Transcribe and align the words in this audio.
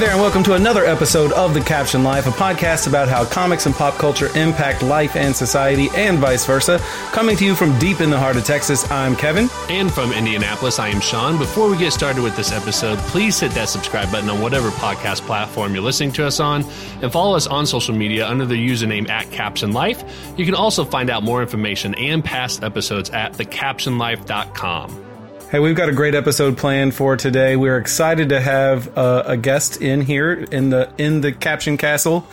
There, 0.00 0.12
and 0.12 0.20
welcome 0.22 0.42
to 0.44 0.54
another 0.54 0.86
episode 0.86 1.30
of 1.32 1.52
The 1.52 1.60
Captioned 1.60 2.04
Life, 2.04 2.26
a 2.26 2.30
podcast 2.30 2.88
about 2.88 3.08
how 3.08 3.26
comics 3.26 3.66
and 3.66 3.74
pop 3.74 3.96
culture 3.96 4.34
impact 4.34 4.82
life 4.82 5.14
and 5.14 5.36
society, 5.36 5.90
and 5.94 6.18
vice 6.18 6.46
versa. 6.46 6.78
Coming 7.12 7.36
to 7.36 7.44
you 7.44 7.54
from 7.54 7.78
deep 7.78 8.00
in 8.00 8.08
the 8.08 8.18
heart 8.18 8.36
of 8.36 8.46
Texas, 8.46 8.90
I'm 8.90 9.14
Kevin. 9.14 9.50
And 9.68 9.92
from 9.92 10.10
Indianapolis, 10.14 10.78
I 10.78 10.88
am 10.88 11.02
Sean. 11.02 11.36
Before 11.36 11.68
we 11.68 11.76
get 11.76 11.92
started 11.92 12.22
with 12.22 12.34
this 12.34 12.50
episode, 12.50 12.98
please 13.10 13.38
hit 13.38 13.52
that 13.52 13.68
subscribe 13.68 14.10
button 14.10 14.30
on 14.30 14.40
whatever 14.40 14.70
podcast 14.70 15.20
platform 15.26 15.74
you're 15.74 15.84
listening 15.84 16.12
to 16.12 16.26
us 16.26 16.40
on, 16.40 16.64
and 17.02 17.12
follow 17.12 17.36
us 17.36 17.46
on 17.46 17.66
social 17.66 17.94
media 17.94 18.26
under 18.26 18.46
the 18.46 18.54
username 18.54 19.06
at 19.10 19.30
Caption 19.30 19.72
Life. 19.72 20.02
You 20.38 20.46
can 20.46 20.54
also 20.54 20.82
find 20.82 21.10
out 21.10 21.24
more 21.24 21.42
information 21.42 21.94
and 21.96 22.24
past 22.24 22.64
episodes 22.64 23.10
at 23.10 23.34
thecaptionlife.com. 23.34 25.09
Hey, 25.50 25.58
we've 25.58 25.74
got 25.74 25.88
a 25.88 25.92
great 25.92 26.14
episode 26.14 26.56
planned 26.56 26.94
for 26.94 27.16
today. 27.16 27.56
We're 27.56 27.78
excited 27.78 28.28
to 28.28 28.40
have 28.40 28.96
uh, 28.96 29.24
a 29.26 29.36
guest 29.36 29.82
in 29.82 30.00
here 30.00 30.32
in 30.32 30.70
the 30.70 30.92
in 30.96 31.22
the 31.22 31.32
Caption 31.32 31.76
Castle 31.76 32.24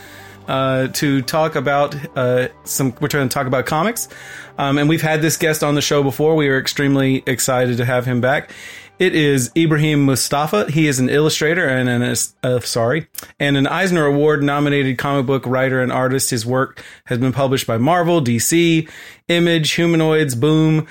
uh, 0.47 0.89
to 0.89 1.23
talk 1.23 1.55
about 1.55 1.95
uh, 2.15 2.49
some. 2.63 2.93
We're 3.01 3.07
trying 3.07 3.27
to 3.27 3.33
talk 3.33 3.47
about 3.47 3.65
comics, 3.65 4.07
um, 4.59 4.77
and 4.77 4.87
we've 4.87 5.01
had 5.01 5.23
this 5.23 5.35
guest 5.35 5.63
on 5.63 5.73
the 5.73 5.81
show 5.81 6.03
before. 6.03 6.35
We 6.35 6.47
are 6.49 6.59
extremely 6.59 7.23
excited 7.25 7.77
to 7.77 7.85
have 7.85 8.05
him 8.05 8.21
back. 8.21 8.51
It 8.99 9.15
is 9.15 9.51
Ibrahim 9.57 10.05
Moustafa. 10.05 10.69
He 10.69 10.87
is 10.87 10.99
an 10.99 11.09
illustrator 11.09 11.67
and 11.67 11.89
an 11.89 12.15
uh, 12.43 12.59
sorry, 12.59 13.07
and 13.39 13.57
an 13.57 13.65
Eisner 13.65 14.05
Award 14.05 14.43
nominated 14.43 14.99
comic 14.99 15.25
book 15.25 15.43
writer 15.47 15.81
and 15.81 15.91
artist. 15.91 16.29
His 16.29 16.45
work 16.45 16.83
has 17.05 17.17
been 17.17 17.33
published 17.33 17.65
by 17.65 17.79
Marvel, 17.79 18.21
DC, 18.21 18.87
Image, 19.27 19.71
Humanoids, 19.71 20.35
Boom 20.35 20.85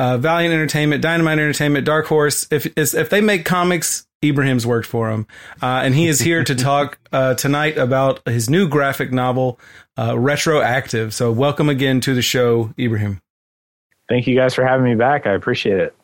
uh, 0.00 0.16
Valiant 0.16 0.54
Entertainment, 0.54 1.02
Dynamite 1.02 1.38
Entertainment, 1.38 1.84
Dark 1.84 2.06
Horse. 2.06 2.46
If 2.50 2.66
if 2.78 3.10
they 3.10 3.20
make 3.20 3.44
comics, 3.44 4.06
Ibrahim's 4.24 4.66
worked 4.66 4.86
for 4.86 5.10
them, 5.10 5.26
uh, 5.60 5.82
and 5.84 5.94
he 5.94 6.08
is 6.08 6.20
here 6.20 6.42
to 6.42 6.54
talk 6.56 6.98
uh, 7.12 7.34
tonight 7.34 7.76
about 7.76 8.26
his 8.26 8.48
new 8.48 8.66
graphic 8.66 9.12
novel, 9.12 9.60
uh, 9.98 10.18
Retroactive. 10.18 11.12
So, 11.12 11.30
welcome 11.30 11.68
again 11.68 12.00
to 12.00 12.14
the 12.14 12.22
show, 12.22 12.72
Ibrahim. 12.78 13.20
Thank 14.08 14.26
you 14.26 14.34
guys 14.34 14.54
for 14.54 14.64
having 14.64 14.86
me 14.86 14.94
back. 14.94 15.26
I 15.26 15.34
appreciate 15.34 15.78
it. 15.78 15.94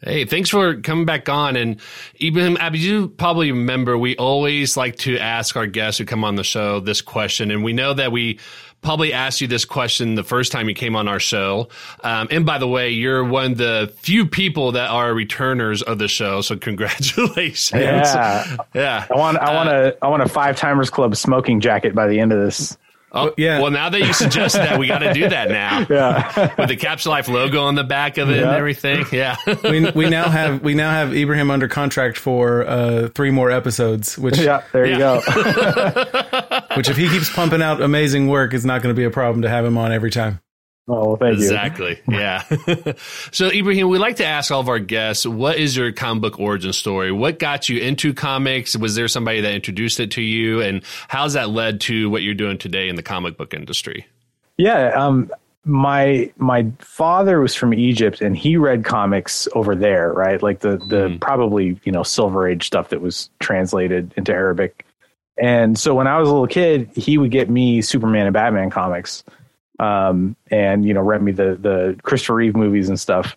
Hey, 0.00 0.26
thanks 0.26 0.48
for 0.48 0.76
coming 0.76 1.06
back 1.06 1.28
on. 1.28 1.56
And 1.56 1.80
Ibrahim, 2.22 2.56
Abby, 2.60 2.78
you 2.78 3.08
probably 3.08 3.50
remember 3.50 3.98
we 3.98 4.16
always 4.16 4.76
like 4.76 4.96
to 4.98 5.18
ask 5.18 5.56
our 5.56 5.66
guests 5.66 5.98
who 5.98 6.04
come 6.04 6.22
on 6.22 6.36
the 6.36 6.44
show 6.44 6.78
this 6.78 7.00
question, 7.00 7.50
and 7.50 7.64
we 7.64 7.72
know 7.72 7.94
that 7.94 8.12
we 8.12 8.38
probably 8.80 9.12
asked 9.12 9.40
you 9.40 9.48
this 9.48 9.64
question 9.64 10.14
the 10.14 10.24
first 10.24 10.52
time 10.52 10.68
you 10.68 10.74
came 10.74 10.96
on 10.96 11.08
our 11.08 11.20
show. 11.20 11.68
Um, 12.04 12.28
and 12.30 12.46
by 12.46 12.58
the 12.58 12.68
way, 12.68 12.90
you're 12.90 13.24
one 13.24 13.52
of 13.52 13.58
the 13.58 13.92
few 13.98 14.26
people 14.26 14.72
that 14.72 14.90
are 14.90 15.12
returners 15.12 15.82
of 15.82 15.98
the 15.98 16.08
show. 16.08 16.40
So 16.40 16.56
congratulations. 16.58 17.80
Yeah. 17.80 18.56
yeah. 18.74 19.06
I 19.10 19.16
want, 19.16 19.38
I 19.38 19.54
want 19.54 19.68
a, 19.68 19.96
I 20.02 20.08
want 20.08 20.22
a 20.22 20.28
five 20.28 20.56
timers 20.56 20.90
club 20.90 21.16
smoking 21.16 21.60
jacket 21.60 21.94
by 21.94 22.06
the 22.06 22.20
end 22.20 22.32
of 22.32 22.40
this. 22.40 22.76
Oh 23.10 23.32
yeah. 23.36 23.60
Well, 23.60 23.70
now 23.70 23.88
that 23.88 24.00
you 24.00 24.12
suggested 24.12 24.58
that, 24.58 24.78
we 24.78 24.86
got 24.86 24.98
to 24.98 25.12
do 25.12 25.28
that 25.28 25.48
now. 25.48 25.78
Yeah. 25.88 26.54
With 26.58 26.68
the 26.68 26.76
Captioned 26.76 27.10
Life 27.10 27.28
logo 27.28 27.62
on 27.62 27.74
the 27.74 27.84
back 27.84 28.18
of 28.18 28.28
it 28.30 28.42
and 28.42 28.50
everything. 28.50 29.06
Yeah. 29.10 29.36
we 29.64 29.90
we 29.90 30.08
now 30.10 30.28
have 30.28 30.62
we 30.62 30.74
now 30.74 30.90
have 30.90 31.14
Ibrahim 31.14 31.50
under 31.50 31.66
contract 31.68 32.18
for 32.18 32.66
uh, 32.66 33.08
three 33.08 33.30
more 33.30 33.50
episodes. 33.50 34.18
Which 34.18 34.38
yeah, 34.38 34.62
there 34.72 34.84
you 34.86 34.98
go. 34.98 35.20
which 36.76 36.88
if 36.88 36.96
he 36.96 37.08
keeps 37.08 37.30
pumping 37.32 37.62
out 37.62 37.80
amazing 37.80 38.28
work, 38.28 38.52
is 38.54 38.64
not 38.64 38.82
going 38.82 38.94
to 38.94 38.98
be 38.98 39.04
a 39.04 39.10
problem 39.10 39.42
to 39.42 39.48
have 39.48 39.64
him 39.64 39.78
on 39.78 39.92
every 39.92 40.10
time. 40.10 40.40
Oh, 40.88 41.08
well, 41.08 41.16
thank 41.16 41.36
exactly. 41.36 42.00
you. 42.06 42.16
Exactly. 42.16 42.84
Yeah. 42.86 42.92
so, 43.30 43.50
Ibrahim, 43.52 43.88
we 43.88 43.98
like 43.98 44.16
to 44.16 44.24
ask 44.24 44.50
all 44.50 44.60
of 44.60 44.68
our 44.68 44.78
guests, 44.78 45.26
what 45.26 45.58
is 45.58 45.76
your 45.76 45.92
comic 45.92 46.22
book 46.22 46.40
origin 46.40 46.72
story? 46.72 47.12
What 47.12 47.38
got 47.38 47.68
you 47.68 47.78
into 47.78 48.14
comics? 48.14 48.74
Was 48.74 48.94
there 48.94 49.06
somebody 49.06 49.42
that 49.42 49.52
introduced 49.52 50.00
it 50.00 50.12
to 50.12 50.22
you? 50.22 50.62
And 50.62 50.82
how's 51.08 51.34
that 51.34 51.50
led 51.50 51.82
to 51.82 52.08
what 52.08 52.22
you're 52.22 52.34
doing 52.34 52.56
today 52.56 52.88
in 52.88 52.96
the 52.96 53.02
comic 53.02 53.36
book 53.36 53.52
industry? 53.52 54.06
Yeah. 54.56 54.88
Um, 54.94 55.30
my 55.64 56.32
my 56.38 56.66
father 56.78 57.40
was 57.40 57.54
from 57.54 57.74
Egypt 57.74 58.22
and 58.22 58.34
he 58.34 58.56
read 58.56 58.84
comics 58.86 59.46
over 59.52 59.76
there, 59.76 60.10
right? 60.14 60.42
Like 60.42 60.60
the 60.60 60.78
the 60.78 61.08
mm. 61.08 61.20
probably, 61.20 61.78
you 61.84 61.92
know, 61.92 62.02
silver 62.02 62.48
age 62.48 62.66
stuff 62.66 62.88
that 62.88 63.02
was 63.02 63.28
translated 63.40 64.14
into 64.16 64.32
Arabic. 64.32 64.86
And 65.36 65.78
so 65.78 65.94
when 65.94 66.06
I 66.06 66.18
was 66.18 66.28
a 66.28 66.32
little 66.32 66.48
kid, 66.48 66.90
he 66.96 67.18
would 67.18 67.30
get 67.30 67.50
me 67.50 67.82
Superman 67.82 68.26
and 68.26 68.32
Batman 68.32 68.70
comics 68.70 69.22
um, 69.78 70.36
and 70.50 70.84
you 70.84 70.94
know 70.94 71.00
rent 71.00 71.22
me 71.22 71.32
the 71.32 71.56
the 71.60 71.98
Christopher 72.02 72.34
Reeve 72.34 72.56
movies 72.56 72.88
and 72.88 72.98
stuff. 72.98 73.36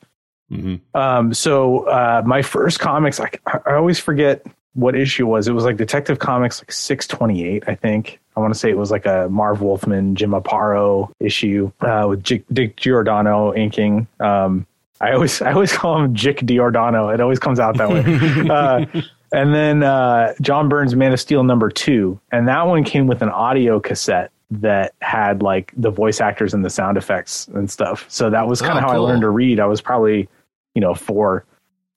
Mm-hmm. 0.51 0.97
Um, 0.97 1.33
so 1.33 1.87
uh, 1.87 2.23
my 2.25 2.41
first 2.41 2.79
comics, 2.79 3.19
I, 3.19 3.29
I 3.45 3.73
always 3.73 3.99
forget 3.99 4.45
what 4.73 4.95
issue 4.95 5.25
was. 5.25 5.47
It 5.47 5.53
was 5.53 5.63
like 5.63 5.77
Detective 5.77 6.19
Comics, 6.19 6.61
like 6.61 6.71
six 6.71 7.07
twenty 7.07 7.45
eight, 7.45 7.63
I 7.67 7.75
think. 7.75 8.19
I 8.35 8.39
want 8.39 8.53
to 8.53 8.59
say 8.59 8.69
it 8.69 8.77
was 8.77 8.91
like 8.91 9.05
a 9.05 9.27
Marv 9.29 9.61
Wolfman, 9.61 10.15
Jim 10.15 10.31
Aparo 10.31 11.11
issue 11.19 11.71
uh, 11.81 12.05
with 12.09 12.23
Dick, 12.23 12.45
Dick 12.51 12.77
Giordano 12.77 13.53
inking. 13.53 14.07
Um, 14.19 14.65
I 15.01 15.13
always 15.13 15.41
I 15.41 15.51
always 15.51 15.73
call 15.77 16.01
him 16.01 16.15
Jick 16.15 16.45
Giordano. 16.45 17.09
It 17.09 17.21
always 17.21 17.39
comes 17.39 17.59
out 17.59 17.77
that 17.77 17.89
way. 17.89 18.47
uh, 18.49 18.85
and 19.33 19.53
then 19.53 19.83
uh, 19.83 20.33
John 20.41 20.69
Byrne's 20.69 20.95
Man 20.95 21.13
of 21.13 21.19
Steel 21.19 21.43
number 21.43 21.69
two, 21.69 22.19
and 22.31 22.47
that 22.47 22.67
one 22.67 22.83
came 22.83 23.07
with 23.07 23.21
an 23.21 23.29
audio 23.29 23.79
cassette 23.79 24.31
that 24.51 24.93
had 25.01 25.41
like 25.41 25.73
the 25.77 25.89
voice 25.89 26.19
actors 26.19 26.53
and 26.53 26.63
the 26.63 26.69
sound 26.69 26.97
effects 26.97 27.47
and 27.53 27.71
stuff. 27.71 28.05
So 28.09 28.29
that 28.29 28.47
was 28.47 28.61
kind 28.61 28.77
of 28.77 28.83
oh, 28.83 28.87
how 28.87 28.93
cool. 28.93 29.05
I 29.05 29.09
learned 29.09 29.21
to 29.21 29.29
read. 29.29 29.59
I 29.61 29.65
was 29.65 29.81
probably, 29.81 30.27
you 30.75 30.81
know, 30.81 30.93
four, 30.93 31.45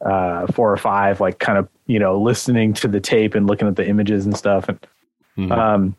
uh, 0.05 0.47
four 0.53 0.73
or 0.73 0.77
five, 0.77 1.21
like 1.21 1.41
kind 1.41 1.59
of, 1.59 1.69
you 1.87 1.99
know, 1.99 2.21
listening 2.21 2.73
to 2.75 2.89
the 2.89 3.01
tape 3.01 3.35
and 3.35 3.49
looking 3.49 3.67
at 3.67 3.75
the 3.75 3.87
images 3.87 4.25
and 4.25 4.37
stuff. 4.37 4.69
And, 4.69 4.81
mm-hmm. 5.37 5.53
um, 5.53 5.97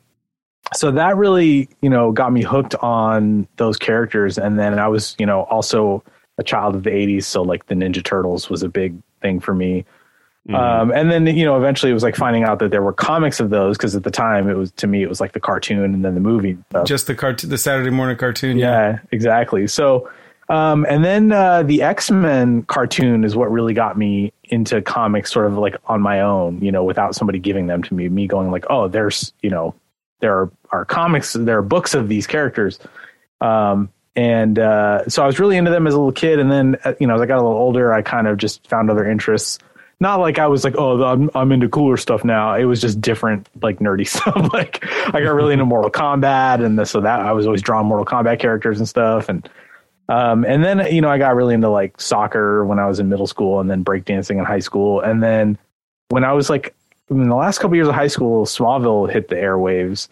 so 0.73 0.91
that 0.91 1.17
really, 1.17 1.67
you 1.81 1.89
know, 1.89 2.13
got 2.13 2.31
me 2.31 2.41
hooked 2.41 2.73
on 2.75 3.47
those 3.57 3.77
characters. 3.77 4.37
And 4.37 4.57
then 4.57 4.79
I 4.79 4.87
was, 4.87 5.15
you 5.19 5.25
know, 5.25 5.43
also 5.43 6.03
a 6.37 6.43
child 6.43 6.75
of 6.75 6.83
the 6.83 6.89
80s. 6.89 7.25
So 7.25 7.41
like 7.41 7.65
the 7.67 7.75
Ninja 7.75 8.03
Turtles 8.03 8.49
was 8.49 8.63
a 8.63 8.69
big 8.69 8.95
thing 9.21 9.41
for 9.41 9.53
me. 9.53 9.85
Mm-hmm. 10.47 10.55
Um, 10.55 10.91
and 10.91 11.11
then 11.11 11.25
you 11.25 11.43
know 11.43 11.57
eventually 11.57 11.89
it 11.89 11.95
was 11.95 12.03
like 12.03 12.15
finding 12.15 12.43
out 12.43 12.59
that 12.59 12.69
there 12.69 12.83
were 12.83 12.93
comics 12.93 13.39
of 13.39 13.49
those 13.49 13.77
because 13.77 13.95
at 13.95 14.03
the 14.03 14.11
time 14.11 14.47
it 14.47 14.55
was 14.55 14.71
to 14.73 14.85
me 14.85 15.01
it 15.01 15.09
was 15.09 15.19
like 15.19 15.31
the 15.31 15.39
cartoon 15.39 15.93
and 15.93 16.05
then 16.05 16.13
the 16.13 16.21
movie. 16.21 16.55
Just 16.85 17.07
the 17.07 17.15
cartoon, 17.15 17.49
the 17.49 17.57
Saturday 17.57 17.89
morning 17.89 18.15
cartoon. 18.15 18.57
Yeah, 18.57 18.91
yeah 18.91 18.99
exactly. 19.11 19.65
So, 19.65 20.07
um, 20.49 20.85
and 20.87 21.03
then 21.03 21.31
uh, 21.31 21.63
the 21.63 21.81
X 21.81 22.11
Men 22.11 22.61
cartoon 22.61 23.23
is 23.23 23.35
what 23.35 23.51
really 23.51 23.73
got 23.73 23.97
me 23.97 24.33
into 24.43 24.83
comics, 24.83 25.31
sort 25.31 25.47
of 25.47 25.57
like 25.57 25.77
on 25.87 25.99
my 25.99 26.21
own, 26.21 26.61
you 26.61 26.71
know, 26.71 26.83
without 26.83 27.15
somebody 27.15 27.39
giving 27.39 27.65
them 27.65 27.81
to 27.81 27.95
me. 27.95 28.07
Me 28.07 28.27
going 28.27 28.51
like, 28.51 28.65
oh, 28.69 28.87
there's 28.87 29.33
you 29.41 29.49
know, 29.49 29.73
there 30.19 30.41
are, 30.41 30.51
are 30.69 30.85
comics, 30.85 31.33
there 31.33 31.57
are 31.57 31.63
books 31.63 31.95
of 31.95 32.07
these 32.07 32.27
characters. 32.27 32.77
Um, 33.41 33.89
and 34.15 34.59
uh, 34.59 35.09
so 35.09 35.23
I 35.23 35.25
was 35.25 35.39
really 35.39 35.57
into 35.57 35.71
them 35.71 35.87
as 35.87 35.95
a 35.95 35.97
little 35.97 36.11
kid, 36.11 36.37
and 36.37 36.51
then 36.51 36.77
uh, 36.83 36.93
you 36.99 37.07
know 37.07 37.15
as 37.15 37.21
I 37.21 37.25
got 37.25 37.39
a 37.39 37.41
little 37.41 37.57
older, 37.57 37.91
I 37.91 38.03
kind 38.03 38.27
of 38.27 38.37
just 38.37 38.67
found 38.67 38.91
other 38.91 39.09
interests 39.09 39.57
not 39.99 40.19
like 40.19 40.39
I 40.39 40.47
was 40.47 40.63
like, 40.63 40.75
oh, 40.77 41.03
I'm 41.03 41.29
I'm 41.35 41.51
into 41.51 41.69
cooler 41.69 41.97
stuff 41.97 42.23
now. 42.23 42.53
It 42.55 42.65
was 42.65 42.81
just 42.81 42.99
different, 42.99 43.47
like 43.61 43.79
nerdy 43.79 44.07
stuff. 44.07 44.51
like 44.53 44.83
I 45.13 45.21
got 45.21 45.33
really 45.33 45.53
into 45.53 45.65
Mortal 45.65 45.91
Kombat, 45.91 46.63
and 46.63 46.77
the, 46.77 46.85
so 46.85 46.99
that 47.01 47.21
I 47.21 47.31
was 47.31 47.45
always 47.45 47.61
drawing 47.61 47.87
Mortal 47.87 48.05
Kombat 48.05 48.39
characters 48.39 48.79
and 48.79 48.87
stuff. 48.87 49.29
And 49.29 49.47
um, 50.09 50.45
and 50.45 50.63
then 50.63 50.93
you 50.93 51.01
know 51.01 51.09
I 51.09 51.17
got 51.17 51.35
really 51.35 51.53
into 51.53 51.69
like 51.69 51.99
soccer 51.99 52.65
when 52.65 52.79
I 52.79 52.87
was 52.87 52.99
in 52.99 53.09
middle 53.09 53.27
school, 53.27 53.59
and 53.59 53.69
then 53.69 53.83
breakdancing 53.83 54.37
in 54.37 54.45
high 54.45 54.59
school. 54.59 55.01
And 55.01 55.23
then 55.23 55.57
when 56.09 56.23
I 56.23 56.33
was 56.33 56.49
like 56.49 56.75
in 57.09 57.27
the 57.29 57.35
last 57.35 57.59
couple 57.59 57.75
years 57.75 57.87
of 57.87 57.95
high 57.95 58.07
school, 58.07 58.45
Smallville 58.45 59.11
hit 59.11 59.29
the 59.29 59.35
airwaves, 59.35 60.09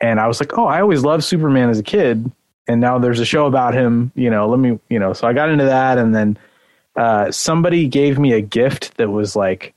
and 0.00 0.18
I 0.18 0.26
was 0.26 0.40
like, 0.40 0.58
oh, 0.58 0.66
I 0.66 0.80
always 0.80 1.04
loved 1.04 1.22
Superman 1.22 1.70
as 1.70 1.78
a 1.78 1.84
kid, 1.84 2.30
and 2.66 2.80
now 2.80 2.98
there's 2.98 3.20
a 3.20 3.24
show 3.24 3.46
about 3.46 3.74
him. 3.74 4.10
You 4.14 4.30
know, 4.30 4.48
let 4.48 4.58
me, 4.58 4.78
you 4.88 4.98
know, 4.98 5.12
so 5.12 5.28
I 5.28 5.32
got 5.32 5.50
into 5.50 5.64
that, 5.64 5.98
and 5.98 6.14
then 6.14 6.36
uh, 6.96 7.30
somebody 7.30 7.88
gave 7.88 8.18
me 8.18 8.32
a 8.32 8.40
gift 8.40 8.96
that 8.96 9.10
was 9.10 9.36
like 9.36 9.74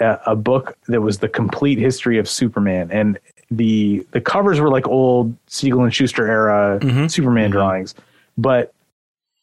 a, 0.00 0.18
a, 0.26 0.36
book 0.36 0.76
that 0.88 1.00
was 1.00 1.18
the 1.18 1.28
complete 1.28 1.78
history 1.78 2.18
of 2.18 2.28
Superman, 2.28 2.90
and 2.90 3.18
the 3.50 4.06
the 4.10 4.20
covers 4.20 4.60
were 4.60 4.70
like 4.70 4.86
old 4.86 5.34
Siegel 5.46 5.84
and 5.84 5.94
Shuster 5.94 6.26
era 6.26 6.78
mm-hmm. 6.80 7.06
Superman 7.06 7.44
mm-hmm. 7.44 7.52
drawings, 7.52 7.94
but 8.36 8.74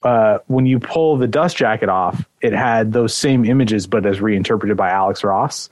uh, 0.05 0.37
when 0.45 0.67
you 0.67 0.79
pull 0.79 1.17
the 1.17 1.27
dust 1.27 1.57
jacket 1.57 1.89
off, 1.89 2.27
it 2.39 2.53
had 2.53 2.93
those 2.93 3.13
same 3.13 3.43
images, 3.43 3.87
but 3.87 4.05
as 4.05 4.21
reinterpreted 4.21 4.77
by 4.77 4.91
Alex 4.91 5.23
Ross. 5.23 5.69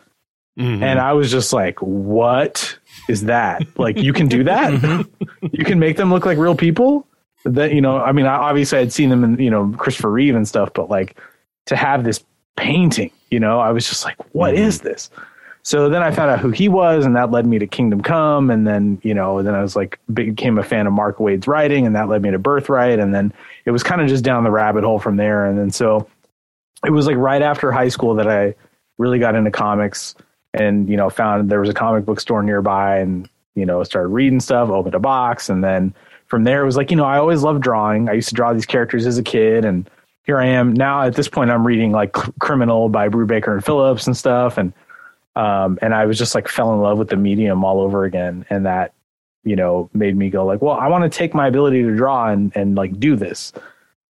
Mm-hmm. 0.58 0.84
And 0.84 1.00
I 1.00 1.14
was 1.14 1.32
just 1.32 1.54
like, 1.54 1.80
what 1.80 2.78
is 3.08 3.26
that? 3.26 3.62
like, 3.78 3.98
you 3.98 4.12
can 4.12 4.28
do 4.28 4.44
that? 4.46 4.74
Mm-hmm. 4.74 5.48
you 5.52 5.64
can 5.64 5.78
make 5.78 5.98
them 5.98 6.12
look 6.12 6.26
like 6.26 6.40
real 6.40 6.56
people? 6.56 7.08
That, 7.46 7.74
you 7.74 7.82
know, 7.82 7.98
I 7.98 8.12
mean, 8.12 8.26
obviously 8.26 8.80
I'd 8.80 8.92
seen 8.92 9.10
them 9.10 9.24
in, 9.24 9.40
you 9.40 9.52
know, 9.52 9.72
Christopher 9.78 10.10
Reeve 10.10 10.36
and 10.36 10.48
stuff, 10.48 10.72
but 10.74 10.90
like 10.90 11.16
to 11.66 11.76
have 11.76 12.04
this 12.04 12.24
painting. 12.56 13.12
You 13.32 13.40
know, 13.40 13.60
I 13.60 13.72
was 13.72 13.88
just 13.88 14.06
like, 14.06 14.18
"What 14.34 14.54
mm-hmm. 14.54 14.64
is 14.64 14.82
this? 14.82 15.10
So 15.66 15.88
then 15.90 16.04
I 16.04 16.12
found 16.12 16.30
out 16.30 16.40
who 16.40 16.50
he 16.50 16.68
was, 16.68 17.06
and 17.06 17.16
that 17.16 17.32
led 17.32 17.46
me 17.46 17.58
to 17.58 17.66
Kingdom 17.66 18.02
Come. 18.02 18.50
And 18.50 18.68
then, 18.68 19.00
you 19.02 19.14
know, 19.14 19.42
then 19.42 19.56
I 19.56 19.62
was 19.62 19.78
like, 19.78 19.98
became 20.14 20.58
a 20.58 20.64
fan 20.64 20.88
of 20.88 20.94
Mark 20.94 21.22
Waid's 21.22 21.48
writing, 21.48 21.86
and 21.86 21.96
that 21.96 22.10
led 22.10 22.22
me 22.22 22.32
to 22.32 22.38
Birthright. 22.38 23.00
And 23.00 23.16
then 23.16 23.32
it 23.64 23.72
was 23.72 23.82
kind 23.82 24.02
of 24.02 24.10
just 24.10 24.26
down 24.26 24.44
the 24.44 24.52
rabbit 24.52 24.84
hole 24.84 25.00
from 25.00 25.16
there. 25.16 25.46
And 25.46 25.58
then 25.58 25.72
so 25.72 26.06
it 26.86 26.90
was 26.90 27.08
like 27.08 27.16
right 27.16 27.42
after 27.42 27.72
high 27.72 27.88
school 27.88 28.16
that 28.16 28.28
I 28.28 28.56
really 28.98 29.20
got 29.20 29.36
into 29.36 29.52
comics. 29.52 30.16
and 30.54 30.88
you 30.88 30.98
know 30.98 31.10
found 31.10 31.50
there 31.50 31.60
was 31.60 31.70
a 31.70 31.74
comic 31.74 32.06
book 32.06 32.20
store 32.20 32.44
nearby 32.44 33.00
and 33.00 33.28
you 33.56 33.66
know 33.66 33.84
started 33.84 34.10
reading 34.10 34.40
stuff 34.40 34.70
opened 34.70 34.94
a 34.94 35.00
box 35.00 35.50
and 35.50 35.64
then 35.64 35.94
from 36.28 36.44
there 36.44 36.62
it 36.62 36.66
was 36.66 36.78
like 36.78 36.92
you 36.92 36.98
know 36.98 37.06
i 37.06 37.18
always 37.18 37.42
loved 37.42 37.64
drawing 37.64 38.08
i 38.08 38.14
used 38.14 38.30
to 38.30 38.36
draw 38.36 38.54
these 38.54 38.66
characters 38.66 39.08
as 39.08 39.18
a 39.18 39.24
kid 39.24 39.66
and 39.66 39.90
here 40.24 40.40
i 40.40 40.46
am 40.46 40.74
now 40.74 41.02
at 41.02 41.16
this 41.16 41.28
point 41.28 41.52
i'm 41.52 41.66
reading 41.66 41.92
like 41.92 42.14
criminal 42.40 42.90
by 42.90 43.10
brubaker 43.10 43.54
and 43.54 43.64
phillips 43.64 44.08
and 44.08 44.18
stuff 44.18 44.58
and 44.58 44.74
um 45.36 45.78
and 45.82 45.94
i 45.94 46.06
was 46.06 46.18
just 46.18 46.36
like 46.36 46.48
fell 46.48 46.74
in 46.74 46.82
love 46.82 46.98
with 46.98 47.10
the 47.10 47.18
medium 47.18 47.64
all 47.64 47.82
over 47.82 48.04
again 48.04 48.46
and 48.50 48.66
that 48.66 48.94
you 49.44 49.56
know 49.56 49.90
made 49.94 50.16
me 50.16 50.30
go 50.30 50.46
like 50.46 50.62
well 50.62 50.76
i 50.76 50.88
want 50.88 51.04
to 51.04 51.18
take 51.18 51.34
my 51.34 51.48
ability 51.48 51.84
to 51.84 51.96
draw 51.96 52.30
and 52.30 52.52
and 52.56 52.76
like 52.76 53.00
do 53.00 53.16
this 53.16 53.54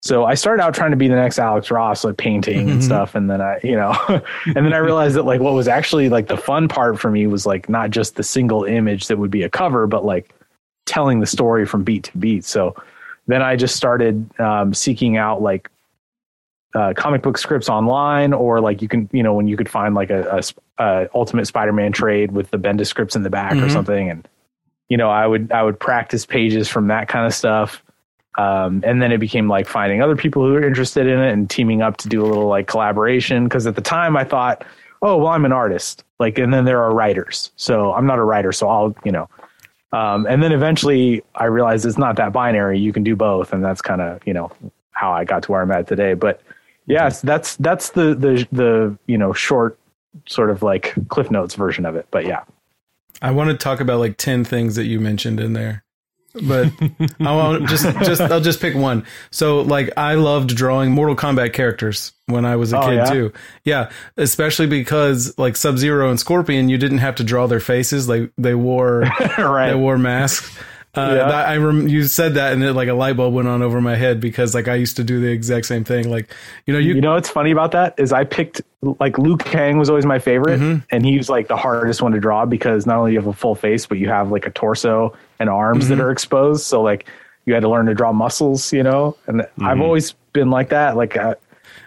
so 0.02 0.24
I 0.24 0.34
started 0.34 0.62
out 0.62 0.74
trying 0.74 0.92
to 0.92 0.96
be 0.96 1.08
the 1.08 1.14
next 1.14 1.38
Alex 1.38 1.70
Ross, 1.70 2.04
like 2.04 2.16
painting 2.16 2.60
and 2.60 2.68
mm-hmm. 2.70 2.80
stuff. 2.80 3.14
And 3.14 3.28
then 3.28 3.42
I, 3.42 3.60
you 3.62 3.76
know, 3.76 3.94
and 4.46 4.56
then 4.56 4.72
I 4.72 4.78
realized 4.78 5.14
that 5.16 5.24
like 5.24 5.40
what 5.40 5.52
was 5.52 5.68
actually 5.68 6.08
like 6.08 6.28
the 6.28 6.38
fun 6.38 6.68
part 6.68 6.98
for 6.98 7.10
me 7.10 7.26
was 7.26 7.44
like 7.44 7.68
not 7.68 7.90
just 7.90 8.16
the 8.16 8.22
single 8.22 8.64
image 8.64 9.08
that 9.08 9.18
would 9.18 9.30
be 9.30 9.42
a 9.42 9.50
cover, 9.50 9.86
but 9.86 10.04
like 10.04 10.34
telling 10.86 11.20
the 11.20 11.26
story 11.26 11.66
from 11.66 11.84
beat 11.84 12.04
to 12.04 12.18
beat. 12.18 12.44
So 12.44 12.74
then 13.26 13.42
I 13.42 13.56
just 13.56 13.76
started 13.76 14.28
um, 14.40 14.72
seeking 14.72 15.18
out 15.18 15.42
like 15.42 15.70
uh, 16.74 16.92
comic 16.96 17.22
book 17.22 17.38
scripts 17.38 17.68
online, 17.68 18.32
or 18.32 18.60
like 18.60 18.82
you 18.82 18.88
can, 18.88 19.08
you 19.12 19.22
know, 19.22 19.34
when 19.34 19.48
you 19.48 19.56
could 19.56 19.68
find 19.68 19.94
like 19.94 20.10
a, 20.10 20.42
a, 20.78 20.82
a 20.82 21.08
Ultimate 21.14 21.46
Spider-Man 21.46 21.92
trade 21.92 22.32
with 22.32 22.50
the 22.50 22.58
Bendis 22.58 22.86
scripts 22.86 23.16
in 23.16 23.22
the 23.22 23.30
back 23.30 23.52
mm-hmm. 23.52 23.64
or 23.64 23.70
something, 23.70 24.10
and 24.10 24.28
you 24.88 24.96
know, 24.96 25.10
I 25.10 25.26
would 25.26 25.52
I 25.52 25.62
would 25.62 25.78
practice 25.78 26.26
pages 26.26 26.68
from 26.68 26.88
that 26.88 27.08
kind 27.08 27.26
of 27.26 27.34
stuff 27.34 27.82
um, 28.38 28.82
and 28.86 29.02
then 29.02 29.12
it 29.12 29.18
became 29.18 29.48
like 29.48 29.66
finding 29.66 30.02
other 30.02 30.16
people 30.16 30.42
who 30.42 30.54
are 30.54 30.64
interested 30.64 31.06
in 31.06 31.18
it 31.18 31.32
and 31.32 31.50
teaming 31.50 31.82
up 31.82 31.96
to 31.98 32.08
do 32.08 32.24
a 32.24 32.26
little 32.26 32.46
like 32.46 32.66
collaboration. 32.66 33.44
Because 33.44 33.66
at 33.66 33.74
the 33.74 33.80
time 33.80 34.16
I 34.16 34.24
thought, 34.24 34.64
oh 35.02 35.16
well, 35.18 35.28
I'm 35.28 35.44
an 35.44 35.52
artist. 35.52 36.04
Like, 36.18 36.38
and 36.38 36.52
then 36.52 36.64
there 36.64 36.82
are 36.82 36.94
writers. 36.94 37.50
So 37.56 37.92
I'm 37.92 38.06
not 38.06 38.18
a 38.18 38.24
writer. 38.24 38.52
So 38.52 38.68
I'll, 38.68 38.94
you 39.04 39.12
know. 39.12 39.28
Um, 39.92 40.26
and 40.26 40.40
then 40.42 40.52
eventually 40.52 41.22
I 41.34 41.46
realized 41.46 41.84
it's 41.84 41.98
not 41.98 42.16
that 42.16 42.32
binary. 42.32 42.78
You 42.78 42.92
can 42.92 43.02
do 43.02 43.16
both, 43.16 43.52
and 43.52 43.64
that's 43.64 43.82
kind 43.82 44.00
of 44.00 44.24
you 44.24 44.32
know 44.32 44.52
how 44.92 45.10
I 45.10 45.24
got 45.24 45.42
to 45.44 45.52
where 45.52 45.62
I'm 45.62 45.72
at 45.72 45.88
today. 45.88 46.14
But 46.14 46.40
yes, 46.86 47.20
that's 47.20 47.56
that's 47.56 47.90
the 47.90 48.14
the 48.14 48.46
the 48.52 48.98
you 49.06 49.18
know 49.18 49.32
short 49.32 49.78
sort 50.26 50.50
of 50.50 50.62
like 50.62 50.94
cliff 51.08 51.30
notes 51.30 51.54
version 51.54 51.86
of 51.86 51.96
it. 51.96 52.06
But 52.10 52.26
yeah. 52.26 52.44
I 53.22 53.32
want 53.32 53.50
to 53.50 53.56
talk 53.56 53.80
about 53.80 53.98
like 53.98 54.16
10 54.16 54.44
things 54.44 54.76
that 54.76 54.86
you 54.86 54.98
mentioned 54.98 55.40
in 55.40 55.52
there 55.52 55.84
but 56.34 56.70
I 57.20 57.34
won't 57.34 57.68
just 57.68 57.84
just 58.00 58.20
I'll 58.20 58.40
just 58.40 58.60
pick 58.60 58.74
one. 58.74 59.04
So 59.30 59.62
like 59.62 59.90
I 59.96 60.14
loved 60.14 60.54
drawing 60.54 60.92
Mortal 60.92 61.16
Kombat 61.16 61.52
characters 61.52 62.12
when 62.26 62.44
I 62.44 62.56
was 62.56 62.72
a 62.72 62.78
oh, 62.78 62.86
kid 62.86 62.94
yeah? 62.94 63.04
too. 63.04 63.32
Yeah, 63.64 63.90
especially 64.16 64.66
because 64.66 65.36
like 65.38 65.56
Sub 65.56 65.78
Zero 65.78 66.08
and 66.10 66.20
Scorpion, 66.20 66.68
you 66.68 66.78
didn't 66.78 66.98
have 66.98 67.16
to 67.16 67.24
draw 67.24 67.46
their 67.46 67.60
faces; 67.60 68.08
like 68.08 68.32
they 68.38 68.54
wore 68.54 69.00
right. 69.38 69.70
they 69.70 69.76
wore 69.76 69.98
masks. 69.98 70.56
Uh, 70.92 71.14
yeah. 71.16 71.24
I 71.24 71.56
rem- 71.58 71.86
you 71.86 72.04
said 72.04 72.34
that 72.34 72.52
and 72.52 72.64
it, 72.64 72.72
like 72.72 72.88
a 72.88 72.94
light 72.94 73.16
bulb 73.16 73.32
went 73.32 73.46
on 73.46 73.62
over 73.62 73.80
my 73.80 73.94
head 73.94 74.20
because 74.20 74.54
like 74.54 74.66
I 74.66 74.74
used 74.74 74.96
to 74.96 75.04
do 75.04 75.20
the 75.20 75.28
exact 75.28 75.66
same 75.66 75.84
thing. 75.84 76.10
Like, 76.10 76.34
you 76.66 76.74
know, 76.74 76.80
you, 76.80 76.94
you 76.94 77.00
know, 77.00 77.14
what's 77.14 77.28
funny 77.28 77.52
about 77.52 77.70
that 77.72 77.94
is 77.96 78.12
I 78.12 78.24
picked 78.24 78.60
like 78.98 79.16
Liu 79.16 79.36
Kang 79.36 79.78
was 79.78 79.88
always 79.88 80.04
my 80.04 80.18
favorite 80.18 80.58
mm-hmm. 80.58 80.80
and 80.90 81.04
he 81.04 81.16
was 81.16 81.28
like 81.28 81.46
the 81.46 81.56
hardest 81.56 82.02
one 82.02 82.10
to 82.12 82.18
draw 82.18 82.44
because 82.44 82.86
not 82.86 82.96
only 82.96 83.12
you 83.12 83.18
have 83.18 83.28
a 83.28 83.32
full 83.32 83.54
face, 83.54 83.86
but 83.86 83.98
you 83.98 84.08
have 84.08 84.32
like 84.32 84.46
a 84.46 84.50
torso 84.50 85.16
and 85.38 85.48
arms 85.48 85.84
mm-hmm. 85.84 85.98
that 85.98 86.02
are 86.02 86.10
exposed. 86.10 86.64
So 86.64 86.82
like 86.82 87.06
you 87.44 87.54
had 87.54 87.60
to 87.60 87.68
learn 87.68 87.86
to 87.86 87.94
draw 87.94 88.12
muscles, 88.12 88.72
you 88.72 88.82
know, 88.82 89.16
and 89.28 89.42
mm-hmm. 89.42 89.64
I've 89.64 89.80
always 89.80 90.12
been 90.32 90.50
like 90.50 90.70
that. 90.70 90.96
Like, 90.96 91.16
uh, 91.16 91.36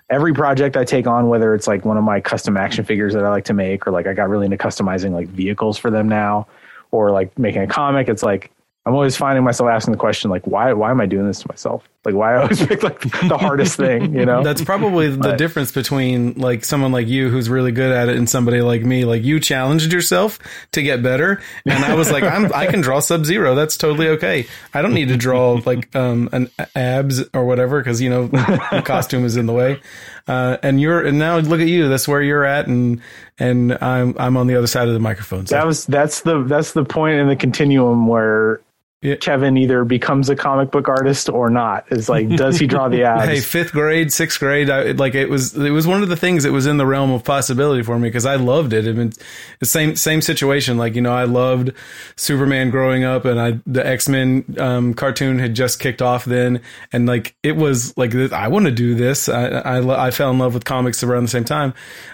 every 0.09 0.33
project 0.33 0.77
I 0.77 0.83
take 0.83 1.07
on, 1.07 1.27
whether 1.27 1.53
it's 1.56 1.67
like 1.67 1.83
one 1.85 1.97
of 1.97 2.03
my 2.03 2.21
custom 2.21 2.56
action 2.56 2.85
figures 2.85 3.13
that 3.13 3.25
I 3.25 3.29
like 3.29 3.45
to 3.45 3.53
make, 3.53 3.88
or 3.88 3.91
like 3.91 4.07
I 4.07 4.13
got 4.13 4.29
really 4.29 4.45
into 4.45 4.57
customizing 4.57 5.11
like 5.11 5.27
vehicles 5.27 5.77
for 5.77 5.89
them 5.91 6.07
now, 6.07 6.47
or 6.91 7.11
like 7.11 7.38
making 7.38 7.63
a 7.63 7.67
comic, 7.67 8.07
it's 8.07 8.23
like 8.23 8.51
I'm 8.85 8.94
always 8.94 9.15
finding 9.15 9.45
myself 9.45 9.69
asking 9.69 9.94
the 9.94 9.97
question 9.97 10.30
like, 10.30 10.45
why 10.45 10.74
why 10.74 10.91
am 10.91 11.00
I 11.00 11.06
doing 11.06 11.25
this 11.25 11.39
to 11.39 11.47
myself? 11.47 11.88
Like, 12.03 12.15
why 12.15 12.33
I 12.33 12.41
always 12.41 12.65
pick 12.68 12.83
like 12.83 13.00
the 13.00 13.38
hardest 13.38 13.77
thing, 13.77 14.13
you 14.13 14.25
know? 14.25 14.44
That's 14.44 14.62
probably 14.62 15.09
the 15.09 15.18
but, 15.19 15.38
difference 15.38 15.71
between 15.71 16.33
like 16.33 16.65
someone 16.65 16.91
like 16.91 17.07
you 17.07 17.30
who's 17.30 17.50
really 17.50 17.71
good 17.71 17.94
at 17.94 18.09
it 18.09 18.18
and 18.18 18.30
somebody 18.30 18.62
like 18.62 18.81
me. 18.83 19.06
Like 19.06 19.24
you 19.24 19.39
challenged 19.39 19.94
yourself 19.94 20.38
to 20.74 20.81
get 20.81 21.01
better, 21.01 21.41
and 21.65 21.85
I 21.85 21.94
was 21.94 22.12
like, 22.12 22.24
I'm 22.24 22.53
I 22.53 22.68
can 22.68 22.81
draw 22.81 23.00
Sub 23.00 23.24
Zero. 23.24 23.56
That's 23.56 23.77
totally 23.77 24.09
okay. 24.09 24.47
I 24.74 24.81
don't 24.81 24.94
need 24.94 25.07
to 25.07 25.18
draw 25.18 25.62
like 25.65 25.95
um 25.95 26.27
an 26.33 26.50
abs 26.75 27.24
or 27.33 27.45
whatever 27.45 27.80
because 27.80 28.01
you 28.01 28.09
know 28.09 28.27
the 28.27 28.83
costume 28.83 29.24
is 29.24 29.38
in 29.38 29.45
the 29.45 29.53
way. 29.53 29.80
Uh, 30.27 30.57
and 30.62 30.81
you're 30.81 31.06
and 31.06 31.18
now 31.19 31.38
look 31.38 31.62
at 31.62 31.68
you. 31.68 31.88
That's 31.88 32.07
where 32.07 32.21
you're 32.21 32.44
at, 32.44 32.68
and 32.68 33.01
and 33.39 33.77
I'm 33.81 34.13
I'm 34.18 34.35
on 34.35 34.47
the 34.47 34.56
other 34.56 34.68
side 34.68 34.89
of 34.89 34.94
the 34.94 35.00
microphone. 35.00 35.47
So. 35.47 35.56
That 35.56 35.65
was 35.65 35.85
that's 35.85 36.21
the 36.21 36.44
that's 36.44 36.74
the 36.74 36.83
point 36.83 37.19
in 37.19 37.30
the 37.30 37.35
continuum 37.38 38.07
where 38.07 38.59
yeah. 39.03 39.15
Kevin 39.15 39.57
either 39.57 39.83
becomes 39.83 40.29
a 40.29 40.35
comic 40.35 40.71
book 40.71 40.88
artist 40.88 41.27
or 41.27 41.50
not. 41.50 41.85
Is 41.91 42.07
like, 42.07 42.29
does 42.29 42.57
he 42.57 42.67
draw 42.67 42.88
the 42.88 43.03
ads? 43.03 43.25
hey, 43.29 43.39
fifth 43.41 43.73
grade, 43.73 44.13
sixth 44.13 44.39
grade, 44.39 44.69
I, 44.69 44.91
like 44.91 45.13
it 45.13 45.29
was. 45.29 45.55
It 45.57 45.71
was 45.71 45.85
one 45.85 46.01
of 46.03 46.09
the 46.09 46.15
things 46.15 46.44
that 46.44 46.53
was 46.53 46.65
in 46.65 46.77
the 46.77 46.85
realm 46.85 47.11
of 47.11 47.25
possibility 47.25 47.83
for 47.83 48.00
me 48.00 48.07
because 48.07 48.25
I 48.25 48.35
loved 48.35 48.71
it. 48.71 48.88
I 48.88 48.94
mean, 48.94 49.11
the 49.59 49.65
same 49.65 49.97
same 49.97 50.21
situation. 50.21 50.77
Like 50.77 50.95
you 50.95 51.01
know, 51.01 51.13
I 51.13 51.25
loved 51.25 51.73
Superman 52.15 52.69
growing 52.69 53.03
up, 53.03 53.25
and 53.25 53.39
I 53.39 53.59
the 53.67 53.85
X 53.85 54.07
Men 54.07 54.45
um, 54.57 54.94
cartoon 54.94 55.38
had 55.38 55.53
just 55.53 55.79
kicked 55.79 56.01
off 56.01 56.23
then, 56.23 56.61
and 56.94 57.06
like 57.06 57.35
it 57.44 57.57
was 57.57 57.95
like 57.97 58.15
I 58.15 58.47
want 58.47 58.65
to 58.65 58.71
do 58.71 58.95
this. 58.95 59.27
I, 59.27 59.47
I 59.47 60.07
I 60.07 60.11
fell 60.11 60.31
in 60.31 60.39
love 60.39 60.53
with 60.53 60.63
comics 60.63 61.03
around 61.03 61.23
the 61.23 61.29
same 61.29 61.45
time. 61.45 61.73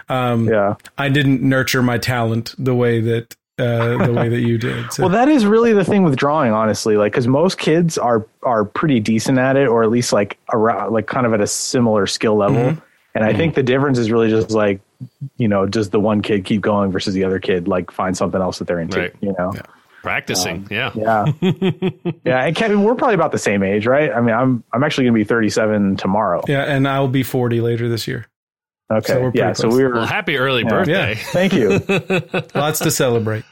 Um, 0.09 0.47
yeah, 0.47 0.73
I 0.97 1.09
didn't 1.09 1.43
nurture 1.43 1.83
my 1.83 1.99
talent 1.99 2.55
the 2.57 2.73
way 2.73 2.99
that 3.01 3.35
uh, 3.59 4.05
the 4.05 4.13
way 4.13 4.29
that 4.29 4.41
you 4.41 4.57
did. 4.57 4.91
So. 4.93 5.03
Well, 5.03 5.11
that 5.11 5.27
is 5.27 5.45
really 5.45 5.73
the 5.73 5.83
thing 5.83 6.03
with 6.03 6.15
drawing, 6.15 6.51
honestly. 6.51 6.97
Like, 6.97 7.11
because 7.11 7.27
most 7.27 7.57
kids 7.57 7.97
are 7.97 8.25
are 8.43 8.65
pretty 8.65 8.99
decent 8.99 9.37
at 9.37 9.57
it, 9.57 9.67
or 9.67 9.83
at 9.83 9.89
least 9.89 10.13
like 10.13 10.37
around, 10.53 10.93
like 10.93 11.07
kind 11.07 11.25
of 11.25 11.33
at 11.33 11.41
a 11.41 11.47
similar 11.47 12.07
skill 12.07 12.35
level. 12.35 12.57
Mm-hmm. 12.57 12.79
And 13.15 13.23
I 13.23 13.29
mm-hmm. 13.29 13.37
think 13.37 13.55
the 13.55 13.63
difference 13.63 13.97
is 13.97 14.11
really 14.11 14.29
just 14.29 14.51
like, 14.51 14.81
you 15.37 15.47
know, 15.47 15.65
does 15.65 15.89
the 15.89 15.99
one 15.99 16.21
kid 16.21 16.45
keep 16.45 16.61
going 16.61 16.91
versus 16.91 17.13
the 17.13 17.23
other 17.23 17.39
kid 17.39 17.67
like 17.67 17.91
find 17.91 18.15
something 18.15 18.39
else 18.39 18.59
that 18.59 18.67
they're 18.67 18.79
into? 18.79 18.99
Right. 18.99 19.15
You 19.21 19.33
know, 19.37 19.51
yeah. 19.53 19.61
practicing. 20.03 20.57
Um, 20.57 20.67
yeah, 20.69 20.91
yeah, 20.95 21.25
yeah. 22.23 22.45
And 22.45 22.55
Kevin, 22.55 22.83
we're 22.83 22.95
probably 22.95 23.15
about 23.15 23.31
the 23.31 23.39
same 23.39 23.63
age, 23.63 23.87
right? 23.87 24.11
I 24.11 24.21
mean, 24.21 24.35
I'm 24.35 24.63
I'm 24.71 24.83
actually 24.83 25.05
going 25.05 25.15
to 25.15 25.19
be 25.19 25.25
37 25.25 25.97
tomorrow. 25.97 26.43
Yeah, 26.47 26.63
and 26.63 26.87
I'll 26.87 27.07
be 27.07 27.23
40 27.23 27.61
later 27.61 27.89
this 27.89 28.07
year. 28.07 28.27
Okay. 28.91 29.13
So 29.13 29.31
yeah. 29.33 29.53
Close. 29.53 29.57
So 29.57 29.69
we 29.69 29.83
were. 29.83 29.93
Well, 29.93 30.05
happy 30.05 30.37
early 30.37 30.63
yeah. 30.63 30.69
birthday. 30.69 31.09
Yeah. 31.15 31.23
Thank 31.31 31.53
you. 31.53 31.79
Lots 32.59 32.79
to 32.79 32.91
celebrate. 32.91 33.43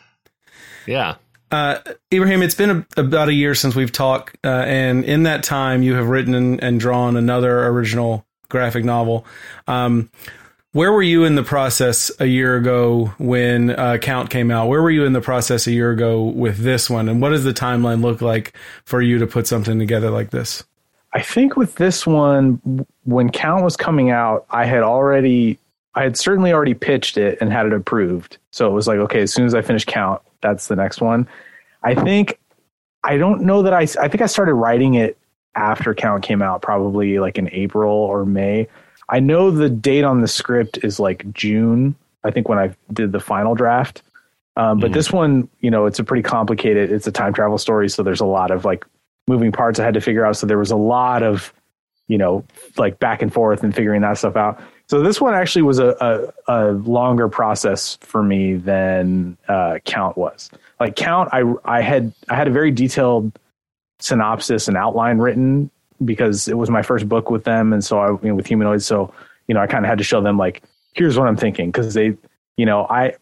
Yeah. 0.86 1.16
Uh, 1.50 1.80
Ibrahim, 2.14 2.42
it's 2.42 2.56
been 2.56 2.70
a, 2.98 3.02
about 3.02 3.30
a 3.30 3.34
year 3.34 3.56
since 3.56 3.74
we've 3.74 3.92
talked, 3.92 4.38
uh, 4.44 4.50
and 4.50 5.06
in 5.06 5.24
that 5.24 5.44
time, 5.44 5.82
you 5.82 5.94
have 5.94 6.10
written 6.10 6.36
and, 6.36 6.62
and 6.62 6.80
drawn 6.80 7.16
another 7.16 7.66
original 7.68 8.26
graphic 8.50 8.84
novel. 8.84 9.26
Um, 9.66 10.10
where 10.74 10.92
were 10.92 11.02
you 11.02 11.24
in 11.24 11.36
the 11.36 11.44
process 11.44 12.12
a 12.20 12.26
year 12.26 12.58
ago 12.58 13.14
when 13.18 13.72
uh, 13.72 13.98
Count 13.98 14.30
came 14.30 14.52
out? 14.52 14.68
Where 14.68 14.82
were 14.82 14.92
you 14.92 15.06
in 15.06 15.14
the 15.14 15.22
process 15.22 15.68
a 15.68 15.72
year 15.72 15.92
ago 15.92 16.24
with 16.24 16.58
this 16.58 16.90
one? 16.90 17.08
And 17.08 17.22
what 17.22 17.30
does 17.30 17.46
the 17.46 17.54
timeline 17.54 18.02
look 18.02 18.22
like 18.22 18.54
for 18.84 19.02
you 19.02 19.18
to 19.20 19.28
put 19.28 19.48
something 19.48 19.80
together 19.80 20.10
like 20.10 20.30
this? 20.30 20.66
I 21.14 21.22
think 21.22 21.56
with 21.56 21.76
this 21.76 22.06
one, 22.06 22.86
when 23.06 23.30
Count 23.30 23.64
was 23.64 23.78
coming 23.78 24.10
out, 24.10 24.46
I 24.50 24.66
had 24.66 24.84
already, 24.84 25.58
I 25.96 26.04
had 26.04 26.18
certainly 26.18 26.52
already 26.52 26.74
pitched 26.74 27.18
it 27.18 27.38
and 27.42 27.52
had 27.52 27.66
it 27.66 27.74
approved. 27.74 28.38
So 28.52 28.68
it 28.68 28.74
was 28.74 28.88
like, 28.88 29.00
okay, 29.00 29.22
as 29.22 29.34
soon 29.34 29.46
as 29.46 29.56
I 29.56 29.62
finish 29.62 29.86
Count, 29.86 30.22
that's 30.42 30.68
the 30.68 30.76
next 30.76 31.02
one. 31.02 31.28
I 31.84 31.96
think, 31.96 32.40
I 33.04 33.18
don't 33.18 33.42
know 33.42 33.62
that 33.64 33.74
I, 33.74 33.82
I 34.02 34.08
think 34.08 34.22
I 34.22 34.26
started 34.26 34.54
writing 34.56 34.96
it 34.96 35.18
after 35.56 35.96
Count 35.96 36.24
came 36.24 36.42
out, 36.42 36.62
probably 36.62 37.20
like 37.20 37.38
in 37.38 37.50
April 37.52 37.94
or 37.94 38.26
May. 38.26 38.68
I 39.10 39.20
know 39.20 39.50
the 39.50 39.70
date 39.70 40.04
on 40.04 40.22
the 40.22 40.28
script 40.28 40.80
is 40.84 41.00
like 41.00 41.32
June. 41.34 41.96
I 42.24 42.32
think 42.32 42.50
when 42.50 42.60
I 42.60 42.76
did 42.92 43.12
the 43.12 43.20
final 43.20 43.56
draft. 43.56 44.02
Um, 44.58 44.80
but 44.80 44.92
mm. 44.92 44.94
this 44.96 45.12
one, 45.12 45.48
you 45.62 45.72
know, 45.72 45.86
it's 45.86 46.00
a 46.00 46.04
pretty 46.04 46.24
complicated. 46.24 46.92
It's 46.92 47.08
a 47.08 47.12
time 47.12 47.34
travel 47.34 47.58
story, 47.58 47.90
so 47.90 48.04
there's 48.04 48.20
a 48.20 48.26
lot 48.26 48.52
of 48.52 48.66
like 48.66 48.86
moving 49.28 49.52
parts 49.52 49.80
I 49.80 49.86
had 49.86 49.94
to 49.94 50.02
figure 50.02 50.26
out. 50.26 50.38
So 50.38 50.48
there 50.48 50.58
was 50.58 50.72
a 50.72 50.76
lot 50.78 51.24
of, 51.24 51.54
you 52.08 52.18
know, 52.18 52.44
like 52.78 53.00
back 53.00 53.22
and 53.22 53.32
forth 53.34 53.64
and 53.64 53.76
figuring 53.76 54.02
that 54.02 54.18
stuff 54.18 54.36
out. 54.36 54.60
So 54.88 55.02
this 55.02 55.20
one 55.20 55.34
actually 55.34 55.64
was 55.64 55.80
a, 55.80 56.34
a, 56.48 56.70
a 56.70 56.72
longer 56.72 57.28
process 57.28 57.98
for 58.02 58.24
me 58.24 58.56
than 58.56 59.38
uh, 59.50 59.80
Count 59.84 60.18
was. 60.18 60.50
Like 60.80 60.96
Count, 60.96 61.30
I 61.34 61.44
I 61.66 61.82
had 61.82 62.14
I 62.30 62.36
had 62.36 62.48
a 62.48 62.52
very 62.52 62.72
detailed 62.72 63.38
synopsis 64.00 64.68
and 64.68 64.78
outline 64.78 65.18
written 65.18 65.70
because 66.06 66.48
it 66.48 66.58
was 66.58 66.70
my 66.70 66.84
first 66.84 67.10
book 67.10 67.30
with 67.30 67.44
them, 67.44 67.74
and 67.74 67.84
so 67.84 68.00
I 68.00 68.10
you 68.12 68.30
know, 68.30 68.36
with 68.36 68.48
humanoids. 68.48 68.86
So 68.86 69.14
you 69.48 69.56
know 69.56 69.62
I 69.62 69.68
kind 69.68 69.84
of 69.84 69.90
had 69.90 69.98
to 69.98 70.04
show 70.04 70.22
them 70.22 70.38
like 70.38 70.64
here's 70.94 71.18
what 71.18 71.28
I'm 71.28 71.38
thinking 71.38 71.70
because 71.70 71.94
they 71.94 72.16
you 72.56 72.66
know 72.66 72.86
I 72.90 73.16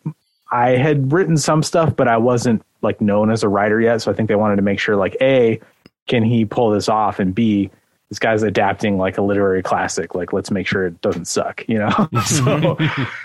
I 0.52 0.72
had 0.72 1.12
written 1.12 1.38
some 1.38 1.64
stuff, 1.64 1.96
but 1.96 2.08
I 2.08 2.18
wasn't 2.18 2.62
like 2.82 3.02
known 3.02 3.32
as 3.32 3.42
a 3.42 3.50
writer 3.50 3.82
yet. 3.82 4.02
So 4.02 4.12
I 4.12 4.14
think 4.14 4.30
they 4.30 4.36
wanted 4.36 4.58
to 4.58 4.62
make 4.62 4.80
sure 4.80 4.96
like 4.96 5.18
a 5.20 5.60
can 6.08 6.24
he 6.24 6.46
pull 6.46 6.70
this 6.70 6.88
off? 6.90 7.20
And 7.20 7.34
B, 7.34 7.70
this 8.10 8.20
guy's 8.20 8.44
adapting 8.44 8.98
like 8.98 9.18
a 9.18 9.22
literary 9.22 9.64
classic. 9.64 10.14
Like, 10.14 10.32
let's 10.32 10.52
make 10.52 10.68
sure 10.68 10.86
it 10.86 11.02
doesn't 11.02 11.26
suck, 11.26 11.64
you 11.68 11.80
know? 11.80 11.90
so, 12.26 12.78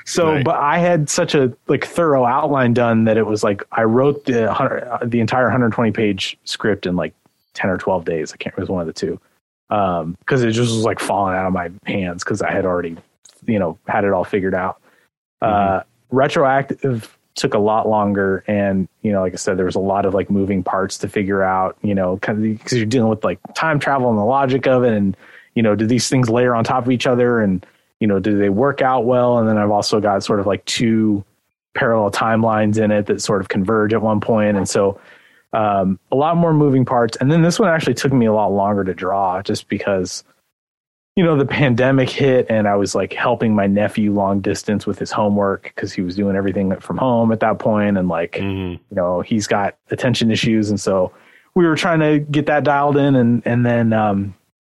so, 0.06 0.32
Right. 0.32 0.44
but 0.44 0.56
I 0.56 0.78
had 0.78 1.10
such 1.10 1.34
a 1.34 1.52
like 1.68 1.84
thorough 1.84 2.24
outline 2.24 2.72
done 2.72 3.04
that 3.04 3.16
it 3.16 3.26
was 3.26 3.44
like, 3.44 3.62
I 3.72 3.82
wrote 3.82 4.24
the, 4.24 4.50
uh, 4.50 4.98
the 5.04 5.20
entire 5.20 5.44
120 5.44 5.90
page 5.92 6.38
script 6.44 6.86
in 6.86 6.96
like 6.96 7.14
10 7.54 7.68
or 7.70 7.76
12 7.76 8.04
days. 8.04 8.32
I 8.32 8.36
can't, 8.36 8.54
it 8.56 8.60
was 8.60 8.70
one 8.70 8.80
of 8.80 8.86
the 8.86 8.92
two. 8.92 9.20
Um, 9.68 10.16
cause 10.26 10.42
it 10.42 10.50
just 10.50 10.72
was 10.74 10.84
like 10.84 10.98
falling 10.98 11.36
out 11.36 11.46
of 11.46 11.52
my 11.52 11.70
hands. 11.86 12.24
Cause 12.24 12.42
I 12.42 12.50
had 12.50 12.64
already, 12.64 12.96
you 13.46 13.58
know, 13.58 13.78
had 13.86 14.04
it 14.04 14.12
all 14.12 14.24
figured 14.24 14.54
out. 14.54 14.80
Uh, 15.42 15.82
retroactive 16.10 17.16
took 17.40 17.54
a 17.54 17.58
lot 17.58 17.88
longer 17.88 18.44
and 18.46 18.88
you 19.02 19.10
know 19.10 19.20
like 19.20 19.32
i 19.32 19.36
said 19.36 19.56
there 19.56 19.64
was 19.64 19.74
a 19.74 19.80
lot 19.80 20.04
of 20.04 20.14
like 20.14 20.30
moving 20.30 20.62
parts 20.62 20.98
to 20.98 21.08
figure 21.08 21.42
out 21.42 21.76
you 21.82 21.94
know 21.94 22.16
because 22.16 22.72
you're 22.72 22.86
dealing 22.86 23.08
with 23.08 23.24
like 23.24 23.38
time 23.54 23.78
travel 23.78 24.10
and 24.10 24.18
the 24.18 24.24
logic 24.24 24.66
of 24.66 24.84
it. 24.84 24.92
And 24.92 25.16
you 25.54 25.62
know 25.62 25.74
do 25.74 25.86
these 25.86 26.08
things 26.08 26.28
layer 26.28 26.54
on 26.54 26.64
top 26.64 26.84
of 26.84 26.92
each 26.92 27.06
other? 27.06 27.40
And 27.40 27.64
you 27.98 28.06
know 28.06 28.18
do 28.18 28.38
they 28.38 28.50
work 28.50 28.82
out 28.82 29.04
well? 29.04 29.38
And 29.38 29.48
then 29.48 29.58
i've 29.58 29.70
also 29.70 30.00
got 30.00 30.22
sort 30.22 30.40
of 30.40 30.46
like 30.46 30.64
two 30.66 31.24
parallel 31.74 32.10
timelines 32.10 32.78
in 32.78 32.90
it 32.90 33.06
that 33.06 33.22
sort 33.22 33.40
of 33.40 33.48
converge 33.48 33.94
at 33.94 34.02
one 34.02 34.20
point. 34.20 34.56
And 34.56 34.68
so 34.68 35.00
um, 35.52 35.98
a 36.12 36.16
lot 36.16 36.36
more 36.36 36.52
moving 36.52 36.84
parts. 36.84 37.16
And 37.16 37.30
then 37.30 37.42
this 37.42 37.58
one 37.58 37.68
actually 37.68 37.94
took 37.94 38.12
me 38.12 38.26
a 38.26 38.32
lot 38.32 38.48
longer 38.48 38.84
to 38.84 38.94
draw 38.94 39.42
just 39.42 39.68
because 39.68 40.24
you 41.16 41.24
know 41.24 41.36
the 41.36 41.44
pandemic 41.46 42.08
hit 42.08 42.46
and 42.48 42.68
i 42.68 42.74
was 42.76 42.94
like 42.94 43.12
helping 43.12 43.54
my 43.54 43.66
nephew 43.66 44.12
long 44.12 44.40
distance 44.40 44.86
with 44.86 44.98
his 44.98 45.10
homework 45.10 45.64
because 45.74 45.92
he 45.92 46.02
was 46.02 46.14
doing 46.16 46.36
everything 46.36 46.74
from 46.80 46.96
home 46.96 47.32
at 47.32 47.40
that 47.40 47.58
point 47.58 47.98
and 47.98 48.08
like 48.08 48.32
Mhm. 48.32 48.72
you 48.90 48.96
know 48.96 49.20
he's 49.20 49.46
got 49.46 49.76
attention 49.90 50.30
issues 50.30 50.70
and 50.70 50.80
so 50.80 51.12
we 51.54 51.66
were 51.66 51.76
trying 51.76 52.00
to 52.00 52.20
get 52.30 52.46
that 52.46 52.64
dialed 52.64 52.96
in 52.96 53.16
and 53.16 53.42
and 53.44 53.66
then 53.66 53.92
um 53.92 54.34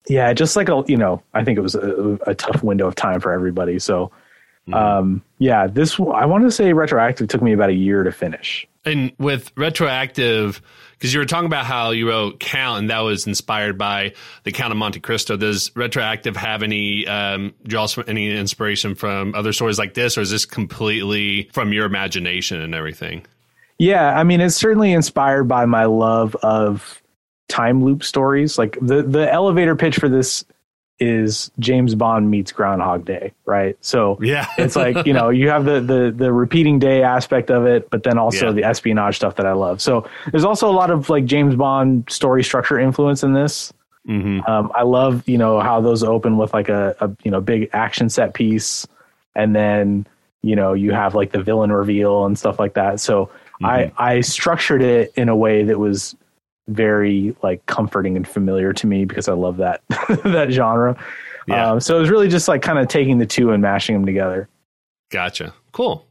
yeah 0.08 0.32
just 0.32 0.56
like 0.56 0.68
a 0.68 0.82
you 0.88 0.96
know 0.96 1.22
i 1.34 1.44
think 1.44 1.58
it 1.58 1.62
was 1.62 1.74
a, 1.74 2.18
a 2.26 2.34
tough 2.34 2.62
window 2.62 2.86
of 2.86 2.94
time 2.94 3.20
for 3.20 3.32
everybody 3.32 3.78
so 3.78 4.10
um 4.72 5.22
yeah 5.38 5.66
this 5.66 5.98
i 5.98 6.24
want 6.24 6.44
to 6.44 6.50
say 6.50 6.72
retroactive 6.72 7.28
took 7.28 7.42
me 7.42 7.52
about 7.52 7.70
a 7.70 7.74
year 7.74 8.04
to 8.04 8.12
finish 8.12 8.66
And 8.84 9.12
with 9.18 9.52
retroactive, 9.56 10.60
because 10.92 11.14
you 11.14 11.20
were 11.20 11.26
talking 11.26 11.46
about 11.46 11.66
how 11.66 11.90
you 11.90 12.08
wrote 12.08 12.40
Count, 12.40 12.80
and 12.80 12.90
that 12.90 13.00
was 13.00 13.26
inspired 13.26 13.78
by 13.78 14.12
the 14.42 14.50
Count 14.50 14.72
of 14.72 14.76
Monte 14.76 15.00
Cristo. 15.00 15.36
Does 15.36 15.70
retroactive 15.76 16.36
have 16.36 16.62
any 16.62 17.06
um, 17.06 17.54
draws 17.64 17.92
from 17.92 18.04
any 18.08 18.36
inspiration 18.36 18.94
from 18.94 19.34
other 19.34 19.52
stories 19.52 19.78
like 19.78 19.94
this, 19.94 20.18
or 20.18 20.20
is 20.20 20.30
this 20.30 20.44
completely 20.44 21.48
from 21.52 21.72
your 21.72 21.86
imagination 21.86 22.60
and 22.60 22.74
everything? 22.74 23.24
Yeah, 23.78 24.18
I 24.18 24.24
mean, 24.24 24.40
it's 24.40 24.56
certainly 24.56 24.92
inspired 24.92 25.44
by 25.44 25.64
my 25.64 25.84
love 25.84 26.34
of 26.36 27.02
time 27.48 27.84
loop 27.84 28.02
stories. 28.02 28.58
Like 28.58 28.78
the 28.80 29.02
the 29.02 29.32
elevator 29.32 29.76
pitch 29.76 29.96
for 29.96 30.08
this 30.08 30.44
is 30.98 31.50
James 31.58 31.94
Bond 31.94 32.30
meets 32.30 32.52
Groundhog 32.52 33.04
Day, 33.04 33.32
right? 33.44 33.76
So 33.80 34.18
Yeah, 34.20 34.46
it's 34.58 34.76
like 34.76 35.04
you 35.06 35.12
know 35.12 35.30
you 35.30 35.48
have 35.48 35.64
the 35.64 35.80
the 35.80 36.12
the 36.16 36.32
repeating 36.32 36.78
day 36.78 37.02
aspect 37.02 37.50
of 37.50 37.66
it, 37.66 37.90
but 37.90 38.02
then 38.04 38.18
also 38.18 38.46
Yeah. 38.46 38.52
the 38.52 38.64
espionage 38.64 39.16
stuff 39.16 39.36
that 39.36 39.46
I 39.46 39.52
love. 39.52 39.80
So 39.80 40.08
there's 40.30 40.44
also 40.44 40.70
a 40.70 40.72
lot 40.72 40.90
of 40.90 41.10
like 41.10 41.24
James 41.24 41.54
Bond 41.56 42.04
story 42.08 42.44
structure 42.44 42.78
influence 42.78 43.22
in 43.22 43.32
this. 43.32 43.72
hmm 44.06 44.40
Um, 44.46 44.70
I 44.74 44.82
love 44.82 45.28
you 45.28 45.38
know 45.38 45.60
how 45.60 45.80
those 45.80 46.02
open 46.04 46.36
with 46.36 46.52
like 46.54 46.68
a, 46.68 46.94
a 47.00 47.10
you 47.24 47.30
know 47.30 47.40
big 47.40 47.70
action 47.72 48.08
set 48.08 48.34
piece, 48.34 48.86
and 49.34 49.56
then 49.56 50.06
you 50.42 50.54
know 50.56 50.72
you 50.72 50.92
have 50.92 51.14
like 51.14 51.32
the 51.32 51.42
villain 51.42 51.72
reveal 51.72 52.26
and 52.26 52.38
stuff 52.38 52.58
like 52.60 52.74
that. 52.74 53.00
So 53.00 53.30
I 53.64 53.92
I 53.96 54.20
structured 54.22 54.82
it 54.82 55.12
in 55.16 55.28
a 55.28 55.36
way 55.36 55.62
that 55.64 55.78
was 55.78 56.16
very 56.68 57.34
like 57.42 57.64
comforting 57.66 58.16
and 58.16 58.26
familiar 58.26 58.72
to 58.72 58.86
me 58.86 59.04
because 59.04 59.28
I 59.28 59.34
love 59.34 59.58
that 59.58 59.82
that 60.24 60.48
genre. 60.50 60.96
Yeah. 61.48 61.72
Um, 61.72 61.80
so 61.80 61.96
it 61.96 62.00
was 62.00 62.10
really 62.10 62.28
just 62.28 62.48
like 62.48 62.62
kind 62.62 62.78
of 62.78 62.88
taking 62.88 63.18
the 63.18 63.26
two 63.26 63.50
and 63.50 63.62
mashing 63.62 63.94
them 63.94 64.06
together. 64.06 64.48
Gotcha. 65.10 65.52
Cool. 65.72 66.06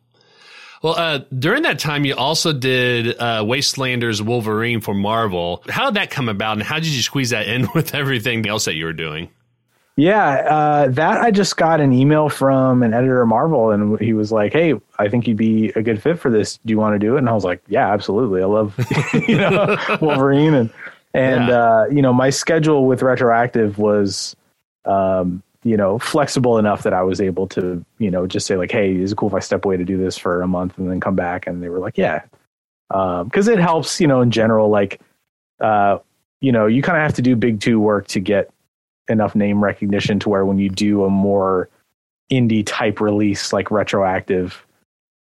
Well, 0.81 0.96
uh, 0.98 1.20
during 1.38 1.63
that 1.63 1.77
time, 1.77 2.05
you 2.05 2.15
also 2.15 2.53
did 2.53 3.15
uh, 3.20 3.43
Wastelanders 3.43 4.20
Wolverine 4.20 4.81
for 4.81 4.96
Marvel. 4.96 5.63
How 5.70 5.86
did 5.86 5.96
that 5.96 6.10
come 6.10 6.27
about, 6.27 6.53
and 6.53 6.63
how 6.63 6.75
did 6.75 6.88
you 6.88 7.03
squeeze 7.03 7.29
that 7.29 7.48
in 7.48 7.67
with 7.75 7.93
everything 7.93 8.48
else 8.48 8.65
that 8.65 8.74
you 8.74 8.86
were 8.86 8.93
doing? 8.93 9.29
Yeah, 9.98 10.29
uh, 10.29 10.88
that 10.89 11.21
I 11.21 11.31
just 11.31 11.57
got 11.57 11.81
an 11.81 11.91
email 11.93 12.29
from 12.29 12.81
an 12.81 12.93
editor 12.93 13.21
of 13.21 13.27
Marvel, 13.27 13.71
and 13.71 14.00
he 14.00 14.13
was 14.13 14.31
like, 14.31 14.53
"Hey, 14.53 14.74
I 14.98 15.10
think 15.10 15.27
you'd 15.27 15.38
be 15.38 15.69
a 15.75 15.81
good 15.83 16.01
fit 16.01 16.17
for 16.17 16.31
this. 16.31 16.57
Do 16.65 16.71
you 16.71 16.79
want 16.79 16.95
to 16.95 17.00
do 17.00 17.15
it?" 17.15 17.19
And 17.19 17.29
I 17.29 17.33
was 17.33 17.43
like, 17.43 17.62
"Yeah, 17.67 17.91
absolutely. 17.91 18.41
I 18.41 18.45
love 18.45 18.74
you 19.27 19.38
know 19.38 19.77
Wolverine." 20.01 20.53
And 20.53 20.69
and 21.13 21.50
Yeah. 21.50 21.57
uh, 21.60 21.86
you 21.91 22.01
know, 22.01 22.13
my 22.13 22.29
schedule 22.29 22.86
with 22.88 23.01
retroactive 23.03 23.77
was, 23.77 24.36
um, 24.86 25.43
you 25.63 25.75
know, 25.75 26.00
flexible 26.00 26.57
enough 26.57 26.83
that 26.83 26.93
I 26.93 27.03
was 27.03 27.19
able 27.19 27.48
to, 27.50 27.83
you 28.00 28.10
know, 28.10 28.25
just 28.27 28.48
say 28.48 28.55
like, 28.55 28.71
"Hey, 28.71 28.95
is 28.95 29.12
it 29.12 29.17
cool 29.17 29.27
if 29.27 29.36
I 29.36 29.39
step 29.39 29.65
away 29.65 29.75
to 29.77 29.83
do 29.86 29.98
this 29.98 30.17
for 30.17 30.41
a 30.41 30.48
month 30.48 30.77
and 30.77 30.89
then 30.89 31.01
come 31.01 31.15
back?" 31.15 31.48
And 31.48 31.62
they 31.62 31.67
were 31.69 31.79
like, 31.79 31.98
"Yeah," 31.98 32.21
because 32.89 33.50
it 33.50 33.60
helps, 33.60 34.00
you 34.00 34.07
know, 34.07 34.21
in 34.21 34.31
general. 34.31 34.69
Like, 34.69 35.01
uh, 35.60 36.00
you 36.39 36.53
know, 36.53 36.65
you 36.65 36.81
kind 36.81 36.98
of 36.98 37.03
have 37.03 37.15
to 37.15 37.21
do 37.21 37.36
big 37.36 37.60
two 37.60 37.77
work 37.79 38.07
to 38.07 38.21
get 38.21 38.50
enough 39.11 39.35
name 39.35 39.63
recognition 39.63 40.19
to 40.19 40.29
where 40.29 40.45
when 40.45 40.57
you 40.57 40.69
do 40.69 41.03
a 41.03 41.09
more 41.09 41.69
indie 42.31 42.63
type 42.65 42.99
release 43.01 43.51
like 43.53 43.69
retroactive 43.71 44.65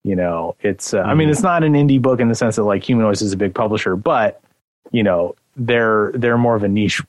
you 0.05 0.15
know 0.17 0.55
it's 0.61 0.95
uh, 0.95 1.01
i 1.03 1.13
mean 1.13 1.29
Mhm. 1.29 1.33
it's 1.33 1.43
not 1.43 1.65
an 1.65 1.75
indie 1.75 2.01
book 2.01 2.21
in 2.21 2.29
the 2.29 2.35
sense 2.35 2.57
that 2.57 2.63
like 2.65 2.83
humanoids 2.85 3.21
is 3.21 3.33
a 3.33 3.37
big 3.37 3.53
publisher 3.55 3.97
but 3.97 4.41
you 4.93 5.03
know 5.03 5.35
they're 5.57 6.13
they're 6.15 6.39
more 6.39 6.55
of 6.55 6.63
a 6.63 6.69
niche 6.69 7.03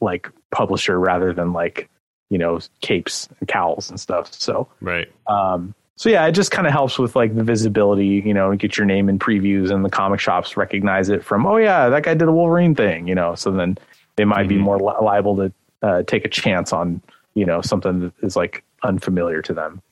like 0.00 0.28
publisher 0.50 0.98
rather 0.98 1.32
than 1.32 1.52
like 1.52 1.88
you 2.30 2.38
know 2.38 2.58
capes 2.80 3.28
and 3.38 3.48
cowls 3.48 3.90
and 3.90 4.00
stuff 4.00 4.32
so 4.32 4.66
Right. 4.80 5.08
um 5.28 5.74
so 5.96 6.08
yeah 6.08 6.26
it 6.26 6.32
just 6.32 6.50
kind 6.50 6.66
of 6.66 6.72
helps 6.72 6.98
with 6.98 7.14
like 7.14 7.36
the 7.36 7.44
visibility 7.44 8.22
you 8.24 8.32
know 8.32 8.54
get 8.56 8.76
your 8.78 8.86
name 8.86 9.08
in 9.10 9.18
previews 9.18 9.70
and 9.70 9.84
the 9.84 9.90
comic 9.90 10.18
shops 10.18 10.56
recognize 10.56 11.10
it 11.10 11.22
from 11.22 11.46
oh 11.46 11.58
yeah 11.58 11.90
that 11.90 12.02
guy 12.04 12.14
did 12.14 12.26
a 12.26 12.32
wolverine 12.32 12.74
thing 12.74 13.06
you 13.06 13.14
know 13.14 13.34
so 13.34 13.50
then 13.52 13.76
they 14.16 14.24
might 14.24 14.48
be 14.48 14.56
Mhm. 14.56 14.60
more 14.60 14.78
li- 14.78 14.94
liable 15.02 15.36
to 15.36 15.52
uh, 15.82 16.02
take 16.02 16.24
a 16.24 16.28
chance 16.28 16.72
on 16.72 17.02
you 17.34 17.44
know 17.46 17.60
something 17.60 18.00
that 18.00 18.12
is 18.22 18.36
like 18.36 18.62
unfamiliar 18.82 19.42
to 19.42 19.54
them 19.54 19.82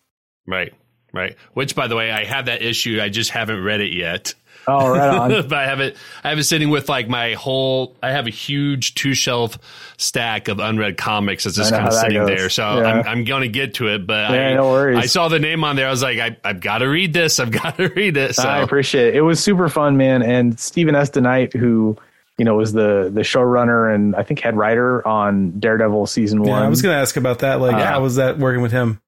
Right. 0.46 0.74
Right. 1.12 1.36
Which, 1.54 1.74
by 1.74 1.86
the 1.88 1.96
way, 1.96 2.10
I 2.10 2.24
have 2.24 2.46
that 2.46 2.62
issue. 2.62 3.00
I 3.00 3.08
just 3.08 3.30
haven't 3.30 3.62
read 3.62 3.80
it 3.80 3.92
yet. 3.92 4.34
oh 4.68 4.88
right 4.90 5.08
on 5.08 5.30
but 5.48 5.52
I 5.54 5.66
have 5.66 5.80
it. 5.80 5.96
I 6.22 6.28
have 6.30 6.38
it 6.38 6.44
sitting 6.44 6.70
with 6.70 6.88
like 6.88 7.08
my 7.08 7.34
whole. 7.34 7.96
I 8.02 8.10
have 8.12 8.26
a 8.26 8.30
huge 8.30 8.94
two 8.94 9.14
shelf 9.14 9.58
stack 9.96 10.48
of 10.48 10.60
unread 10.60 10.96
comics 10.96 11.44
that's 11.44 11.56
just 11.56 11.72
kind 11.72 11.86
of 11.86 11.94
sitting 11.94 12.26
there. 12.26 12.48
So 12.48 12.62
Yeah. 12.62 12.86
I'm, 12.86 13.06
I'm 13.08 13.24
going 13.24 13.42
to 13.42 13.48
get 13.48 13.74
to 13.74 13.88
it. 13.88 14.06
But 14.06 14.30
Yeah, 14.30 14.48
I, 14.48 14.54
no 14.54 14.70
worries. 14.70 14.98
I 14.98 15.06
saw 15.06 15.28
the 15.28 15.38
name 15.40 15.64
on 15.64 15.76
there. 15.76 15.88
I 15.88 15.90
was 15.90 16.02
like, 16.02 16.18
I, 16.18 16.36
I've 16.44 16.60
got 16.60 16.78
to 16.78 16.86
read 16.86 17.12
this. 17.12 17.40
I've 17.40 17.50
got 17.62 17.76
to 17.78 17.88
read 17.88 18.16
it. 18.16 18.34
So 18.36 18.48
I 18.48 18.62
appreciate 18.62 19.08
it. 19.08 19.16
It 19.16 19.22
was 19.22 19.42
super 19.42 19.68
fun, 19.68 19.96
man. 19.96 20.22
And 20.22 20.58
Stephen 20.60 20.94
S. 20.94 21.10
DeKnight, 21.10 21.54
who 21.54 21.96
you 22.40 22.44
know 22.46 22.54
was 22.54 22.72
the 22.72 23.10
the 23.12 23.20
showrunner 23.20 23.94
and 23.94 24.16
I 24.16 24.22
think 24.22 24.40
head 24.40 24.56
writer 24.56 25.06
on 25.06 25.58
Daredevil 25.60 26.06
season 26.06 26.38
one. 26.40 26.48
Yeah, 26.48 26.54
one. 26.54 26.62
I 26.62 26.68
was 26.70 26.80
going 26.80 26.94
to 26.94 26.98
ask 26.98 27.18
about 27.18 27.40
that. 27.40 27.60
Like, 27.60 27.74
Uh, 27.76 27.84
how 27.84 28.00
was 28.00 28.16
that 28.16 28.38
working 28.38 28.62
with 28.62 28.72
him? 28.72 28.98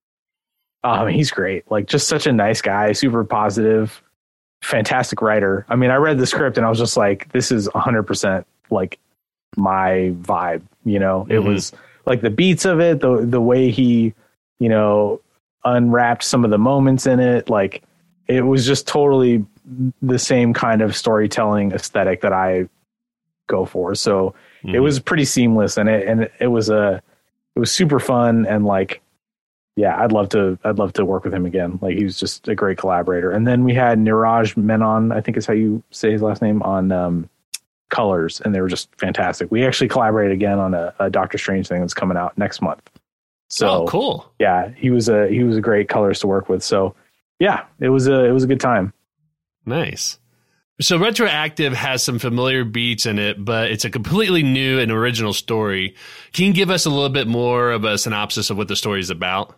Um, 0.84 1.08
he's 1.08 1.30
great. 1.30 1.64
Like 1.70 1.86
just 1.86 2.08
such 2.08 2.26
a 2.26 2.32
nice 2.32 2.60
guy, 2.60 2.92
super 2.92 3.24
positive, 3.24 4.02
fantastic 4.62 5.22
writer. 5.22 5.64
I 5.70 5.76
mean, 5.76 5.90
I 5.90 5.96
read 5.96 6.18
the 6.18 6.26
script 6.26 6.58
and 6.58 6.66
I 6.66 6.68
was 6.68 6.78
just 6.78 6.96
like, 6.98 7.32
this 7.32 7.50
is 7.50 7.68
100% 7.68 8.44
like 8.70 8.98
my 9.56 10.12
vibe, 10.20 10.60
you 10.84 10.98
know. 10.98 11.26
It 11.30 11.36
Mhm. 11.38 11.44
was 11.46 11.72
like 12.04 12.20
the 12.20 12.30
beats 12.30 12.64
of 12.66 12.80
it, 12.80 13.00
the 13.00 13.24
the 13.24 13.40
way 13.40 13.70
he, 13.70 14.12
you 14.58 14.68
know, 14.68 15.20
unwrapped 15.64 16.24
some 16.24 16.44
of 16.44 16.50
the 16.50 16.58
moments 16.58 17.06
in 17.06 17.18
it, 17.18 17.48
like 17.48 17.82
it 18.28 18.42
was 18.42 18.66
just 18.66 18.86
totally 18.86 19.44
the 20.02 20.18
same 20.18 20.52
kind 20.52 20.82
of 20.82 20.94
storytelling 20.96 21.72
aesthetic 21.72 22.20
that 22.22 22.32
I 22.32 22.68
go 23.52 23.64
for. 23.64 23.94
So, 23.94 24.35
it 24.64 24.68
Mhm. 24.68 24.82
was 24.82 24.99
pretty 25.00 25.25
seamless 25.25 25.76
and 25.76 25.88
it 25.88 26.06
and 26.09 26.28
it 26.40 26.47
was 26.49 26.68
a 26.71 27.02
it 27.56 27.61
was 27.61 27.71
super 27.73 27.99
fun 28.00 28.47
and 28.47 28.64
like 28.64 29.00
yeah 29.75 30.00
i'd 30.02 30.12
love 30.12 30.28
to 30.28 30.56
i'd 30.64 30.78
love 30.78 30.92
to 30.92 31.04
work 31.04 31.25
with 31.25 31.35
him 31.35 31.44
again 31.47 31.78
like 31.82 31.97
he 31.99 32.04
was 32.04 32.16
just 32.16 32.47
a 32.47 32.54
great 32.54 32.78
collaborator 32.78 33.30
and 33.32 33.44
then 33.44 33.64
we 33.64 33.75
had 33.75 33.99
Neeraj 33.99 34.56
Menon 34.56 35.11
i 35.11 35.21
think 35.21 35.37
is 35.37 35.47
how 35.47 35.52
you 35.54 35.82
say 35.90 36.12
his 36.12 36.23
last 36.23 36.42
name 36.42 36.62
on 36.62 36.92
um 36.92 37.28
colors 37.90 38.40
and 38.44 38.54
they 38.54 38.61
were 38.61 38.68
just 38.68 38.88
fantastic 38.99 39.50
we 39.50 39.66
actually 39.66 39.88
collaborated 39.88 40.32
again 40.32 40.59
on 40.61 40.75
a, 40.75 40.94
a 41.00 41.11
doctor 41.11 41.38
strange 41.38 41.66
thing 41.66 41.80
that's 41.80 41.92
coming 41.94 42.16
out 42.16 42.38
next 42.38 42.62
month 42.62 42.88
so 43.49 43.66
oh, 43.68 43.87
cool. 43.88 44.30
yeah 44.38 44.68
he 44.76 44.90
was 44.90 45.09
a 45.09 45.26
he 45.28 45.42
was 45.42 45.56
a 45.56 45.61
great 45.61 45.88
colors 45.88 46.21
to 46.21 46.28
work 46.28 46.49
with 46.49 46.62
so 46.62 46.94
yeah 47.40 47.64
it 47.80 47.88
was 47.88 48.06
a 48.06 48.25
it 48.26 48.30
was 48.32 48.44
a 48.44 48.47
good 48.47 48.61
time 48.61 48.92
Nice. 49.66 50.18
So 50.82 50.98
retroactive 50.98 51.72
has 51.72 52.02
some 52.02 52.18
familiar 52.18 52.64
beats 52.64 53.06
in 53.06 53.18
it, 53.18 53.42
but 53.42 53.70
it's 53.70 53.84
a 53.84 53.90
completely 53.90 54.42
new 54.42 54.78
and 54.78 54.90
original 54.90 55.32
story. 55.32 55.94
Can 56.32 56.46
you 56.46 56.52
give 56.52 56.70
us 56.70 56.86
a 56.86 56.90
little 56.90 57.08
bit 57.08 57.28
more 57.28 57.70
of 57.70 57.84
a 57.84 57.96
synopsis 57.96 58.50
of 58.50 58.56
what 58.56 58.68
the 58.68 58.76
story 58.76 59.00
is 59.00 59.08
about? 59.08 59.56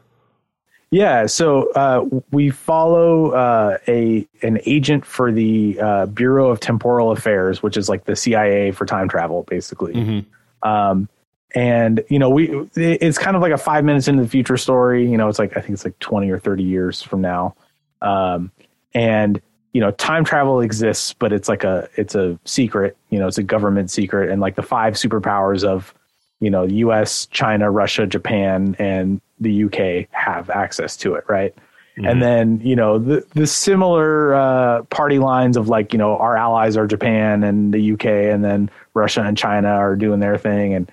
Yeah, 0.90 1.26
so 1.26 1.72
uh, 1.72 2.04
we 2.30 2.50
follow 2.50 3.30
uh, 3.32 3.78
a 3.88 4.28
an 4.42 4.60
agent 4.64 5.04
for 5.04 5.32
the 5.32 5.80
uh, 5.80 6.06
Bureau 6.06 6.50
of 6.50 6.60
Temporal 6.60 7.10
Affairs, 7.10 7.62
which 7.62 7.76
is 7.76 7.88
like 7.88 8.04
the 8.04 8.14
CIA 8.14 8.70
for 8.70 8.86
time 8.86 9.08
travel, 9.08 9.42
basically. 9.48 9.94
Mhm. 9.94 10.24
Um, 10.62 11.08
and 11.54 12.04
you 12.08 12.18
know 12.18 12.28
we 12.28 12.68
it's 12.74 13.18
kind 13.18 13.36
of 13.36 13.42
like 13.42 13.52
a 13.52 13.58
five 13.58 13.84
minutes 13.84 14.08
into 14.08 14.22
the 14.22 14.28
future 14.28 14.56
story 14.56 15.08
you 15.08 15.16
know 15.16 15.28
it's 15.28 15.38
like 15.38 15.56
i 15.56 15.60
think 15.60 15.72
it's 15.72 15.84
like 15.84 15.96
20 16.00 16.28
or 16.30 16.38
30 16.38 16.64
years 16.64 17.00
from 17.00 17.20
now 17.20 17.54
um, 18.02 18.50
and 18.92 19.40
you 19.74 19.80
know 19.80 19.90
time 19.92 20.24
travel 20.24 20.60
exists 20.60 21.12
but 21.12 21.32
it's 21.32 21.48
like 21.48 21.62
a 21.62 21.86
it's 21.96 22.14
a 22.14 22.38
secret 22.46 22.96
you 23.10 23.18
know 23.18 23.28
it's 23.28 23.38
a 23.38 23.42
government 23.42 23.90
secret. 23.90 24.30
And 24.30 24.40
like 24.40 24.54
the 24.56 24.62
five 24.62 24.94
superpowers 24.94 25.62
of 25.64 25.92
you 26.40 26.48
know 26.48 26.66
the 26.66 26.76
us 26.76 27.26
china 27.26 27.70
russia 27.70 28.06
japan 28.06 28.74
and 28.78 29.20
the 29.40 29.64
uk 29.64 30.08
have 30.10 30.48
access 30.50 30.96
to 30.98 31.14
it 31.14 31.24
right? 31.28 31.54
Mm-hmm. 31.96 32.06
and 32.06 32.22
then 32.22 32.60
you 32.60 32.74
know 32.74 32.98
the 32.98 33.24
the 33.34 33.46
similar 33.46 34.34
uh, 34.34 34.82
party 34.84 35.20
lines 35.20 35.56
of 35.56 35.68
like 35.68 35.92
you 35.92 35.98
know 35.98 36.16
our 36.16 36.36
allies 36.36 36.76
are 36.76 36.88
japan 36.88 37.44
and 37.44 37.72
the 37.72 37.92
uk 37.92 38.04
and 38.04 38.42
then 38.44 38.68
russia 38.94 39.22
and 39.22 39.36
china 39.36 39.68
are 39.68 39.94
doing 39.94 40.20
their 40.20 40.38
thing. 40.38 40.74
And 40.74 40.90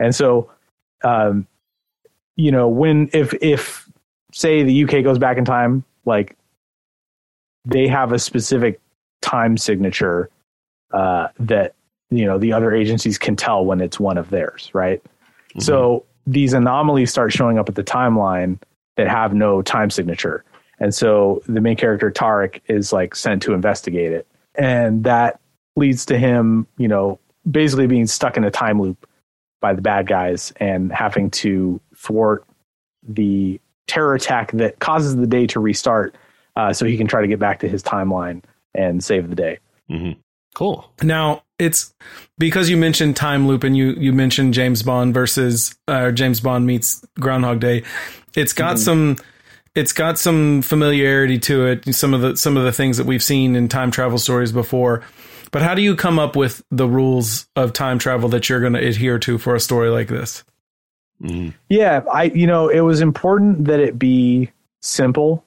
and 0.00 0.14
so, 0.14 0.50
um, 1.02 1.46
you 2.36 2.50
know, 2.50 2.68
when 2.68 3.08
if 3.12 3.32
if 3.40 3.88
say 4.32 4.62
the 4.62 4.84
UK 4.84 5.04
goes 5.04 5.18
back 5.18 5.38
in 5.38 5.44
time, 5.44 5.84
like 6.04 6.36
they 7.64 7.88
have 7.88 8.12
a 8.12 8.18
specific 8.18 8.80
time 9.22 9.56
signature 9.56 10.30
uh, 10.92 11.28
that 11.38 11.74
you 12.10 12.24
know 12.24 12.38
the 12.38 12.52
other 12.52 12.72
agencies 12.72 13.18
can 13.18 13.36
tell 13.36 13.64
when 13.64 13.80
it's 13.80 13.98
one 13.98 14.18
of 14.18 14.30
theirs, 14.30 14.70
right? 14.72 15.02
Mm-hmm. 15.02 15.60
So 15.60 16.04
these 16.26 16.52
anomalies 16.52 17.10
start 17.10 17.32
showing 17.32 17.58
up 17.58 17.68
at 17.68 17.74
the 17.74 17.84
timeline 17.84 18.58
that 18.96 19.08
have 19.08 19.34
no 19.34 19.62
time 19.62 19.90
signature. 19.90 20.44
And 20.78 20.94
so 20.94 21.42
the 21.46 21.60
main 21.60 21.76
character 21.76 22.10
Tarek 22.10 22.60
is 22.66 22.92
like 22.92 23.14
sent 23.14 23.42
to 23.42 23.52
investigate 23.52 24.12
it. 24.12 24.26
And 24.54 25.04
that 25.04 25.40
leads 25.76 26.06
to 26.06 26.18
him, 26.18 26.66
you 26.78 26.88
know, 26.88 27.18
basically 27.50 27.86
being 27.86 28.06
stuck 28.06 28.36
in 28.36 28.44
a 28.44 28.50
time 28.50 28.80
loop 28.80 29.08
by 29.60 29.72
the 29.74 29.82
bad 29.82 30.06
guys 30.06 30.52
and 30.56 30.92
having 30.92 31.30
to 31.30 31.80
thwart 31.96 32.44
the 33.06 33.60
terror 33.86 34.14
attack 34.14 34.52
that 34.52 34.78
causes 34.78 35.16
the 35.16 35.26
day 35.26 35.46
to 35.46 35.60
restart 35.60 36.14
uh, 36.56 36.72
so 36.72 36.84
he 36.86 36.96
can 36.96 37.06
try 37.06 37.20
to 37.20 37.28
get 37.28 37.38
back 37.38 37.60
to 37.60 37.68
his 37.68 37.82
timeline 37.82 38.42
and 38.74 39.02
save 39.02 39.28
the 39.28 39.36
day. 39.36 39.58
Mm-hmm. 39.90 40.20
Cool. 40.54 40.88
Now 41.02 41.42
it's 41.58 41.94
because 42.38 42.70
you 42.70 42.76
mentioned 42.76 43.16
time 43.16 43.46
loop 43.46 43.64
and 43.64 43.76
you 43.76 43.92
you 43.92 44.12
mentioned 44.12 44.54
James 44.54 44.82
Bond 44.82 45.12
versus 45.12 45.76
uh, 45.88 46.12
James 46.12 46.40
Bond 46.40 46.66
meets 46.66 47.04
Groundhog 47.18 47.60
Day. 47.60 47.82
It's 48.36 48.52
got 48.52 48.76
mm-hmm. 48.76 48.84
some 48.84 49.16
it's 49.74 49.92
got 49.92 50.18
some 50.18 50.62
familiarity 50.62 51.38
to 51.40 51.66
it. 51.66 51.94
Some 51.94 52.14
of 52.14 52.20
the 52.20 52.36
some 52.36 52.56
of 52.56 52.64
the 52.64 52.72
things 52.72 52.98
that 52.98 53.06
we've 53.06 53.22
seen 53.22 53.56
in 53.56 53.68
time 53.68 53.90
travel 53.90 54.18
stories 54.18 54.52
before. 54.52 55.02
But 55.50 55.62
how 55.62 55.74
do 55.74 55.82
you 55.82 55.94
come 55.94 56.18
up 56.18 56.36
with 56.36 56.64
the 56.70 56.88
rules 56.88 57.48
of 57.54 57.72
time 57.72 57.98
travel 57.98 58.28
that 58.30 58.48
you're 58.48 58.60
going 58.60 58.72
to 58.72 58.84
adhere 58.84 59.18
to 59.20 59.38
for 59.38 59.54
a 59.54 59.60
story 59.60 59.88
like 59.88 60.08
this? 60.08 60.44
Mm. 61.22 61.54
Yeah, 61.68 62.02
I 62.12 62.24
you 62.24 62.46
know 62.46 62.68
it 62.68 62.80
was 62.80 63.00
important 63.00 63.64
that 63.66 63.80
it 63.80 63.98
be 63.98 64.50
simple 64.80 65.44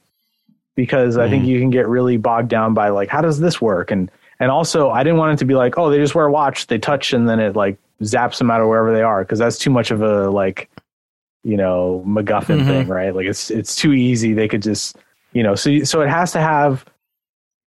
because 0.77 1.17
I 1.17 1.27
think 1.27 1.41
mm-hmm. 1.41 1.51
you 1.51 1.59
can 1.59 1.69
get 1.71 1.89
really 1.89 2.15
bogged 2.15 2.47
down 2.47 2.73
by 2.73 2.89
like 2.89 3.09
how 3.09 3.19
does 3.19 3.41
this 3.41 3.59
work 3.59 3.91
and 3.91 4.09
and 4.39 4.49
also 4.49 4.89
I 4.89 5.03
didn't 5.03 5.17
want 5.17 5.33
it 5.33 5.39
to 5.39 5.45
be 5.45 5.55
like 5.55 5.77
oh 5.77 5.89
they 5.89 5.97
just 5.97 6.15
wear 6.15 6.27
a 6.27 6.31
watch 6.31 6.67
they 6.67 6.77
touch 6.77 7.11
and 7.11 7.27
then 7.27 7.41
it 7.41 7.57
like 7.57 7.77
zaps 8.01 8.37
them 8.37 8.49
out 8.49 8.61
of 8.61 8.67
wherever 8.67 8.93
they 8.93 9.01
are 9.01 9.23
because 9.23 9.39
that's 9.39 9.57
too 9.57 9.71
much 9.71 9.91
of 9.91 10.01
a 10.01 10.29
like 10.29 10.69
you 11.43 11.57
know 11.57 12.03
MacGuffin 12.07 12.59
mm-hmm. 12.59 12.67
thing 12.67 12.87
right 12.87 13.13
like 13.13 13.25
it's 13.25 13.51
it's 13.51 13.75
too 13.75 13.91
easy 13.91 14.33
they 14.33 14.47
could 14.47 14.61
just 14.61 14.95
you 15.33 15.43
know 15.43 15.55
so 15.55 15.83
so 15.83 16.01
it 16.01 16.09
has 16.09 16.31
to 16.31 16.39
have 16.39 16.85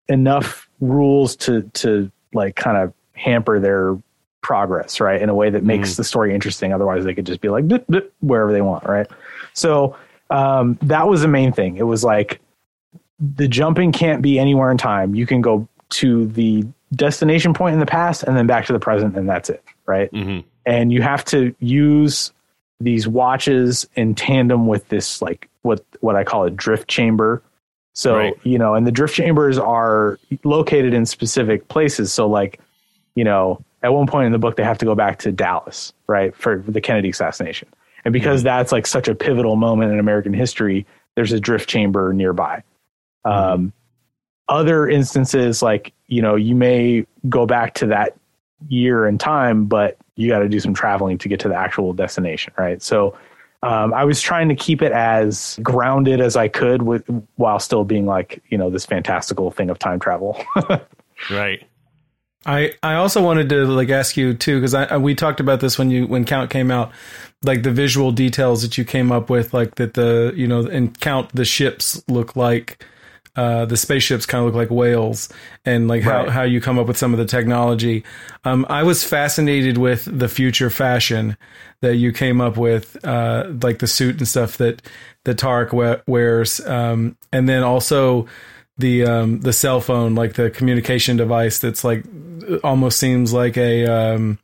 enough 0.07 0.69
rules 0.79 1.35
to 1.37 1.63
to 1.73 2.09
like 2.33 2.55
kind 2.55 2.77
of 2.77 2.93
hamper 3.13 3.59
their 3.59 3.97
progress, 4.41 5.01
right? 5.01 5.21
In 5.21 5.29
a 5.29 5.35
way 5.35 5.49
that 5.49 5.63
makes 5.63 5.93
mm. 5.93 5.97
the 5.97 6.03
story 6.03 6.33
interesting. 6.33 6.71
Otherwise, 6.71 7.03
they 7.03 7.13
could 7.13 7.25
just 7.25 7.41
be 7.41 7.49
like 7.49 7.65
wherever 8.21 8.53
they 8.53 8.61
want, 8.61 8.85
right? 8.85 9.07
So 9.53 9.97
um, 10.29 10.77
that 10.83 11.07
was 11.07 11.21
the 11.21 11.27
main 11.27 11.51
thing. 11.51 11.75
It 11.75 11.83
was 11.83 12.03
like 12.03 12.39
the 13.19 13.47
jumping 13.47 13.91
can't 13.91 14.21
be 14.21 14.39
anywhere 14.39 14.71
in 14.71 14.77
time. 14.77 15.15
You 15.15 15.25
can 15.25 15.41
go 15.41 15.67
to 15.89 16.27
the 16.27 16.65
destination 16.93 17.53
point 17.53 17.73
in 17.73 17.79
the 17.79 17.85
past 17.85 18.23
and 18.23 18.35
then 18.35 18.47
back 18.47 18.65
to 18.67 18.73
the 18.73 18.79
present, 18.79 19.15
and 19.15 19.27
that's 19.27 19.49
it, 19.49 19.63
right? 19.85 20.11
Mm-hmm. 20.11 20.47
And 20.65 20.91
you 20.91 21.01
have 21.01 21.25
to 21.25 21.55
use 21.59 22.31
these 22.79 23.07
watches 23.07 23.87
in 23.95 24.15
tandem 24.15 24.67
with 24.67 24.87
this 24.87 25.21
like 25.21 25.49
what 25.63 25.83
what 25.99 26.15
I 26.15 26.23
call 26.23 26.45
a 26.45 26.49
drift 26.49 26.87
chamber 26.87 27.43
so, 27.99 28.15
right. 28.15 28.33
you 28.43 28.57
know, 28.57 28.75
and 28.75 28.87
the 28.87 28.93
drift 28.93 29.13
chambers 29.13 29.57
are 29.57 30.19
located 30.45 30.93
in 30.93 31.05
specific 31.05 31.67
places. 31.67 32.13
So, 32.13 32.27
like, 32.27 32.61
you 33.15 33.25
know, 33.25 33.61
at 33.83 33.93
one 33.93 34.07
point 34.07 34.27
in 34.27 34.31
the 34.31 34.39
book, 34.39 34.55
they 34.55 34.63
have 34.63 34.77
to 34.77 34.85
go 34.85 34.95
back 34.95 35.19
to 35.19 35.33
Dallas, 35.33 35.91
right, 36.07 36.33
for 36.33 36.63
the 36.65 36.79
Kennedy 36.79 37.09
assassination. 37.09 37.67
And 38.05 38.13
because 38.13 38.39
mm-hmm. 38.39 38.45
that's 38.45 38.71
like 38.71 38.87
such 38.87 39.09
a 39.09 39.15
pivotal 39.15 39.57
moment 39.57 39.91
in 39.91 39.99
American 39.99 40.33
history, 40.33 40.85
there's 41.15 41.33
a 41.33 41.41
drift 41.41 41.67
chamber 41.67 42.13
nearby. 42.13 42.63
Mm-hmm. 43.25 43.53
Um, 43.53 43.73
other 44.47 44.87
instances, 44.87 45.61
like, 45.61 45.93
you 46.07 46.21
know, 46.21 46.35
you 46.35 46.55
may 46.55 47.05
go 47.27 47.45
back 47.45 47.75
to 47.75 47.87
that 47.87 48.15
year 48.67 49.05
and 49.05 49.19
time, 49.19 49.65
but 49.65 49.97
you 50.15 50.27
got 50.27 50.39
to 50.39 50.49
do 50.49 50.59
some 50.59 50.73
traveling 50.73 51.17
to 51.19 51.29
get 51.29 51.39
to 51.41 51.47
the 51.47 51.55
actual 51.55 51.93
destination, 51.93 52.53
right? 52.57 52.81
So, 52.81 53.15
um, 53.61 53.93
I 53.93 54.05
was 54.05 54.21
trying 54.21 54.47
to 54.49 54.55
keep 54.55 54.81
it 54.81 54.91
as 54.93 55.59
grounded 55.61 56.21
as 56.21 56.37
I 56.37 56.47
could 56.47 56.81
with 56.81 57.03
while 57.35 57.59
still 57.59 57.83
being 57.83 58.05
like 58.05 58.41
you 58.49 58.57
know 58.57 58.69
this 58.69 58.85
fantastical 58.85 59.51
thing 59.51 59.69
of 59.69 59.77
time 59.77 59.99
travel. 59.99 60.41
right. 61.29 61.61
I 62.45 62.71
I 62.81 62.95
also 62.95 63.21
wanted 63.21 63.49
to 63.49 63.65
like 63.65 63.89
ask 63.89 64.15
you 64.15 64.33
too 64.33 64.59
because 64.59 64.73
I, 64.73 64.85
I, 64.85 64.97
we 64.97 65.13
talked 65.13 65.41
about 65.41 65.59
this 65.59 65.77
when 65.77 65.91
you 65.91 66.07
when 66.07 66.23
Count 66.23 66.49
came 66.49 66.71
out, 66.71 66.93
like 67.43 67.63
the 67.63 67.71
visual 67.71 68.13
details 68.13 68.61
that 68.61 68.77
you 68.77 68.85
came 68.85 69.11
up 69.11 69.29
with, 69.29 69.53
like 69.53 69.75
that 69.75 69.93
the 69.93 70.31
you 70.35 70.47
know 70.47 70.65
and 70.65 70.97
Count 71.01 71.35
the 71.35 71.43
ships 71.43 72.01
look 72.07 72.37
like 72.37 72.85
uh, 73.35 73.65
the 73.65 73.77
spaceships 73.77 74.25
kind 74.25 74.45
of 74.45 74.47
look 74.47 74.55
like 74.55 74.69
whales 74.69 75.29
and 75.65 75.87
like 75.87 76.03
right. 76.05 76.25
how, 76.25 76.31
how 76.31 76.43
you 76.43 76.59
come 76.59 76.79
up 76.79 76.87
with 76.87 76.97
some 76.97 77.13
of 77.13 77.19
the 77.19 77.25
technology. 77.25 78.03
Um, 78.43 78.65
I 78.69 78.83
was 78.83 79.03
fascinated 79.03 79.77
with 79.77 80.07
the 80.11 80.27
future 80.27 80.69
fashion 80.69 81.37
that 81.81 81.95
you 81.95 82.11
came 82.11 82.41
up 82.41 82.57
with, 82.57 82.97
uh, 83.05 83.51
like 83.61 83.79
the 83.79 83.87
suit 83.87 84.17
and 84.17 84.27
stuff 84.27 84.57
that, 84.57 84.81
that 85.25 85.37
Tarek 85.37 86.03
wears. 86.07 86.59
Um, 86.65 87.17
and 87.31 87.47
then 87.47 87.63
also 87.63 88.27
the, 88.77 89.05
um, 89.05 89.41
the 89.41 89.53
cell 89.53 89.79
phone, 89.79 90.15
like 90.15 90.33
the 90.33 90.49
communication 90.49 91.15
device 91.15 91.59
that's 91.59 91.83
like 91.83 92.05
almost 92.63 92.99
seems 92.99 93.31
like 93.31 93.57
a, 93.57 93.85
um, 93.85 94.39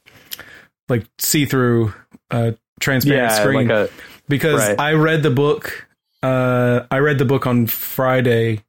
like 0.88 1.06
see 1.18 1.46
through, 1.46 1.94
uh, 2.32 2.52
transparent 2.80 3.32
yeah, 3.32 3.40
screen. 3.40 3.68
Like 3.68 3.90
a, 3.90 3.94
because 4.28 4.60
right. 4.60 4.80
I 4.80 4.94
read 4.94 5.24
the 5.24 5.32
book, 5.32 5.88
uh, 6.24 6.86
I 6.90 7.00
read 7.00 7.18
the 7.18 7.26
book 7.26 7.46
on 7.46 7.68
Friday 7.68 8.64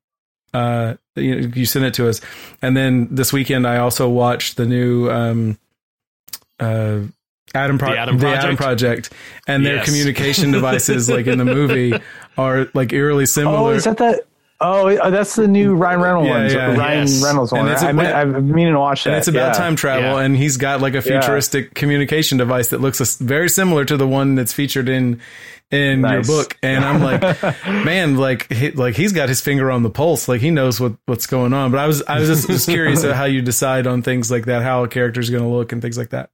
uh, 0.54 0.94
you, 1.14 1.52
you 1.54 1.66
sent 1.66 1.84
it 1.84 1.94
to 1.94 2.08
us, 2.08 2.20
and 2.62 2.76
then 2.76 3.08
this 3.10 3.32
weekend 3.32 3.66
I 3.66 3.78
also 3.78 4.08
watched 4.08 4.56
the 4.56 4.66
new 4.66 5.10
um, 5.10 5.58
uh, 6.60 7.00
Adam, 7.54 7.78
Pro- 7.78 7.90
the 7.90 7.98
Adam, 7.98 8.18
the 8.18 8.28
Adam 8.28 8.56
Project, 8.56 9.12
and 9.46 9.62
yes. 9.62 9.74
their 9.74 9.84
communication 9.84 10.50
devices, 10.52 11.08
like 11.08 11.26
in 11.26 11.38
the 11.38 11.44
movie, 11.44 11.94
are 12.36 12.68
like 12.74 12.92
eerily 12.92 13.26
similar. 13.26 13.56
Oh, 13.56 13.68
is 13.68 13.84
that 13.84 13.98
that? 13.98 14.26
Oh, 14.60 14.88
uh, 14.88 15.10
that's 15.10 15.36
the 15.36 15.46
new 15.46 15.74
Ryan 15.74 16.00
Reynolds 16.00 16.28
yeah, 16.28 16.68
one. 16.68 16.76
Yeah, 16.76 16.82
Ryan 16.82 17.06
yes. 17.06 17.22
Reynolds 17.22 17.52
one. 17.52 17.60
And 17.62 17.70
it's 17.70 17.82
a, 17.82 17.88
I, 17.88 18.20
have 18.20 18.42
meaning 18.42 18.72
to 18.72 18.80
watch 18.80 19.04
that. 19.04 19.10
And 19.10 19.18
it's 19.18 19.28
about 19.28 19.48
yeah. 19.48 19.52
time 19.52 19.76
travel, 19.76 20.18
and 20.18 20.34
he's 20.34 20.56
got 20.56 20.80
like 20.80 20.94
a 20.94 21.02
futuristic 21.02 21.74
communication 21.74 22.38
device 22.38 22.68
that 22.68 22.80
looks 22.80 23.16
very 23.16 23.50
similar 23.50 23.84
to 23.84 23.96
the 23.96 24.06
one 24.06 24.34
that's 24.34 24.54
featured 24.54 24.88
in 24.88 25.20
in 25.70 26.02
nice. 26.02 26.12
your 26.12 26.22
book 26.22 26.56
and 26.62 26.84
i'm 26.84 27.02
like 27.02 27.20
man 27.66 28.16
like 28.16 28.52
he, 28.52 28.70
like 28.70 28.94
he's 28.94 29.12
got 29.12 29.28
his 29.28 29.40
finger 29.40 29.68
on 29.68 29.82
the 29.82 29.90
pulse 29.90 30.28
like 30.28 30.40
he 30.40 30.52
knows 30.52 30.80
what 30.80 30.92
what's 31.06 31.26
going 31.26 31.52
on 31.52 31.72
but 31.72 31.80
i 31.80 31.88
was 31.88 32.04
i 32.04 32.20
was 32.20 32.28
just, 32.28 32.46
just 32.46 32.68
curious 32.68 33.02
how 33.02 33.24
you 33.24 33.42
decide 33.42 33.84
on 33.84 34.00
things 34.00 34.30
like 34.30 34.44
that 34.44 34.62
how 34.62 34.84
a 34.84 34.88
character 34.88 35.18
is 35.18 35.28
going 35.28 35.42
to 35.42 35.48
look 35.48 35.72
and 35.72 35.82
things 35.82 35.98
like 35.98 36.10
that 36.10 36.30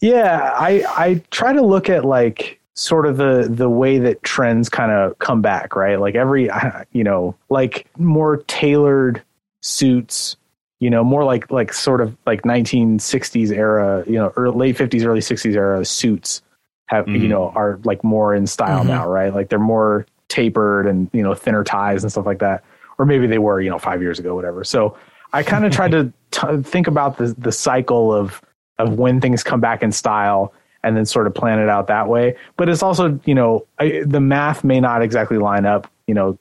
yeah 0.00 0.52
i 0.56 0.84
i 0.96 1.22
try 1.30 1.52
to 1.52 1.62
look 1.62 1.88
at 1.88 2.04
like 2.04 2.60
sort 2.74 3.06
of 3.06 3.16
the 3.16 3.46
the 3.48 3.68
way 3.68 3.98
that 3.98 4.22
trends 4.22 4.68
kind 4.68 4.90
of 4.90 5.18
come 5.18 5.40
back 5.40 5.76
right 5.76 6.00
like 6.00 6.14
every 6.14 6.50
you 6.92 7.04
know 7.04 7.34
like 7.48 7.86
more 7.98 8.38
tailored 8.48 9.22
suits 9.62 10.36
you 10.80 10.90
know 10.90 11.04
more 11.04 11.24
like 11.24 11.50
like 11.50 11.72
sort 11.72 12.00
of 12.00 12.16
like 12.26 12.42
1960s 12.42 13.50
era 13.50 14.04
you 14.06 14.14
know 14.14 14.32
early, 14.36 14.72
late 14.72 14.76
50s 14.76 15.04
early 15.04 15.20
60s 15.20 15.54
era 15.54 15.84
suits 15.84 16.42
have 16.86 17.06
mm-hmm. 17.06 17.22
you 17.22 17.28
know 17.28 17.50
are 17.54 17.80
like 17.84 18.02
more 18.04 18.34
in 18.34 18.46
style 18.46 18.80
mm-hmm. 18.80 18.88
now, 18.88 19.08
right? 19.08 19.34
Like 19.34 19.48
they're 19.48 19.58
more 19.58 20.06
tapered 20.28 20.86
and 20.86 21.08
you 21.12 21.22
know 21.22 21.34
thinner 21.34 21.64
ties 21.64 22.02
and 22.02 22.10
stuff 22.10 22.26
like 22.26 22.40
that, 22.40 22.64
or 22.98 23.06
maybe 23.06 23.26
they 23.26 23.38
were 23.38 23.60
you 23.60 23.70
know 23.70 23.78
five 23.78 24.02
years 24.02 24.18
ago, 24.18 24.34
whatever. 24.34 24.64
So 24.64 24.96
I 25.32 25.42
kind 25.42 25.64
of 25.64 25.72
tried 25.72 25.92
to 25.92 26.12
t- 26.30 26.62
think 26.62 26.86
about 26.86 27.18
the 27.18 27.34
the 27.38 27.52
cycle 27.52 28.12
of 28.12 28.42
of 28.78 28.94
when 28.94 29.20
things 29.20 29.42
come 29.42 29.60
back 29.60 29.82
in 29.82 29.92
style 29.92 30.52
and 30.84 30.96
then 30.96 31.04
sort 31.06 31.26
of 31.26 31.34
plan 31.34 31.58
it 31.58 31.68
out 31.68 31.86
that 31.88 32.08
way. 32.08 32.36
But 32.56 32.68
it's 32.68 32.82
also 32.82 33.18
you 33.24 33.34
know 33.34 33.66
I, 33.78 34.02
the 34.06 34.20
math 34.20 34.62
may 34.64 34.80
not 34.80 35.02
exactly 35.02 35.38
line 35.38 35.66
up, 35.66 35.90
you 36.06 36.14
know, 36.14 36.38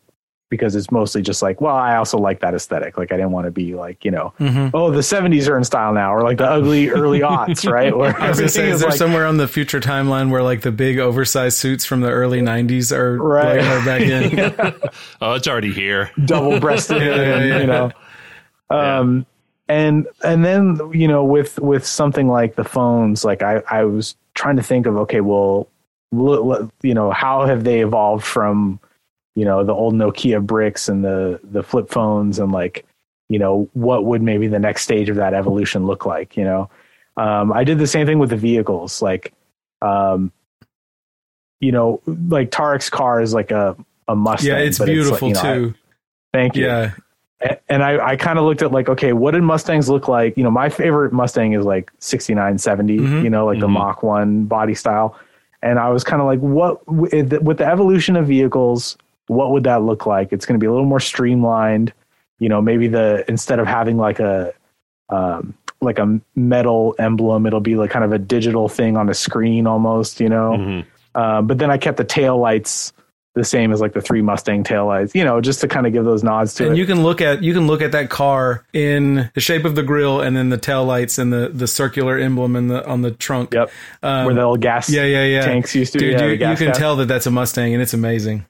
because 0.49 0.75
it's 0.75 0.91
mostly 0.91 1.23
just 1.23 1.41
like, 1.41 1.61
well, 1.61 1.75
I 1.75 1.95
also 1.95 2.19
like 2.19 2.41
that 2.41 2.53
aesthetic. 2.53 2.95
Like 2.95 3.11
I 3.11 3.15
didn't 3.15 3.31
want 3.31 3.45
to 3.45 3.51
be 3.51 3.73
like, 3.73 4.05
you 4.05 4.11
know, 4.11 4.33
Mm-hmm. 4.39 4.75
oh, 4.75 4.91
the 4.91 4.99
'70s 4.99 5.49
are 5.49 5.57
in 5.57 5.63
style 5.63 5.93
now, 5.93 6.13
or 6.13 6.21
like 6.21 6.37
the 6.37 6.45
ugly 6.47 6.89
early 6.91 7.21
aughts, 7.21 7.67
right? 7.67 7.95
Where 7.97 8.15
I 8.21 8.29
was 8.29 8.37
gonna 8.39 8.49
say, 8.49 8.67
is 8.67 8.75
is 8.75 8.81
there 8.81 8.89
like, 8.91 8.97
somewhere 8.99 9.25
on 9.25 9.37
the 9.37 9.47
future 9.47 9.79
timeline 9.79 10.29
where 10.29 10.43
like 10.43 10.61
the 10.61 10.71
big 10.71 10.99
oversized 10.99 11.57
suits 11.57 11.85
from 11.85 12.01
the 12.01 12.09
early 12.11 12.41
'90s 12.41 12.91
are 12.95 13.17
Right. 13.17 13.57
like, 13.61 13.67
are 13.67 13.85
back 13.85 14.01
in? 14.01 14.89
Oh, 15.21 15.33
it's 15.33 15.47
already 15.47 15.73
here. 15.73 16.11
double 16.25 16.59
breasted, 16.59 17.01
Yeah, 17.01 17.15
yeah, 17.15 17.43
yeah. 17.45 17.59
you 17.59 17.67
know. 17.67 17.91
Um, 18.69 19.25
and 19.67 20.07
and 20.23 20.43
then 20.43 20.79
you 20.93 21.07
know 21.07 21.23
with 21.23 21.59
with 21.59 21.85
something 21.85 22.27
like 22.27 22.55
the 22.55 22.63
phones, 22.63 23.23
like 23.23 23.41
I 23.41 23.61
I 23.69 23.83
was 23.85 24.15
trying 24.35 24.55
to 24.57 24.63
think 24.63 24.85
of 24.85 24.97
okay, 24.97 25.21
well, 25.21 25.67
you 26.11 26.93
know, 26.93 27.11
how 27.11 27.45
have 27.45 27.63
they 27.63 27.81
evolved 27.81 28.25
from 28.25 28.79
you 29.35 29.45
know 29.45 29.63
the 29.63 29.73
old 29.73 29.93
Nokia 29.95 30.45
bricks 30.45 30.87
and 30.89 31.03
the 31.03 31.39
the 31.43 31.63
flip 31.63 31.89
phones 31.89 32.39
and 32.39 32.51
like 32.51 32.85
you 33.29 33.39
know 33.39 33.67
what 33.73 34.05
would 34.05 34.21
maybe 34.21 34.47
the 34.47 34.59
next 34.59 34.83
stage 34.83 35.09
of 35.09 35.15
that 35.15 35.33
evolution 35.33 35.85
look 35.85 36.05
like 36.05 36.37
you 36.37 36.43
know? 36.43 36.69
Um, 37.15 37.53
i 37.53 37.63
did 37.63 37.77
the 37.77 37.87
same 37.87 38.05
thing 38.07 38.17
with 38.19 38.31
the 38.31 38.37
vehicles 38.37 39.01
like 39.01 39.33
um, 39.81 40.31
you 41.59 41.71
know 41.71 42.01
like 42.27 42.51
tarek's 42.51 42.89
car 42.89 43.21
is 43.21 43.33
like 43.33 43.51
a 43.51 43.75
a 44.07 44.15
mustang 44.15 44.49
yeah, 44.49 44.57
it's 44.57 44.77
but 44.77 44.87
like, 44.87 44.93
beautiful 44.95 45.27
you 45.29 45.33
know, 45.35 45.39
I- 45.39 45.53
too. 45.55 45.73
thank 46.33 46.55
you. 46.55 46.65
Yeah, 46.65 46.91
and 47.69 47.83
I, 47.83 48.11
I 48.11 48.15
kind 48.15 48.39
of 48.39 48.45
looked 48.45 48.61
at 48.61 48.71
like, 48.71 48.89
okay, 48.89 49.13
what 49.13 49.31
did 49.31 49.43
Mustangs 49.43 49.89
look 49.89 50.07
like? 50.07 50.37
You 50.37 50.43
know, 50.43 50.51
my 50.51 50.69
favorite 50.69 51.13
Mustang 51.13 51.53
is 51.53 51.65
like 51.65 51.91
69, 51.99 52.57
70, 52.57 52.97
Mhm. 52.99 53.23
you 53.23 53.29
know, 53.29 53.45
like 53.45 53.59
the 53.59 53.67
Mhm. 53.67 53.73
Mach 53.73 54.03
1 54.03 54.45
body 54.45 54.73
style. 54.75 55.15
And 55.61 55.79
I 55.79 55.89
was 55.89 56.03
kind 56.03 56.21
of 56.21 56.25
like, 56.27 56.39
what, 56.39 56.85
with 56.87 57.29
the 57.57 57.65
evolution 57.65 58.15
of 58.15 58.27
vehicles, 58.27 58.97
what 59.27 59.51
would 59.51 59.63
that 59.63 59.81
look 59.83 60.05
like? 60.05 60.33
It's 60.33 60.45
going 60.45 60.59
to 60.59 60.63
be 60.63 60.67
a 60.67 60.71
little 60.71 60.85
more 60.85 60.99
streamlined. 60.99 61.93
You 62.39 62.49
know, 62.49 62.61
maybe 62.61 62.87
the, 62.87 63.23
instead 63.29 63.59
of 63.59 63.67
having 63.67 63.97
like 63.97 64.19
a, 64.19 64.51
um, 65.09 65.53
like 65.81 65.99
a 65.99 66.19
metal 66.35 66.95
emblem, 66.99 67.45
it'll 67.45 67.59
be 67.61 67.75
like 67.75 67.89
kind 67.91 68.03
of 68.05 68.11
a 68.11 68.19
digital 68.19 68.67
thing 68.69 68.97
on 68.97 69.09
a 69.09 69.13
screen 69.13 69.67
almost, 69.67 70.19
you 70.19 70.29
know? 70.29 70.51
Mhm. 70.57 70.85
Uh, 71.15 71.41
but 71.41 71.57
then 71.59 71.69
I 71.71 71.77
kept 71.77 71.97
the 71.97 72.03
tail 72.03 72.37
lights 72.37 72.91
the 73.35 73.43
same 73.43 73.71
as 73.71 73.81
like 73.81 73.93
the 73.93 74.01
three 74.01 74.21
Mustang 74.21 74.63
tail 74.63 74.85
lights, 74.85 75.15
you 75.15 75.23
know, 75.23 75.41
just 75.41 75.61
to 75.61 75.67
kind 75.67 75.87
of 75.87 75.93
give 75.93 76.05
those 76.05 76.23
nods 76.23 76.53
to 76.55 76.63
it. 76.63 76.67
and 76.67 76.75
it. 76.75 76.79
you 76.79 76.85
can 76.85 77.01
look 77.01 77.19
at 77.19 77.43
you 77.43 77.53
can 77.53 77.65
look 77.65 77.81
at 77.81 77.91
that 77.93 78.09
car 78.09 78.63
in 78.73 79.31
the 79.33 79.41
shape 79.41 79.65
of 79.65 79.75
the 79.75 79.83
grill 79.83 80.21
and 80.21 80.37
then 80.37 80.49
the 80.49 80.57
tail 80.57 80.85
lights 80.85 81.17
and 81.17 81.33
the 81.33 81.49
the 81.49 81.67
circular 81.67 82.17
emblem 82.17 82.55
in 82.55 82.67
the 82.67 82.85
on 82.87 83.01
the 83.01 83.11
trunk. 83.11 83.53
Yep. 83.53 83.71
Um, 84.03 84.25
where 84.25 84.35
the 84.35 84.41
old 84.41 84.61
gas 84.61 84.89
yeah, 84.89 85.05
yeah, 85.05 85.25
yeah. 85.25 85.45
tanks 85.45 85.73
used 85.73 85.93
to. 85.93 85.99
Dude, 85.99 86.19
yeah, 86.19 86.25
you, 86.25 86.31
you 86.31 86.57
can 86.57 86.67
gas. 86.67 86.77
tell 86.77 86.95
that 86.97 87.07
that's 87.07 87.25
a 87.25 87.31
Mustang, 87.31 87.73
and 87.73 87.81
it's 87.81 87.93
amazing. 87.93 88.45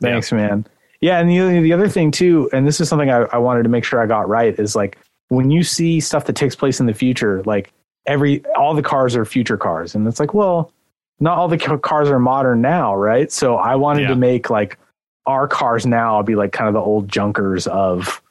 Thanks, 0.00 0.32
man. 0.32 0.66
Yeah, 1.00 1.18
and 1.18 1.30
the 1.30 1.60
the 1.60 1.72
other 1.72 1.88
thing 1.88 2.10
too, 2.10 2.50
and 2.52 2.66
this 2.66 2.80
is 2.80 2.88
something 2.88 3.10
I, 3.10 3.22
I 3.32 3.38
wanted 3.38 3.62
to 3.62 3.68
make 3.68 3.84
sure 3.84 4.02
I 4.02 4.06
got 4.06 4.28
right 4.28 4.58
is 4.58 4.74
like 4.74 4.98
when 5.28 5.50
you 5.50 5.62
see 5.62 6.00
stuff 6.00 6.26
that 6.26 6.36
takes 6.36 6.56
place 6.56 6.80
in 6.80 6.86
the 6.86 6.94
future, 6.94 7.42
like 7.44 7.72
every 8.06 8.44
all 8.56 8.74
the 8.74 8.82
cars 8.82 9.14
are 9.14 9.24
future 9.24 9.56
cars, 9.56 9.94
and 9.94 10.06
it's 10.06 10.18
like, 10.20 10.34
well, 10.34 10.72
not 11.20 11.38
all 11.38 11.48
the 11.48 11.58
cars 11.58 12.10
are 12.10 12.18
modern 12.18 12.60
now, 12.60 12.94
right? 12.94 13.30
So 13.30 13.56
I 13.56 13.76
wanted 13.76 14.02
Yeah. 14.02 14.08
to 14.08 14.16
make 14.16 14.50
like 14.50 14.78
our 15.26 15.46
cars 15.46 15.86
now 15.86 16.22
be 16.22 16.34
like 16.34 16.52
kind 16.52 16.66
of 16.68 16.74
the 16.74 16.80
old 16.80 17.08
junkers 17.08 17.66
of 17.66 18.22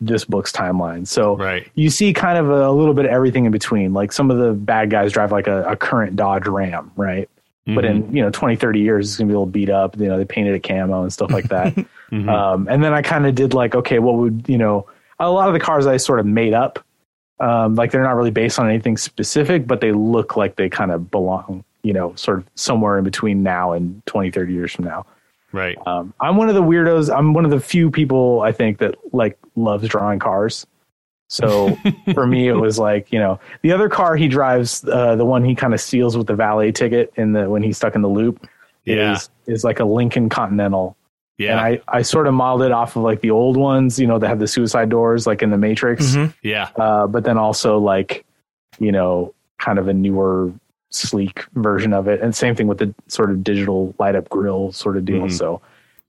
this 0.00 0.24
book's 0.24 0.52
timeline. 0.52 1.06
So 1.06 1.36
Right. 1.36 1.66
you 1.74 1.88
see 1.88 2.12
kind 2.12 2.36
of 2.36 2.50
a, 2.50 2.70
little 2.70 2.92
bit 2.94 3.06
of 3.06 3.10
everything 3.10 3.46
in 3.46 3.52
between. 3.52 3.94
Like 3.94 4.12
some 4.12 4.30
of 4.30 4.38
the 4.38 4.52
bad 4.52 4.90
guys 4.90 5.12
drive 5.12 5.32
like 5.32 5.46
a, 5.46 5.64
a 5.64 5.76
current 5.76 6.14
Dodge 6.16 6.46
Ram, 6.46 6.90
right? 6.96 7.28
But 7.66 7.84
Mhm. 7.84 7.88
in 8.10 8.16
you 8.16 8.22
know 8.22 8.28
20, 8.30 8.56
30 8.56 8.80
years, 8.80 9.08
it's 9.08 9.16
gonna 9.16 9.28
be 9.28 9.32
a 9.32 9.38
little 9.38 9.46
beat 9.46 9.70
up. 9.70 9.96
You 9.98 10.08
know, 10.08 10.18
they 10.18 10.26
painted 10.26 10.54
it 10.54 10.60
camo 10.62 11.02
and 11.02 11.12
stuff 11.12 11.30
like 11.30 11.48
that. 11.48 11.74
Mhm. 12.12 12.28
um, 12.28 12.68
and 12.70 12.84
then 12.84 12.92
I 12.92 13.00
kind 13.00 13.26
of 13.26 13.34
did 13.34 13.54
like, 13.54 13.74
okay, 13.74 13.98
what 13.98 14.16
would 14.16 14.44
you 14.46 14.58
know? 14.58 14.86
A 15.20 15.30
lot 15.30 15.48
of 15.48 15.54
the 15.54 15.60
cars 15.60 15.86
I 15.86 15.96
sort 15.96 16.20
of 16.20 16.26
made 16.26 16.52
up. 16.52 16.78
Um, 17.40 17.74
like 17.76 17.90
they're 17.90 18.02
not 18.02 18.14
really 18.16 18.30
based 18.30 18.58
on 18.58 18.68
anything 18.68 18.96
specific, 18.98 19.66
but 19.66 19.80
they 19.80 19.92
look 19.92 20.36
like 20.36 20.56
they 20.56 20.68
kind 20.68 20.90
of 20.92 21.10
belong. 21.10 21.64
You 21.84 21.92
know, 21.92 22.14
sort 22.16 22.38
of 22.38 22.46
somewhere 22.56 22.98
in 22.98 23.04
between 23.04 23.42
now 23.44 23.72
and 23.72 24.04
20, 24.06 24.30
30 24.32 24.52
years 24.52 24.72
from 24.72 24.86
now. 24.86 25.06
right. 25.52 25.76
Um, 25.86 26.12
I'm 26.20 26.36
one 26.36 26.48
of 26.48 26.56
the 26.56 26.62
weirdos. 26.62 27.14
I'm 27.16 27.32
one 27.34 27.44
of 27.44 27.52
the 27.52 27.60
few 27.60 27.90
people 27.90 28.40
I 28.40 28.50
think 28.52 28.78
that 28.78 28.96
like 29.12 29.38
loves 29.54 29.86
drawing 29.86 30.18
cars. 30.18 30.66
So 31.28 31.76
for 32.14 32.26
me, 32.26 32.48
it 32.48 32.54
was 32.54 32.78
like 32.78 33.12
you 33.12 33.18
know 33.20 33.38
the 33.62 33.72
other 33.72 33.88
car 33.88 34.16
he 34.16 34.26
drives, 34.28 34.84
uh, 34.88 35.14
the 35.16 35.24
one 35.24 35.44
he 35.44 35.54
kind 35.54 35.72
of 35.74 35.80
steals 35.80 36.16
with 36.16 36.26
the 36.26 36.34
valet 36.34 36.72
ticket 36.72 37.12
in 37.16 37.32
the 37.32 37.48
when 37.48 37.62
he's 37.62 37.76
stuck 37.76 37.94
in 37.94 38.02
the 38.02 38.08
loop, 38.08 38.46
Yeah. 38.84 39.12
is 39.12 39.30
is 39.46 39.62
like 39.64 39.78
a 39.80 39.84
Lincoln 39.84 40.28
Continental, 40.28 40.96
Yeah. 41.38 41.52
and. 41.52 41.60
I 41.60 41.80
I 41.98 42.02
sort 42.02 42.26
of 42.26 42.34
modeled 42.34 42.62
it 42.62 42.72
off 42.72 42.96
of 42.96 43.02
like 43.02 43.20
the 43.20 43.30
old 43.30 43.56
ones, 43.56 43.98
you 43.98 44.06
know, 44.06 44.18
that 44.18 44.28
have 44.28 44.38
the 44.38 44.46
suicide 44.48 44.88
doors, 44.90 45.26
like 45.26 45.42
in 45.42 45.50
the 45.50 45.58
Matrix, 45.58 46.14
Mhm. 46.16 46.34
yeah. 46.42 46.68
uh, 46.76 47.06
but 47.06 47.24
then 47.24 47.36
also 47.38 47.78
like 47.78 48.24
you 48.78 48.90
know 48.92 49.34
kind 49.58 49.78
of 49.78 49.86
a 49.88 49.92
newer 49.94 50.52
sleek 50.94 51.44
version 51.54 51.92
of 51.92 52.06
it 52.08 52.20
and 52.20 52.34
same 52.34 52.54
thing 52.54 52.66
with 52.66 52.78
the 52.78 52.94
sort 53.08 53.30
of 53.30 53.42
digital 53.42 53.94
light 53.98 54.14
up 54.14 54.28
grill 54.28 54.70
sort 54.72 54.96
of 54.96 55.04
deal 55.04 55.22
Mhm. 55.22 55.32
so 55.32 55.60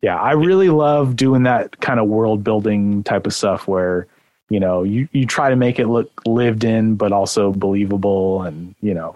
yeah 0.02 0.16
i 0.20 0.32
really 0.32 0.70
love 0.70 1.16
doing 1.16 1.44
that 1.44 1.80
kind 1.82 2.00
of 2.00 2.08
world 2.08 2.44
building 2.44 3.04
type 3.04 3.26
of 3.26 3.34
stuff 3.34 3.68
where 3.68 4.06
you 4.50 4.60
know 4.60 4.84
you, 4.84 5.08
you 5.12 5.26
try 5.26 5.50
to 5.50 5.56
make 5.56 5.80
it 5.80 5.88
look 5.88 6.10
lived 6.26 6.64
in 6.64 6.96
but 6.96 7.12
also 7.12 7.52
believable 7.52 8.44
and 8.44 8.76
you 8.82 8.94
know 8.94 9.16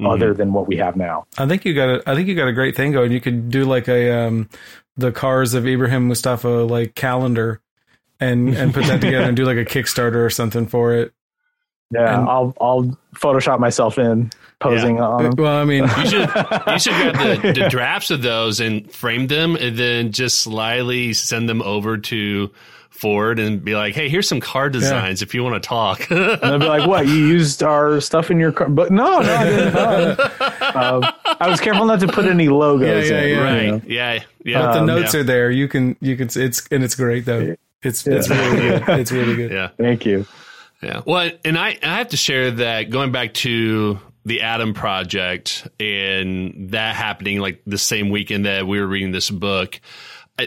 Mhm. 0.00 0.14
other 0.14 0.32
than 0.34 0.52
what 0.52 0.68
we 0.68 0.76
have 0.76 0.94
now 0.94 1.26
I 1.36 1.46
think 1.46 1.64
you 1.64 1.74
got 1.74 1.88
a 1.88 2.02
I 2.08 2.14
think 2.14 2.28
you 2.28 2.36
got 2.36 2.46
a 2.46 2.52
great 2.52 2.76
thing 2.76 2.92
going. 2.92 3.10
You 3.10 3.20
could 3.20 3.50
do 3.50 3.64
like 3.64 3.88
a 3.88 4.12
um 4.26 4.48
the 4.96 5.10
cars 5.10 5.54
of 5.54 5.66
Ibrahim 5.66 6.06
Moustafa 6.06 6.48
like 6.48 6.94
calendar 6.94 7.60
and 8.20 8.54
and 8.54 8.72
put 8.72 8.84
that 8.86 9.00
together 9.00 9.24
and 9.26 9.36
do 9.36 9.44
like 9.44 9.56
a 9.56 9.64
Kickstarter 9.74 10.24
or 10.24 10.30
something 10.30 10.66
for 10.68 10.94
it. 10.94 11.12
yeah 11.90 12.16
And- 12.20 12.28
i'll 12.28 12.54
i'll 12.60 12.96
photoshop 13.16 13.58
myself 13.58 13.98
in 13.98 14.30
posing 14.60 15.00
on 15.00 15.22
them 15.24 15.32
Well, 15.36 15.56
I 15.56 15.64
mean, 15.64 15.84
You 15.84 16.06
should 16.06 16.28
you 16.66 16.78
should 16.78 16.92
grab 16.94 17.42
the, 17.42 17.52
the 17.62 17.68
drafts 17.70 18.10
of 18.10 18.22
those 18.22 18.60
and 18.60 18.90
frame 18.90 19.26
them, 19.26 19.56
and 19.56 19.76
then 19.76 20.12
just 20.12 20.40
slyly 20.40 21.12
send 21.12 21.48
them 21.48 21.62
over 21.62 21.98
to 21.98 22.50
Ford 22.90 23.38
and 23.38 23.64
be 23.64 23.76
like, 23.76 23.94
"Hey, 23.94 24.08
here's 24.08 24.28
some 24.28 24.40
car 24.40 24.68
designs 24.68 25.22
if 25.22 25.32
you 25.32 25.44
want 25.44 25.62
to 25.62 25.66
talk." 25.68 26.10
and 26.10 26.40
they'll 26.42 26.58
be 26.58 26.66
like 26.66 26.88
what 26.88 27.06
you 27.06 27.14
used 27.28 27.62
our 27.62 28.00
stuff 28.00 28.30
in 28.30 28.40
your 28.40 28.50
car 28.50 28.68
but 28.68 28.90
no 28.90 29.20
no 29.20 29.34
i 29.36 29.44
didn't 29.44 29.76
um, 30.76 31.04
i 31.40 31.48
was 31.48 31.60
careful 31.60 31.84
not 31.84 32.00
to 32.00 32.08
put 32.08 32.24
any 32.24 32.48
logos 32.48 33.08
Yeah, 33.08 33.20
yeah, 33.20 33.22
in 33.22 33.28
yeah. 33.28 33.36
you 33.36 33.42
right? 33.44 33.66
know? 33.70 33.80
Yeah, 33.86 34.22
yeah. 34.44 34.60
but 34.62 34.72
the 34.72 34.78
Um, 34.80 34.86
notes 34.86 35.14
yeah. 35.14 35.20
are 35.20 35.22
there. 35.22 35.50
You 35.52 35.68
can 35.68 35.96
you 36.00 36.16
can 36.16 36.28
it's 36.34 36.66
and 36.72 36.82
it's 36.82 36.96
great 36.96 37.24
though. 37.24 37.54
It's 37.84 38.04
it's 38.04 38.28
really 38.28 38.56
good. 38.56 38.82
It's 38.88 39.12
really 39.12 39.36
good. 39.36 39.52
yeah. 39.52 39.68
thank 39.78 40.04
you 40.04 40.26
Yeah. 40.82 41.02
Well, 41.06 41.30
and 41.44 41.56
I, 41.56 41.78
I 41.80 41.98
have 41.98 42.08
to 42.08 42.16
share 42.16 42.50
that 42.50 42.90
going 42.90 43.12
back 43.12 43.34
to 43.34 44.00
the 44.28 44.42
Adam 44.42 44.74
Project 44.74 45.66
and 45.80 46.70
that 46.70 46.94
happening 46.94 47.40
like 47.40 47.62
the 47.66 47.78
same 47.78 48.10
weekend 48.10 48.46
that 48.46 48.66
we 48.66 48.78
were 48.78 48.86
reading 48.86 49.10
this 49.10 49.30
book, 49.30 49.80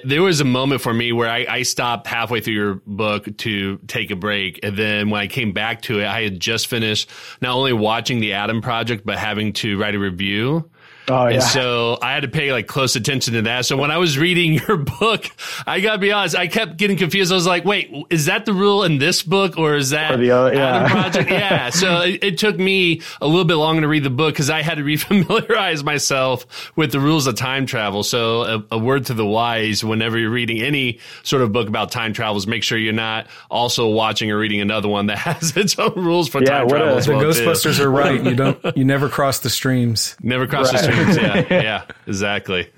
there 0.05 0.21
was 0.21 0.39
a 0.39 0.45
moment 0.45 0.81
for 0.81 0.93
me 0.93 1.11
where 1.11 1.29
I, 1.29 1.45
I 1.49 1.63
stopped 1.63 2.07
halfway 2.07 2.39
through 2.39 2.53
your 2.53 2.75
book 2.85 3.37
to 3.39 3.77
take 3.87 4.11
a 4.11 4.15
break. 4.15 4.59
And 4.63 4.77
then 4.77 5.09
when 5.09 5.19
I 5.19 5.27
came 5.27 5.51
back 5.51 5.81
to 5.83 5.99
it, 5.99 6.05
I 6.05 6.21
had 6.21 6.39
just 6.39 6.67
finished 6.67 7.09
not 7.41 7.55
only 7.55 7.73
watching 7.73 8.21
the 8.21 8.33
Adam 8.33 8.61
Project, 8.61 9.05
but 9.05 9.17
having 9.17 9.51
to 9.53 9.77
write 9.77 9.95
a 9.95 9.99
review. 9.99 10.69
Oh 11.11 11.27
yeah 11.27 11.33
And 11.35 11.43
so 11.43 11.97
I 12.01 12.13
had 12.13 12.21
to 12.21 12.27
pay 12.27 12.51
like 12.51 12.67
close 12.67 12.95
attention 12.95 13.33
to 13.35 13.41
that. 13.43 13.65
So 13.65 13.77
when 13.77 13.91
I 13.91 13.97
was 13.97 14.17
reading 14.17 14.53
your 14.67 14.77
book, 14.77 15.25
I 15.67 15.79
gotta 15.81 15.97
be 15.99 16.11
honest, 16.11 16.35
I 16.35 16.47
kept 16.47 16.77
getting 16.77 16.97
confused. 16.97 17.31
I 17.31 17.35
was 17.35 17.45
like, 17.47 17.65
wait, 17.65 17.93
is 18.09 18.25
that 18.25 18.45
the 18.45 18.53
rule 18.53 18.83
in 18.83 18.97
this 18.97 19.21
book 19.23 19.57
or 19.57 19.75
is 19.75 19.91
that 19.91 20.11
Or 20.13 20.17
the 20.17 20.31
other- 20.31 20.53
yeah. 20.53 20.75
Adam 20.85 20.89
Project? 20.91 21.29
Yeah. 21.41 21.69
So 21.69 22.01
it, 22.01 22.23
it 22.23 22.37
took 22.37 22.57
me 22.57 23.01
a 23.21 23.27
little 23.27 23.45
bit 23.45 23.55
longer 23.55 23.81
to 23.81 23.87
read 23.87 24.03
the 24.03 24.09
book 24.09 24.33
because 24.33 24.49
I 24.49 24.61
had 24.61 24.77
to 24.77 24.83
refamiliarize 25.31 25.83
myself 25.83 26.71
with 26.75 26.91
the 26.91 26.99
rules 26.99 27.27
of 27.27 27.35
time 27.35 27.65
travel. 27.65 28.03
So 28.03 28.41
a, 28.43 28.75
a 28.75 28.77
word 28.77 29.07
to 29.07 29.13
the 29.13 29.25
wise, 29.25 29.83
whenever 29.83 30.17
you're 30.17 30.29
reading 30.29 30.61
any 30.61 30.99
sort 31.23 31.41
of 31.41 31.51
book 31.51 31.67
about 31.67 31.91
time 31.91 32.13
travels, 32.13 32.47
make 32.47 32.63
sure 32.63 32.77
you're 32.77 32.93
not 32.93 33.27
also 33.49 33.87
watching 33.89 34.31
or 34.31 34.37
reading 34.37 34.61
another 34.61 34.87
one 34.87 35.07
that 35.07 35.17
has 35.17 35.55
its 35.57 35.77
own 35.79 35.93
rules 35.95 36.29
for 36.29 36.41
Yeah, 36.41 36.59
time 36.59 36.67
what 36.67 36.75
a- 36.75 36.79
travel. 36.79 36.97
as 36.97 37.05
The 37.05 37.11
well, 37.15 37.33
too. 37.33 37.41
Ghostbusters 37.45 37.79
are 37.79 37.89
right. 37.91 38.23
You 38.23 38.35
don't 38.35 38.77
you 38.77 38.85
never 38.85 39.09
cross 39.09 39.39
the 39.39 39.49
streams. 39.49 40.15
Never 40.21 40.47
cross 40.47 40.71
the 40.71 40.77
streams. 40.77 41.00
Yeah, 41.21 41.45
yeah, 41.49 41.83
exactly. 42.07 42.69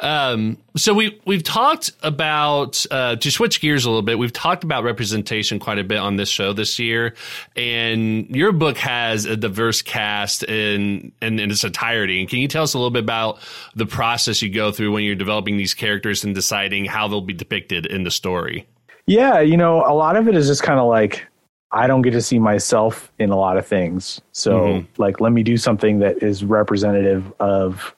um, 0.00 0.58
so 0.76 0.94
we 0.94 1.20
we've 1.26 1.42
talked 1.42 1.92
about 2.02 2.84
uh, 2.90 3.16
to 3.16 3.30
switch 3.30 3.60
gears 3.60 3.84
a 3.84 3.88
little 3.88 4.02
bit. 4.02 4.18
We've 4.18 4.32
talked 4.32 4.64
about 4.64 4.84
representation 4.84 5.58
quite 5.58 5.78
a 5.78 5.84
bit 5.84 5.98
on 5.98 6.16
this 6.16 6.28
show 6.28 6.52
this 6.52 6.78
year, 6.78 7.14
and 7.56 8.28
your 8.34 8.52
book 8.52 8.78
has 8.78 9.24
a 9.24 9.36
diverse 9.36 9.82
cast 9.82 10.44
in 10.44 11.12
in, 11.20 11.38
in 11.38 11.50
its 11.50 11.64
entirety. 11.64 12.20
And 12.20 12.28
can 12.28 12.38
you 12.38 12.48
tell 12.48 12.62
us 12.62 12.74
a 12.74 12.78
little 12.78 12.90
bit 12.90 13.02
about 13.02 13.38
the 13.74 13.86
process 13.86 14.42
you 14.42 14.50
go 14.50 14.72
through 14.72 14.92
when 14.92 15.04
you're 15.04 15.14
developing 15.14 15.56
these 15.56 15.74
characters 15.74 16.24
and 16.24 16.34
deciding 16.34 16.84
how 16.86 17.08
they'll 17.08 17.20
be 17.20 17.34
depicted 17.34 17.86
in 17.86 18.04
the 18.04 18.10
story? 18.10 18.66
Yeah, 19.06 19.40
you 19.40 19.56
know, 19.56 19.84
a 19.84 19.94
lot 19.94 20.16
of 20.16 20.28
it 20.28 20.36
is 20.36 20.46
just 20.46 20.62
kind 20.62 20.78
of 20.78 20.86
like 20.86 21.26
I 21.72 21.86
don't 21.86 22.02
get 22.02 22.10
to 22.12 22.20
see 22.20 22.38
myself 22.38 23.10
in 23.18 23.30
a 23.30 23.36
lot 23.36 23.56
of 23.56 23.66
things. 23.66 24.20
So, 24.32 24.60
Mhm. 24.60 24.86
like, 24.98 25.20
let 25.20 25.32
me 25.32 25.42
do 25.42 25.56
something 25.56 26.00
that 26.00 26.22
is 26.22 26.44
representative 26.44 27.32
of 27.40 27.94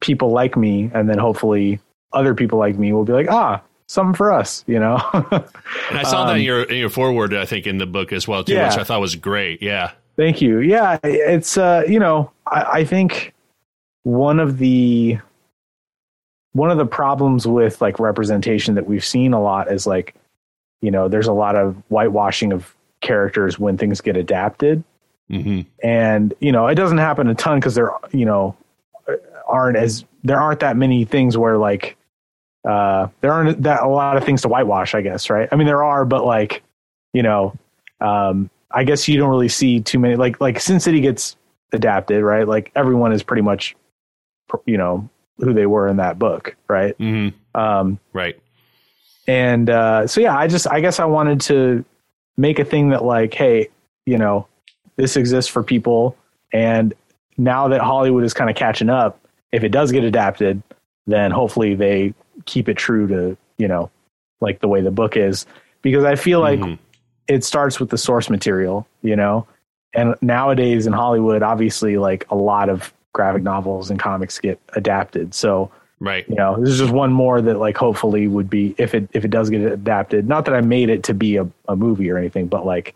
people 0.00 0.30
like 0.30 0.56
me, 0.56 0.90
and 0.94 1.10
then 1.10 1.18
hopefully, 1.18 1.80
other 2.12 2.34
people 2.34 2.58
like 2.58 2.78
me 2.78 2.92
will 2.92 3.04
be 3.04 3.12
like, 3.12 3.28
ah, 3.28 3.60
something 3.88 4.14
for 4.14 4.32
us, 4.32 4.64
you 4.66 4.78
know. 4.78 5.00
and 5.12 5.98
I 5.98 6.04
saw 6.04 6.22
um, 6.22 6.28
that 6.28 6.36
in 6.36 6.42
your 6.42 6.62
in 6.62 6.76
your 6.76 6.90
foreword, 6.90 7.34
I 7.34 7.44
think, 7.44 7.66
in 7.66 7.78
the 7.78 7.86
book 7.86 8.12
as 8.12 8.28
well 8.28 8.44
too, 8.44 8.54
yeah. 8.54 8.68
which 8.68 8.78
I 8.78 8.84
thought 8.84 9.00
was 9.00 9.16
great. 9.16 9.62
Yeah. 9.62 9.90
Thank 10.16 10.40
you. 10.40 10.58
Yeah, 10.60 10.98
it's 11.04 11.56
uh, 11.58 11.84
you 11.88 11.98
know, 11.98 12.30
I, 12.46 12.62
I 12.80 12.84
think 12.84 13.34
one 14.04 14.40
of 14.40 14.58
the 14.58 15.18
one 16.52 16.70
of 16.70 16.78
the 16.78 16.86
problems 16.86 17.46
with 17.46 17.80
like 17.80 17.98
representation 18.00 18.74
that 18.74 18.86
we've 18.86 19.04
seen 19.04 19.32
a 19.32 19.40
lot 19.40 19.70
is 19.70 19.86
like, 19.86 20.14
you 20.80 20.90
know, 20.90 21.08
there's 21.08 21.26
a 21.26 21.32
lot 21.32 21.56
of 21.56 21.76
whitewashing 21.88 22.52
of 22.52 22.74
characters 23.00 23.58
when 23.58 23.76
things 23.76 24.00
get 24.00 24.16
adapted. 24.16 24.82
Mm-hmm. 25.30 25.62
And, 25.86 26.34
you 26.40 26.52
know, 26.52 26.66
it 26.66 26.74
doesn't 26.74 26.98
happen 26.98 27.28
a 27.28 27.34
ton 27.34 27.58
because 27.58 27.74
there, 27.74 27.90
you 28.12 28.24
know, 28.24 28.56
aren't 29.46 29.76
as, 29.76 30.04
there 30.24 30.40
aren't 30.40 30.60
that 30.60 30.76
many 30.76 31.04
things 31.04 31.36
where 31.36 31.58
like, 31.58 31.96
uh, 32.68 33.08
there 33.20 33.32
aren't 33.32 33.62
that 33.62 33.82
a 33.82 33.88
lot 33.88 34.16
of 34.16 34.24
things 34.24 34.42
to 34.42 34.48
whitewash, 34.48 34.94
I 34.94 35.02
guess, 35.02 35.30
right? 35.30 35.48
I 35.52 35.56
mean, 35.56 35.66
there 35.66 35.84
are, 35.84 36.04
but 36.04 36.24
like, 36.24 36.62
you 37.12 37.22
know, 37.22 37.54
um, 38.00 38.50
I 38.70 38.84
guess 38.84 39.08
you 39.08 39.18
don't 39.18 39.30
really 39.30 39.48
see 39.48 39.80
too 39.80 39.98
many, 39.98 40.16
like, 40.16 40.40
like 40.40 40.60
Sin 40.60 40.80
City 40.80 41.00
gets 41.00 41.36
adapted, 41.72 42.22
right? 42.22 42.46
Like 42.46 42.72
everyone 42.74 43.12
is 43.12 43.22
pretty 43.22 43.42
much, 43.42 43.76
you 44.66 44.76
know, 44.78 45.08
who 45.38 45.52
they 45.52 45.66
were 45.66 45.88
in 45.88 45.98
that 45.98 46.18
book, 46.18 46.56
right? 46.68 46.98
Mm-hmm. 46.98 47.58
Um, 47.58 47.98
right. 48.12 48.38
And 49.26 49.68
uh, 49.68 50.06
so 50.06 50.20
yeah, 50.20 50.36
I 50.36 50.46
just 50.46 50.66
I 50.66 50.80
guess 50.80 50.98
I 50.98 51.04
wanted 51.04 51.42
to 51.42 51.84
make 52.38 52.58
a 52.58 52.64
thing 52.64 52.88
that 52.90 53.04
like, 53.04 53.34
hey, 53.34 53.68
you 54.06 54.16
know, 54.16 54.46
this 54.96 55.16
exists 55.16 55.50
for 55.50 55.62
people, 55.62 56.16
and 56.52 56.94
now 57.36 57.68
that 57.68 57.82
Hollywood 57.82 58.24
is 58.24 58.32
kind 58.32 58.48
of 58.48 58.56
catching 58.56 58.88
up, 58.88 59.20
if 59.52 59.62
it 59.62 59.68
does 59.68 59.92
get 59.92 60.04
adapted, 60.04 60.62
then 61.06 61.30
hopefully 61.30 61.74
they 61.74 62.14
keep 62.46 62.70
it 62.70 62.78
true 62.78 63.06
to 63.06 63.36
you 63.58 63.68
know, 63.68 63.90
like 64.40 64.60
the 64.60 64.68
way 64.68 64.80
the 64.80 64.90
book 64.90 65.16
is, 65.16 65.44
because 65.82 66.04
I 66.04 66.14
feel 66.14 66.40
like 66.40 66.60
mm-hmm. 66.60 66.82
it 67.26 67.44
starts 67.44 67.78
with 67.78 67.90
the 67.90 67.98
source 67.98 68.30
material, 68.30 68.86
you 69.02 69.16
know, 69.16 69.46
and 69.94 70.14
nowadays 70.22 70.86
in 70.86 70.92
Hollywood, 70.92 71.42
obviously, 71.42 71.98
like 71.98 72.24
a 72.30 72.36
lot 72.36 72.68
of 72.68 72.92
graphic 73.12 73.42
novels 73.42 73.90
and 73.90 73.98
comics 73.98 74.38
get 74.38 74.60
adapted. 74.74 75.34
So 75.34 75.70
right, 76.00 76.28
you 76.28 76.34
know, 76.34 76.60
this 76.60 76.70
is 76.70 76.78
just 76.78 76.92
one 76.92 77.12
more 77.12 77.40
that 77.40 77.58
like 77.58 77.76
hopefully 77.76 78.28
would 78.28 78.50
be 78.50 78.74
if 78.78 78.94
it 78.94 79.08
if 79.12 79.24
it 79.24 79.30
does 79.30 79.50
get 79.50 79.60
adapted. 79.60 80.28
Not 80.28 80.44
that 80.46 80.54
I 80.54 80.60
made 80.60 80.90
it 80.90 81.02
to 81.04 81.14
be 81.14 81.36
a, 81.36 81.48
a 81.68 81.76
movie 81.76 82.10
or 82.10 82.18
anything, 82.18 82.46
but 82.46 82.66
like 82.66 82.94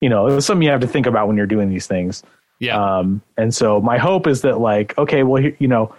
you 0.00 0.08
know, 0.08 0.26
it's 0.26 0.46
something 0.46 0.64
you 0.64 0.70
have 0.70 0.80
to 0.80 0.86
think 0.86 1.06
about 1.06 1.28
when 1.28 1.36
you're 1.36 1.46
doing 1.46 1.70
these 1.70 1.86
things. 1.86 2.22
Yeah. 2.58 2.76
Um, 2.76 3.22
and 3.36 3.54
so 3.54 3.80
my 3.80 3.98
hope 3.98 4.26
is 4.26 4.42
that 4.42 4.58
like 4.58 4.96
okay, 4.98 5.22
well, 5.22 5.42
you 5.42 5.68
know. 5.68 5.94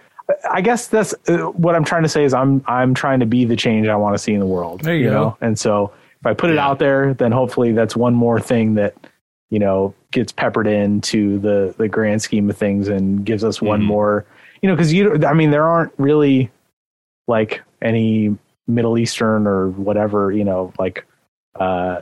I 0.50 0.62
guess 0.62 0.86
that's 0.86 1.14
uh, 1.28 1.50
what 1.50 1.74
I'm 1.74 1.84
trying 1.84 2.02
to 2.02 2.08
say 2.08 2.24
is 2.24 2.32
I'm 2.32 2.64
I'm 2.66 2.94
trying 2.94 3.20
to 3.20 3.26
be 3.26 3.44
the 3.44 3.56
change 3.56 3.88
I 3.88 3.96
want 3.96 4.14
to 4.14 4.18
see 4.18 4.32
in 4.32 4.40
the 4.40 4.46
world. 4.46 4.80
There 4.80 4.94
you, 4.94 5.04
you 5.04 5.10
go. 5.10 5.14
know, 5.14 5.36
and 5.42 5.58
so 5.58 5.92
if 6.18 6.26
I 6.26 6.32
put 6.32 6.48
yeah. 6.48 6.54
it 6.54 6.58
out 6.60 6.78
there, 6.78 7.12
then 7.12 7.30
hopefully 7.30 7.72
that's 7.72 7.94
one 7.94 8.14
more 8.14 8.40
thing 8.40 8.72
that 8.76 8.94
you 9.50 9.58
know 9.58 9.94
gets 10.12 10.32
peppered 10.32 10.66
into 10.66 11.38
the 11.40 11.74
the 11.76 11.88
grand 11.88 12.22
scheme 12.22 12.48
of 12.48 12.56
things 12.56 12.88
and 12.88 13.26
gives 13.26 13.44
us 13.44 13.60
one 13.60 13.80
mm-hmm. 13.80 13.88
more 13.88 14.26
you 14.64 14.68
know 14.68 14.74
because 14.74 14.94
you 14.94 15.22
i 15.26 15.34
mean 15.34 15.50
there 15.50 15.66
aren't 15.66 15.92
really 15.98 16.50
like 17.28 17.60
any 17.82 18.34
middle 18.66 18.96
eastern 18.96 19.46
or 19.46 19.68
whatever 19.68 20.32
you 20.32 20.42
know 20.42 20.72
like 20.78 21.04
uh 21.60 22.00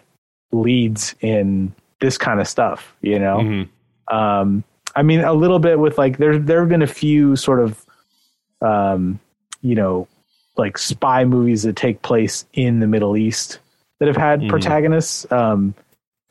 leads 0.52 1.16
in 1.22 1.74
this 2.00 2.16
kind 2.16 2.40
of 2.40 2.46
stuff 2.46 2.94
you 3.02 3.18
know 3.18 3.38
mm-hmm. 3.38 4.16
um 4.16 4.62
i 4.94 5.02
mean 5.02 5.18
a 5.18 5.32
little 5.32 5.58
bit 5.58 5.80
with 5.80 5.98
like 5.98 6.18
there 6.18 6.38
there 6.38 6.60
have 6.60 6.68
been 6.68 6.82
a 6.82 6.86
few 6.86 7.34
sort 7.34 7.58
of 7.58 7.84
um 8.60 9.18
you 9.62 9.74
know 9.74 10.06
like 10.56 10.78
spy 10.78 11.24
movies 11.24 11.64
that 11.64 11.74
take 11.74 12.00
place 12.02 12.46
in 12.52 12.78
the 12.78 12.86
middle 12.86 13.16
east 13.16 13.58
that 13.98 14.06
have 14.06 14.16
had 14.16 14.38
mm-hmm. 14.38 14.50
protagonists 14.50 15.26
um 15.32 15.74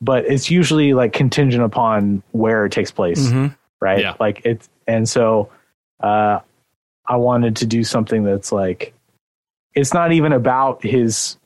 but 0.00 0.24
it's 0.24 0.50
usually 0.50 0.94
like 0.94 1.12
contingent 1.12 1.62
upon 1.62 2.22
where 2.32 2.64
it 2.66 2.72
takes 2.72 2.90
place, 2.90 3.28
mm-hmm. 3.28 3.54
right? 3.80 4.00
Yeah. 4.00 4.14
Like 4.18 4.42
it's 4.44 4.68
and 4.88 5.08
so 5.08 5.48
uh, 6.02 6.40
I 7.06 7.16
wanted 7.16 7.56
to 7.56 7.66
do 7.66 7.84
something 7.84 8.24
that's 8.24 8.52
like 8.52 8.94
it's 9.74 9.94
not 9.94 10.12
even 10.12 10.32
about 10.32 10.82
his 10.82 11.36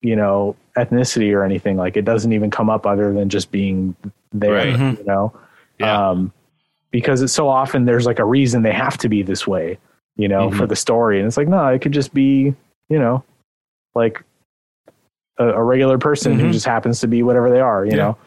you 0.00 0.16
know 0.16 0.56
ethnicity 0.76 1.32
or 1.32 1.44
anything. 1.44 1.76
Like 1.76 1.96
it 1.96 2.04
doesn't 2.04 2.32
even 2.32 2.50
come 2.50 2.70
up 2.70 2.86
other 2.86 3.12
than 3.12 3.28
just 3.28 3.50
being 3.50 3.96
there, 4.32 4.52
right. 4.52 4.74
Mm-hmm. 4.74 5.00
you 5.00 5.04
know. 5.04 5.32
Yeah. 5.78 6.10
Um, 6.10 6.32
because 6.90 7.22
it's 7.22 7.32
so 7.32 7.48
often 7.48 7.86
there's 7.86 8.06
like 8.06 8.18
a 8.18 8.24
reason 8.24 8.62
they 8.62 8.72
have 8.72 8.98
to 8.98 9.08
be 9.08 9.22
this 9.22 9.46
way, 9.46 9.78
you 10.16 10.28
know, 10.28 10.48
mm-hmm. 10.48 10.58
for 10.58 10.66
the 10.66 10.76
story, 10.76 11.18
and 11.18 11.26
it's 11.26 11.36
like 11.36 11.48
no, 11.48 11.66
it 11.68 11.80
could 11.80 11.92
just 11.92 12.12
be 12.12 12.54
you 12.88 12.98
know 12.98 13.24
like 13.94 14.22
a, 15.38 15.48
a 15.48 15.62
regular 15.62 15.98
person 15.98 16.32
mm-hmm. 16.32 16.46
who 16.46 16.52
just 16.52 16.66
happens 16.66 17.00
to 17.00 17.08
be 17.08 17.22
whatever 17.22 17.50
they 17.50 17.60
are, 17.60 17.84
you 17.84 17.92
yeah. 17.92 17.96
know. 17.96 18.18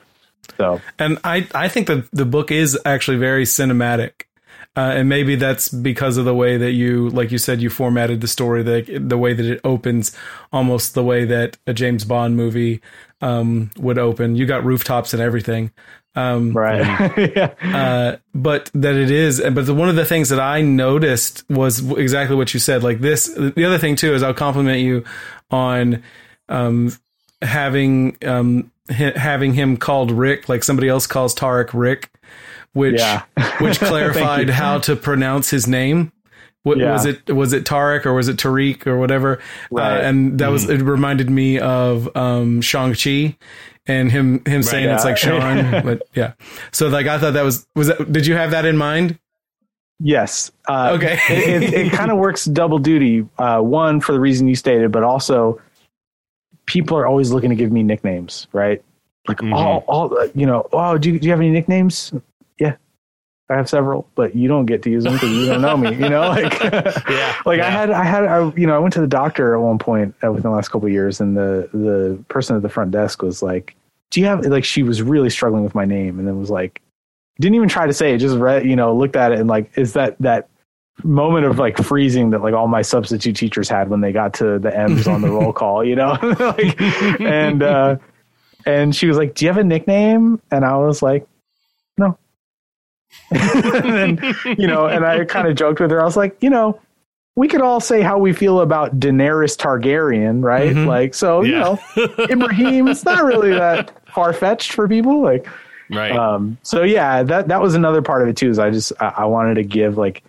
So, 0.57 0.81
and 0.99 1.19
I 1.23 1.47
I 1.53 1.67
think 1.67 1.87
that 1.87 2.09
the 2.11 2.25
book 2.25 2.51
is 2.51 2.77
actually 2.85 3.17
very 3.17 3.45
cinematic. 3.45 4.23
Uh, 4.77 4.91
and 4.95 5.07
maybe 5.07 5.35
that's 5.35 5.69
because 5.69 6.17
of 6.17 6.25
the 6.25 6.35
way 6.35 6.57
that 6.57 6.71
you, 6.71 7.09
like 7.09 7.31
you 7.31 7.37
said, 7.37 7.61
you 7.61 7.69
formatted 7.69 8.19
the 8.19 8.27
story, 8.27 8.61
the 8.61 8.99
the 8.99 9.17
way 9.17 9.33
that 9.33 9.45
it 9.45 9.61
opens, 9.63 10.15
almost 10.51 10.93
the 10.95 11.03
way 11.03 11.23
that 11.23 11.57
a 11.65 11.73
James 11.73 12.03
Bond 12.03 12.35
movie 12.35 12.81
um, 13.21 13.69
would 13.77 13.97
open. 13.97 14.35
You 14.35 14.45
got 14.45 14.65
rooftops 14.65 15.13
and 15.13 15.21
everything, 15.21 15.71
um, 16.15 16.51
right? 16.51 16.81
yeah. 17.17 17.53
uh, 17.61 18.17
but 18.33 18.69
that 18.73 18.95
it 18.95 19.11
is. 19.11 19.39
But 19.39 19.65
the, 19.65 19.73
one 19.73 19.87
of 19.87 19.95
the 19.95 20.05
things 20.05 20.27
that 20.29 20.41
I 20.41 20.61
noticed 20.61 21.49
was 21.49 21.79
exactly 21.91 22.35
what 22.35 22.53
you 22.53 22.59
said. 22.59 22.83
Like 22.83 22.99
this. 22.99 23.27
The 23.27 23.65
other 23.65 23.77
thing 23.77 23.95
too 23.95 24.13
is 24.13 24.23
I'll 24.23 24.33
compliment 24.33 24.81
you 24.81 25.05
on 25.51 26.03
um, 26.49 26.91
having 27.41 28.17
um, 28.25 28.71
having 28.89 29.53
him 29.53 29.77
called 29.77 30.11
Rick, 30.11 30.49
like 30.49 30.63
somebody 30.63 30.87
else 30.87 31.07
calls 31.07 31.33
Tarek 31.33 31.71
Rick, 31.73 32.11
which 32.73 32.99
yeah. 32.99 33.23
which 33.59 33.79
clarified 33.79 34.49
how 34.49 34.79
to 34.79 34.95
pronounce 34.95 35.49
his 35.49 35.67
name. 35.67 36.11
What, 36.63 36.79
yeah. 36.79 36.93
Was 36.93 37.05
it 37.05 37.31
was 37.31 37.53
it 37.53 37.63
Tarek 37.63 38.05
or 38.05 38.13
was 38.13 38.27
it 38.27 38.37
Tariq 38.37 38.87
or 38.87 38.97
whatever? 38.97 39.37
Uh, 39.37 39.39
right. 39.71 39.97
Uh, 39.97 40.01
and 40.01 40.39
that 40.39 40.47
was 40.47 40.65
mm. 40.65 40.79
it. 40.79 40.83
Reminded 40.83 41.29
me 41.29 41.59
of 41.59 42.15
um, 42.17 42.61
Shang 42.61 42.95
Chi 42.95 43.37
and 43.85 44.11
him 44.11 44.43
him 44.45 44.55
right, 44.55 44.65
saying 44.65 44.85
yeah. 44.85 44.95
it's 44.95 45.05
like 45.05 45.17
Sean, 45.17 45.71
but 45.83 46.07
yeah. 46.15 46.33
So 46.71 46.87
like 46.87 47.05
I 47.05 47.19
thought 47.19 47.33
that 47.33 47.43
was 47.43 47.67
was 47.75 47.87
that. 47.87 48.11
Did 48.11 48.25
you 48.25 48.35
have 48.35 48.51
that 48.51 48.65
in 48.65 48.77
mind? 48.77 49.19
Yes. 49.99 50.51
Uh, 50.67 50.91
okay. 50.95 51.19
it, 51.29 51.63
it, 51.63 51.73
it 51.73 51.91
kind 51.93 52.11
of 52.11 52.17
works 52.17 52.45
double 52.45 52.79
duty. 52.79 53.25
Uh, 53.37 53.61
one 53.61 54.01
for 54.01 54.11
the 54.11 54.19
reason 54.19 54.47
you 54.47 54.55
stated, 54.55 54.91
but 54.91 55.03
also 55.03 55.61
people 56.65 56.97
are 56.97 57.05
always 57.05 57.31
looking 57.31 57.49
to 57.49 57.55
give 57.55 57.71
me 57.71 57.83
nicknames, 57.83 58.47
right? 58.53 58.83
Like 59.27 59.37
mm-hmm. 59.37 59.53
all, 59.53 59.83
all, 59.87 60.27
you 60.35 60.45
know. 60.45 60.67
Oh, 60.71 60.97
do 60.97 61.11
you, 61.11 61.19
do 61.19 61.25
you 61.25 61.31
have 61.31 61.39
any 61.39 61.49
nicknames? 61.49 62.13
Yeah, 62.59 62.75
I 63.49 63.55
have 63.55 63.67
several, 63.67 64.07
but 64.15 64.35
you 64.35 64.47
don't 64.47 64.65
get 64.65 64.83
to 64.83 64.91
use 64.91 65.03
them 65.03 65.13
because 65.13 65.31
you 65.31 65.47
don't 65.47 65.61
know 65.61 65.77
me. 65.77 65.91
You 65.93 66.09
know, 66.09 66.21
like, 66.29 66.59
yeah, 66.61 67.41
like 67.45 67.57
yeah. 67.57 67.67
I 67.67 67.69
had, 67.69 67.91
I 67.91 68.03
had, 68.03 68.25
I, 68.25 68.51
you 68.55 68.67
know, 68.67 68.75
I 68.75 68.79
went 68.79 68.93
to 68.93 69.01
the 69.01 69.07
doctor 69.07 69.55
at 69.55 69.61
one 69.61 69.79
point 69.79 70.13
uh, 70.23 70.31
within 70.31 70.49
the 70.49 70.55
last 70.55 70.69
couple 70.69 70.87
of 70.87 70.93
years, 70.93 71.19
and 71.19 71.35
the 71.35 71.69
the 71.73 72.23
person 72.27 72.55
at 72.55 72.61
the 72.61 72.69
front 72.69 72.91
desk 72.91 73.23
was 73.23 73.41
like, 73.41 73.75
"Do 74.11 74.19
you 74.19 74.27
have?" 74.27 74.45
Like, 74.45 74.63
she 74.63 74.83
was 74.83 75.01
really 75.01 75.31
struggling 75.31 75.63
with 75.63 75.73
my 75.73 75.85
name, 75.85 76.19
and 76.19 76.27
then 76.27 76.39
was 76.39 76.51
like, 76.51 76.81
didn't 77.39 77.55
even 77.55 77.69
try 77.69 77.85
to 77.85 77.93
say 77.93 78.13
it, 78.13 78.19
just 78.19 78.37
read, 78.37 78.65
you 78.65 78.75
know, 78.75 78.95
looked 78.95 79.15
at 79.15 79.31
it 79.31 79.39
and 79.39 79.49
like, 79.49 79.77
is 79.77 79.93
that 79.93 80.15
that 80.19 80.49
moment 81.03 81.45
of 81.45 81.59
like 81.59 81.77
freezing 81.77 82.29
that 82.31 82.41
like 82.41 82.53
all 82.53 82.67
my 82.67 82.81
substitute 82.81 83.35
teachers 83.35 83.67
had 83.69 83.89
when 83.89 84.01
they 84.01 84.11
got 84.11 84.33
to 84.35 84.59
the 84.59 84.75
M's 84.75 85.07
on 85.07 85.21
the 85.21 85.29
roll 85.29 85.53
call, 85.53 85.83
you 85.83 85.95
know, 85.95 86.17
like, 86.39 86.79
and, 87.21 87.61
uh, 87.61 87.97
and 88.65 88.95
she 88.95 89.07
was 89.07 89.17
like, 89.17 89.35
do 89.35 89.45
you 89.45 89.49
have 89.49 89.57
a 89.57 89.63
nickname? 89.63 90.41
And 90.51 90.65
I 90.65 90.77
was 90.77 91.01
like, 91.01 91.27
no. 91.97 92.17
and 93.31 94.21
you 94.57 94.67
know, 94.67 94.87
and 94.87 95.05
I 95.05 95.25
kind 95.25 95.47
of 95.47 95.55
joked 95.55 95.79
with 95.79 95.91
her. 95.91 96.01
I 96.01 96.05
was 96.05 96.17
like, 96.17 96.41
you 96.41 96.49
know, 96.49 96.79
we 97.35 97.47
could 97.47 97.61
all 97.61 97.79
say 97.79 98.01
how 98.01 98.17
we 98.17 98.31
feel 98.33 98.61
about 98.61 98.97
Daenerys 98.99 99.57
Targaryen, 99.57 100.41
right? 100.41 100.73
Mm-hmm. 100.73 100.87
Like, 100.87 101.13
so, 101.13 101.43
yeah. 101.43 101.77
you 101.95 102.07
know, 102.07 102.25
Ibrahim, 102.29 102.87
it's 102.87 103.03
not 103.03 103.23
really 103.25 103.51
that 103.51 103.91
far 104.09 104.31
fetched 104.31 104.71
for 104.71 104.87
people. 104.87 105.21
Like, 105.21 105.47
right. 105.91 106.13
Um, 106.13 106.57
so 106.63 106.83
yeah, 106.83 107.23
that, 107.23 107.49
that 107.49 107.61
was 107.61 107.75
another 107.75 108.01
part 108.01 108.21
of 108.21 108.29
it 108.29 108.37
too, 108.37 108.49
is 108.49 108.57
I 108.57 108.69
just, 108.71 108.93
I, 109.01 109.13
I 109.17 109.25
wanted 109.25 109.55
to 109.55 109.63
give 109.63 109.97
like, 109.97 110.23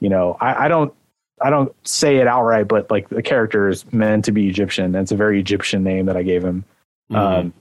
you 0.00 0.08
know, 0.08 0.36
I, 0.40 0.64
I 0.64 0.68
don't 0.68 0.92
I 1.40 1.50
don't 1.50 1.74
say 1.86 2.16
it 2.16 2.26
outright, 2.26 2.68
but 2.68 2.90
like 2.90 3.08
the 3.08 3.22
character 3.22 3.68
is 3.68 3.90
meant 3.92 4.24
to 4.26 4.32
be 4.32 4.48
Egyptian. 4.48 4.86
And 4.86 4.96
it's 4.96 5.12
a 5.12 5.16
very 5.16 5.40
Egyptian 5.40 5.82
name 5.82 6.06
that 6.06 6.16
I 6.16 6.22
gave 6.22 6.44
him. 6.44 6.64
Mm-hmm. 7.10 7.16
Um, 7.16 7.54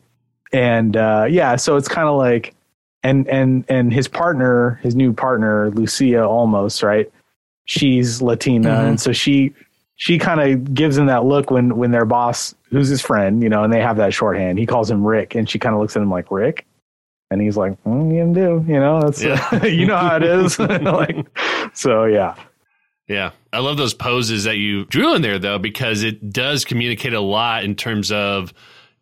and 0.52 0.98
uh, 0.98 1.28
yeah, 1.30 1.56
so 1.56 1.76
it's 1.76 1.88
kind 1.88 2.08
of 2.08 2.18
like, 2.18 2.56
and 3.04 3.28
and 3.30 3.64
and 3.70 3.94
his 3.94 4.08
partner, 4.08 4.80
his 4.84 4.96
new 4.96 5.14
partner, 5.14 5.70
Lucia 5.72 6.26
almost 6.26 6.84
right? 6.84 7.12
She's 7.66 8.22
Latina, 8.22 8.70
mm-hmm. 8.70 8.88
and 8.88 9.00
so 9.00 9.14
she 9.14 9.54
she 9.96 10.18
kind 10.18 10.42
of 10.42 10.74
gives 10.74 10.98
him 10.98 11.06
that 11.06 11.24
look 11.24 11.52
when 11.52 11.78
when 11.78 11.92
their 11.92 12.06
boss, 12.06 12.56
who's 12.70 12.90
his 12.90 13.02
friend, 13.02 13.42
you 13.44 13.50
know, 13.50 13.64
and 13.64 13.72
they 13.72 13.82
have 13.82 13.98
that 13.98 14.14
shorthand. 14.14 14.58
He 14.58 14.66
calls 14.66 14.90
him 14.90 15.06
Rick, 15.06 15.36
and 15.36 15.50
she 15.50 15.60
kind 15.60 15.76
of 15.76 15.80
looks 15.82 15.96
at 15.96 16.02
him 16.02 16.10
like 16.10 16.32
Rick, 16.32 16.66
and 17.32 17.42
he's 17.42 17.58
like, 17.58 17.82
mm, 17.84 18.14
"You 18.14 18.34
do, 18.34 18.66
you 18.72 18.80
know, 18.80 19.02
that's 19.02 19.22
yeah. 19.24 19.66
you 19.66 19.86
know 19.86 19.98
how 19.98 20.18
it 20.18 20.24
is." 20.24 20.60
like, 20.60 21.28
so 21.74 22.06
yeah. 22.06 22.36
Yeah. 23.08 23.32
I 23.52 23.60
love 23.60 23.78
those 23.78 23.96
poses 23.96 24.44
that 24.44 24.58
you 24.58 24.86
drew 24.86 25.16
in 25.16 25.24
there 25.24 25.40
though, 25.40 25.58
because 25.58 26.04
it 26.04 26.32
does 26.32 26.64
communicate 26.64 27.14
a 27.14 27.20
lot 27.20 27.64
in 27.64 27.76
terms 27.76 28.12
of 28.12 28.54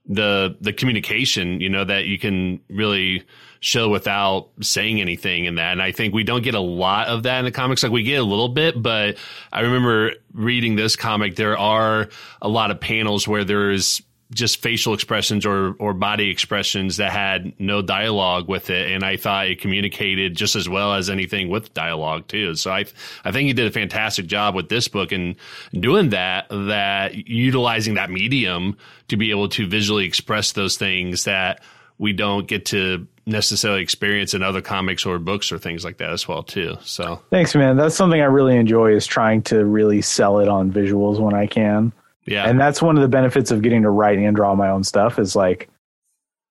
the 0.06 0.56
the 0.62 0.72
communication, 0.72 1.60
you 1.60 1.70
know, 1.70 1.84
that 1.84 2.06
you 2.06 2.18
can 2.18 2.62
really 2.70 3.24
show 3.60 3.90
without 3.90 4.50
saying 4.62 5.02
anything 5.02 5.46
in 5.46 5.56
that. 5.56 5.74
And 5.74 5.82
I 5.82 5.92
think 5.92 6.14
we 6.14 6.24
don't 6.24 6.44
get 6.44 6.56
a 6.56 6.60
lot 6.60 7.08
of 7.08 7.24
that 7.24 7.40
in 7.40 7.46
the 7.46 7.52
comics. 7.52 7.84
Like 7.84 7.92
we 7.92 8.04
get 8.04 8.20
a 8.20 8.24
little 8.24 8.50
bit, 8.50 8.82
but 8.82 9.18
I 9.52 9.62
remember 9.62 10.14
reading 10.32 10.76
this 10.76 10.96
comic, 10.96 11.36
there 11.36 11.58
are 11.58 12.08
a 12.42 12.48
lot 12.48 12.72
of 12.72 12.80
panels 12.80 13.28
where 13.28 13.44
there's 13.44 14.02
just 14.32 14.62
facial 14.62 14.94
expressions 14.94 15.46
or 15.46 15.76
or 15.80 15.94
body 15.94 16.30
expressions 16.30 16.98
that 16.98 17.12
had 17.12 17.58
no 17.60 17.82
dialogue 17.82 18.48
with 18.48 18.70
it 18.70 18.92
and 18.92 19.06
I 19.06 19.16
thought 19.16 19.48
it 19.48 19.62
communicated 19.62 20.36
just 20.36 20.56
as 20.56 20.68
well 20.68 20.94
as 20.94 21.10
anything 21.10 21.50
with 21.50 21.74
dialogue 21.74 22.28
too. 22.28 22.56
So 22.56 22.72
I 22.72 22.86
I 23.24 23.32
think 23.32 23.48
he 23.48 23.54
did 23.54 23.68
a 23.68 23.72
fantastic 23.72 24.26
job 24.26 24.54
with 24.54 24.68
this 24.68 24.88
book 24.88 25.12
and 25.12 25.36
doing 25.74 26.10
that 26.10 26.48
that 26.50 27.16
utilizing 27.28 27.94
that 27.94 28.10
medium 28.10 28.78
to 29.08 29.16
be 29.16 29.32
able 29.32 29.48
to 29.50 29.66
visually 29.66 30.06
express 30.06 30.52
those 30.52 30.76
things 30.76 31.24
that 31.24 31.62
we 31.98 32.12
don't 32.12 32.48
get 32.48 32.66
to 32.66 33.08
necessarily 33.26 33.82
experience 33.82 34.34
in 34.34 34.44
other 34.44 34.62
comics 34.62 35.06
or 35.06 35.20
books 35.20 35.52
or 35.52 35.58
things 35.58 35.84
like 35.84 35.98
that 35.98 36.12
as 36.12 36.28
well 36.28 36.44
too. 36.44 36.76
So 36.82 37.22
Thanks 37.30 37.56
man. 37.56 37.78
That's 37.78 37.96
something 37.96 38.20
I 38.20 38.26
really 38.26 38.58
enjoy 38.58 38.94
is 38.94 39.06
trying 39.06 39.42
to 39.44 39.64
really 39.64 40.02
sell 40.02 40.40
it 40.40 40.50
on 40.50 40.72
visuals 40.72 41.20
when 41.20 41.34
I 41.34 41.48
can. 41.48 41.94
Yeah. 42.28 42.48
And 42.48 42.60
that's 42.60 42.82
one 42.82 42.96
of 42.98 43.02
the 43.02 43.08
benefits 43.08 43.50
of 43.52 43.62
getting 43.62 43.82
to 43.84 43.90
write 43.90 44.20
and 44.20 44.36
draw 44.36 44.54
my 44.56 44.70
own 44.70 44.84
stuff 44.84 45.18
is 45.20 45.36
like 45.36 45.70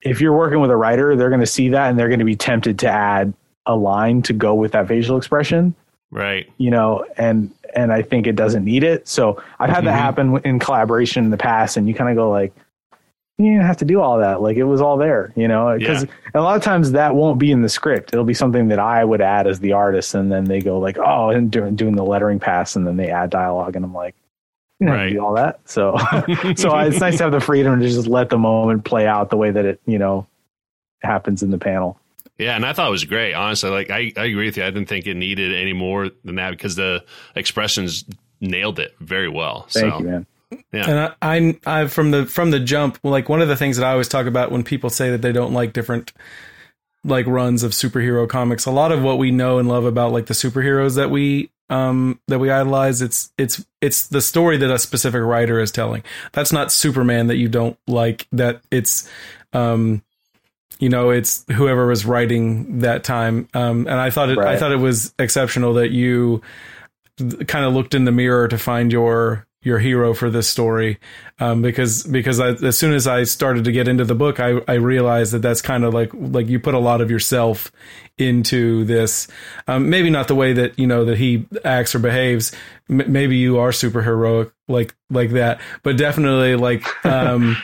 if 0.03 0.21
you're 0.21 0.37
working 0.37 0.61
with 0.61 0.71
a 0.71 0.77
writer, 0.77 1.17
they're 1.17 1.29
going 1.31 1.41
to 1.41 1.47
see 1.47 1.69
that 1.71 1.89
and 1.91 1.99
they're 1.99 2.09
going 2.09 2.19
to 2.21 2.25
be 2.25 2.37
tempted 2.37 2.79
to 2.81 2.89
add 2.89 3.33
a 3.67 3.75
line 3.77 4.23
to 4.23 4.33
go 4.33 4.55
with 4.55 4.73
that 4.73 4.87
facial 4.89 5.17
expression, 5.17 5.75
right. 6.11 6.49
you 6.59 6.71
know, 6.71 7.05
and 7.17 7.51
and 7.75 7.93
I 7.93 8.01
think 8.03 8.27
it 8.27 8.37
doesn't 8.37 8.65
need 8.65 8.85
it. 8.85 9.07
So 9.09 9.43
I've 9.59 9.69
had 9.71 9.85
that 9.85 9.95
Mhm. 9.95 10.01
happen 10.01 10.41
in 10.45 10.59
collaboration 10.59 11.25
in 11.25 11.31
the 11.31 11.37
past 11.37 11.77
and 11.77 11.87
you 11.89 11.95
kind 11.95 12.09
of 12.11 12.17
go 12.17 12.31
like 12.31 12.53
you 13.39 13.51
didn't 13.51 13.67
have 13.67 13.77
to 13.79 13.85
do 13.85 14.01
all 14.01 14.19
that. 14.19 14.41
Like 14.41 14.57
it 14.57 14.65
was 14.65 14.81
all 14.81 14.97
there, 14.97 15.31
you 15.37 15.47
know, 15.47 15.77
because 15.79 16.05
Yeah. 16.05 16.11
a 16.35 16.41
lot 16.41 16.57
of 16.57 16.63
times 16.63 16.93
that 16.93 17.15
won't 17.15 17.39
be 17.39 17.51
in 17.53 17.61
the 17.61 17.69
script. 17.69 18.15
It'll 18.15 18.25
be 18.25 18.33
something 18.33 18.69
that 18.69 18.79
I 18.79 19.05
would 19.05 19.21
add 19.21 19.47
as 19.47 19.61
the 19.61 19.73
artist. 19.73 20.15
And 20.15 20.33
then 20.33 20.45
they 20.45 20.61
go 20.61 20.79
like, 20.79 20.97
oh, 20.97 21.29
and 21.31 21.51
doing, 21.51 21.77
doing 21.77 21.97
the 21.97 22.05
lettering 22.05 22.39
pass. 22.41 22.77
And 22.77 22.87
then 22.87 22.97
they 22.97 23.11
add 23.11 23.29
dialogue. 23.29 23.77
And 23.77 23.85
I'm 23.85 23.93
like, 23.93 24.15
you 24.81 24.87
don't 24.87 24.97
have 24.97 24.99
to 24.99 25.05
Right. 25.07 25.13
do 25.15 25.25
all 25.25 25.35
that. 25.35 25.61
So, 25.65 25.97
so 26.57 26.77
it's 26.79 27.01
nice 27.01 27.17
to 27.19 27.23
have 27.25 27.33
the 27.33 27.41
freedom 27.41 27.81
to 27.81 27.87
just 27.89 28.07
let 28.07 28.29
the 28.31 28.39
moment 28.39 28.85
play 28.85 29.07
out 29.07 29.31
the 29.31 29.37
way 29.37 29.51
that 29.51 29.65
it, 29.65 29.81
you 29.87 29.99
know, 29.99 30.27
happens 31.03 31.43
in 31.43 31.51
the 31.51 31.59
panel. 31.59 31.99
Yeah, 32.39 32.55
and 32.57 32.67
I 32.67 32.73
thought 32.75 32.89
it 32.89 32.91
was 32.91 33.05
great. 33.05 33.33
Honestly, 33.33 33.71
like 33.71 33.91
I, 33.91 34.13
I 34.17 34.25
agree 34.27 34.45
with 34.47 34.57
you. 34.59 34.65
I 34.65 34.71
didn't 34.71 34.89
think 34.89 35.07
it 35.07 35.15
needed 35.15 35.55
any 35.55 35.73
more 35.73 36.11
than 36.25 36.35
that 36.35 36.51
because 36.51 36.77
the 36.77 37.03
expressions 37.35 38.05
nailed 38.43 38.79
it 38.79 38.95
very 39.01 39.29
well. 39.29 39.67
Thank 39.71 39.93
so 39.95 39.99
you, 40.01 40.05
man. 40.07 40.27
yeah, 40.73 40.91
And 40.91 40.99
I, 41.23 41.59
I, 41.67 41.81
I, 41.83 41.87
from 41.87 42.11
the 42.11 42.27
from 42.27 42.51
the 42.51 42.61
jump, 42.61 42.99
like 43.03 43.31
one 43.31 43.41
of 43.41 43.49
the 43.49 43.57
things 43.57 43.79
that 43.79 43.87
I 43.87 43.93
always 43.93 44.09
talk 44.09 44.27
about 44.27 44.51
when 44.53 44.65
people 44.65 44.91
say 44.91 45.11
that 45.13 45.23
they 45.23 45.33
don't 45.33 45.55
like 45.55 45.73
different 45.73 46.13
like 47.05 47.27
runs 47.27 47.63
of 47.63 47.71
superhero 47.73 48.29
comics, 48.29 48.67
a 48.67 48.71
lot 48.71 48.93
of 48.93 49.03
what 49.03 49.17
we 49.17 49.31
know 49.31 49.59
and 49.59 49.67
love 49.69 49.85
about 49.87 50.13
like 50.13 50.27
the 50.27 50.35
superheroes 50.35 50.97
that 50.97 51.09
we 51.09 51.51
um 51.69 52.21
that 52.29 52.39
we 52.39 52.51
idolize, 52.51 53.03
it's 53.03 53.33
it's 53.39 53.65
it's 53.81 54.09
the 54.09 54.21
story 54.21 54.57
that 54.59 54.71
a 54.71 54.79
specific 54.79 55.23
writer 55.23 55.61
is 55.61 55.71
telling. 55.71 56.03
That's 56.33 56.53
not 56.53 56.73
Superman 56.73 57.27
that 57.29 57.37
you 57.37 57.49
don't 57.49 57.79
like. 57.87 58.29
That 58.33 58.63
it's 58.71 59.09
um 59.53 60.03
you 60.79 60.89
know 60.89 61.11
it's 61.11 61.45
whoever 61.53 61.87
was 61.87 62.05
writing 62.05 62.81
that 62.81 63.03
time 63.03 63.49
um 63.55 63.87
and 63.87 63.99
i 63.99 64.11
thought 64.11 64.29
it 64.29 64.39
i 64.39 64.59
thought 64.59 64.73
it 64.73 64.77
was 64.77 65.15
exceptional 65.19 65.75
that 65.75 65.91
you 65.91 66.43
kind 67.47 67.65
of 67.65 67.73
looked 67.73 67.95
in 67.95 68.05
the 68.05 68.13
mirror 68.13 68.47
to 68.47 68.59
find 68.59 68.93
your 68.93 69.47
your 69.67 69.81
hero 69.81 70.15
for 70.15 70.31
this 70.31 70.49
story 70.49 70.97
um, 71.41 71.61
because 71.61 72.05
because 72.05 72.39
I, 72.39 72.51
as 72.51 72.79
soon 72.79 72.95
as 72.95 73.09
I 73.09 73.25
started 73.25 73.65
to 73.65 73.73
get 73.73 73.89
into 73.89 74.05
the 74.05 74.15
book, 74.15 74.39
I, 74.39 74.61
I 74.69 74.75
realized 74.75 75.33
that 75.33 75.43
that's 75.43 75.61
kind 75.61 75.85
of 75.85 75.93
like 75.93 76.11
like 76.15 76.47
you 76.47 76.61
put 76.61 76.75
a 76.75 76.79
lot 76.79 77.01
of 77.01 77.11
yourself 77.11 77.73
into 78.17 78.85
this. 78.85 79.27
Um, 79.67 79.91
maybe 79.91 80.09
not 80.09 80.29
the 80.29 80.37
way 80.37 80.53
that 80.53 80.79
you 80.79 80.87
know 80.87 81.05
that 81.07 81.19
he 81.19 81.49
acts 81.65 81.97
or 81.97 81.99
behaves. 81.99 82.53
M- 82.89 83.13
maybe 83.13 83.37
you 83.37 83.59
are 83.59 83.73
super 83.73 84.03
heroic 84.03 84.53
like 84.69 84.95
like 85.11 85.31
that, 85.31 85.61
but 85.83 85.97
definitely 85.99 86.55
like. 86.55 86.87
Um, 87.05 87.57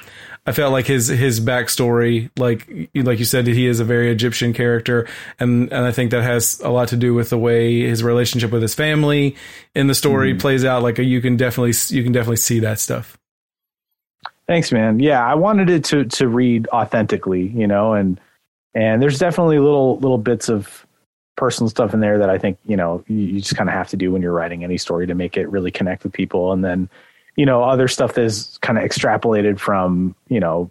I 0.45 0.53
felt 0.53 0.73
like 0.73 0.87
his 0.87 1.07
his 1.07 1.41
backstory, 1.41 2.31
like 2.37 2.69
like 2.97 3.21
you 3.21 3.25
said, 3.25 3.47
he 3.47 3.67
is 3.67 3.79
a 3.79 3.85
very 3.85 4.11
Egyptian 4.11 4.53
character, 4.53 5.07
and 5.39 5.73
and 5.73 5.87
I 5.87 5.93
think 5.93 6.11
that 6.11 6.23
has 6.23 6.61
a 6.65 6.71
lot 6.71 6.89
to 6.89 6.97
do 6.97 7.15
with 7.15 7.31
the 7.31 7.39
way 7.39 7.83
his 7.83 8.03
relationship 8.03 8.51
with 8.51 8.61
his 8.61 8.75
family 8.75 9.37
in 9.77 9.87
the 9.87 9.95
story 9.95 10.33
mm-hmm. 10.33 10.41
plays 10.41 10.65
out. 10.65 10.83
Like 10.83 10.99
you 10.99 11.21
can 11.21 11.37
definitely 11.37 11.75
you 11.95 12.03
can 12.03 12.13
definitely 12.13 12.39
see 12.39 12.59
that 12.61 12.81
stuff. 12.81 13.17
Thanks, 14.49 14.73
man. 14.73 14.99
Yeah, 14.99 15.25
I 15.25 15.37
wanted 15.37 15.71
it 15.71 15.85
to 15.87 16.07
to 16.07 16.27
read 16.27 16.67
authentically, 16.69 17.47
you 17.47 17.69
know, 17.69 17.93
and 17.93 18.21
and 18.75 19.01
there's 19.01 19.21
definitely 19.21 19.61
little 19.61 19.99
little 19.99 20.19
bits 20.19 20.49
of 20.49 20.85
personal 21.37 21.71
stuff 21.71 21.95
in 21.95 22.01
there 22.01 22.19
that 22.19 22.31
I 22.31 22.39
think 22.39 22.59
you 22.67 22.77
know 22.77 23.05
you, 23.07 23.17
you 23.17 23.41
just 23.41 23.57
kind 23.57 23.71
of 23.71 23.75
have 23.75 23.89
to 23.91 23.97
do 23.97 24.11
when 24.11 24.23
you're 24.23 24.33
writing 24.33 24.65
any 24.65 24.77
story 24.77 25.07
to 25.07 25.15
make 25.15 25.37
it 25.37 25.49
really 25.49 25.71
connect 25.71 26.03
with 26.03 26.13
people, 26.13 26.53
and 26.53 26.65
then 26.65 26.91
you 27.37 27.47
know 27.47 27.63
other 27.63 27.89
stuff 27.89 28.15
that 28.15 28.25
is 28.25 28.59
kind 28.63 28.79
of 28.79 28.85
extrapolated 28.85 29.59
from 29.59 30.15
you 30.29 30.41
know 30.41 30.71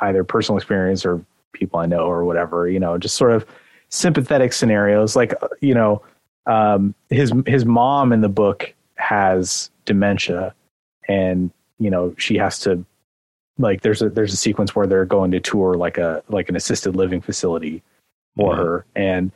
either 0.00 0.24
personal 0.24 0.56
experience 0.56 1.04
or 1.06 1.24
people 1.52 1.80
I 1.80 1.86
know 1.86 2.00
or 2.06 2.24
whatever, 2.24 2.68
you 2.68 2.78
know, 2.78 2.98
just 2.98 3.16
sort 3.16 3.32
of 3.32 3.46
sympathetic 3.88 4.52
scenarios. 4.52 5.16
Like 5.16 5.32
uh, 5.42 5.48
you 5.60 5.74
know, 5.74 6.02
um, 6.46 6.94
his 7.08 7.32
his 7.46 7.64
mom 7.64 8.12
in 8.12 8.20
the 8.20 8.28
book 8.28 8.74
has 8.96 9.70
dementia, 9.84 10.54
and 11.08 11.50
you 11.78 11.90
know 11.90 12.14
she 12.18 12.36
has 12.36 12.58
to 12.60 12.84
like 13.58 13.80
there's 13.82 14.02
a 14.02 14.10
there's 14.10 14.32
a 14.32 14.36
sequence 14.36 14.74
where 14.76 14.86
they're 14.86 15.04
going 15.06 15.30
to 15.30 15.40
tour 15.40 15.74
like 15.74 15.98
a 15.98 16.22
like 16.28 16.48
an 16.48 16.56
assisted 16.56 16.94
living 16.94 17.20
facility 17.20 17.82
for 18.36 18.52
Mhm. 18.52 18.56
her 18.58 18.86
and 18.94 19.32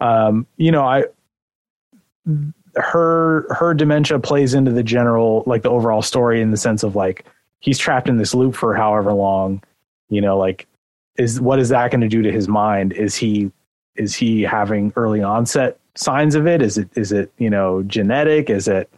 um 0.00 0.46
you 0.56 0.72
know 0.72 0.84
i 0.84 1.04
her 2.76 3.46
her 3.54 3.74
dementia 3.74 4.18
plays 4.18 4.54
into 4.54 4.70
the 4.70 4.82
general 4.82 5.42
like 5.46 5.62
the 5.62 5.70
overall 5.70 6.02
story 6.02 6.40
in 6.40 6.50
the 6.50 6.56
sense 6.56 6.82
of 6.82 6.94
like 6.96 7.24
he's 7.60 7.78
trapped 7.78 8.08
in 8.08 8.16
this 8.18 8.34
loop 8.34 8.54
for 8.54 8.74
however 8.74 9.12
long 9.12 9.62
you 10.08 10.20
know 10.20 10.38
like 10.38 10.66
is 11.16 11.40
what 11.40 11.58
is 11.58 11.68
that 11.70 11.90
going 11.90 12.00
to 12.00 12.08
do 12.08 12.22
to 12.22 12.30
his 12.30 12.46
mind? 12.48 12.92
Is 12.92 13.16
he 13.16 13.50
is 13.96 14.14
he 14.14 14.42
having 14.42 14.92
early 14.94 15.20
onset 15.22 15.78
signs 15.96 16.36
of 16.36 16.46
it? 16.46 16.62
Is 16.62 16.78
it 16.78 16.88
is 16.94 17.10
it 17.10 17.32
you 17.38 17.50
know 17.50 17.82
genetic? 17.82 18.48
Is 18.50 18.68
it 18.68 18.88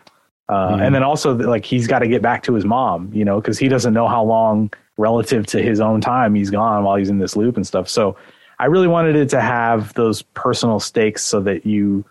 uh, 0.50 0.72
Mhm. 0.76 0.82
and 0.86 0.94
then 0.94 1.02
also 1.02 1.34
like 1.34 1.64
he's 1.64 1.86
got 1.86 2.00
to 2.00 2.08
get 2.08 2.20
back 2.22 2.42
to 2.42 2.54
his 2.54 2.64
mom 2.64 3.10
you 3.14 3.24
know 3.24 3.40
because 3.40 3.58
he 3.58 3.68
doesn't 3.68 3.94
know 3.94 4.08
how 4.08 4.22
long 4.22 4.70
relative 4.98 5.46
to 5.46 5.62
his 5.62 5.80
own 5.80 6.00
time 6.02 6.34
he's 6.34 6.50
gone 6.50 6.84
while 6.84 6.96
he's 6.96 7.08
in 7.08 7.18
this 7.18 7.36
loop 7.36 7.56
and 7.56 7.66
stuff. 7.66 7.88
So 7.88 8.16
i 8.58 8.66
really 8.66 8.88
wanted 8.88 9.16
it 9.16 9.30
to 9.30 9.40
have 9.40 9.94
those 9.94 10.20
personal 10.34 10.78
stakes 10.80 11.24
so 11.24 11.40
that 11.40 11.64
you 11.64 12.04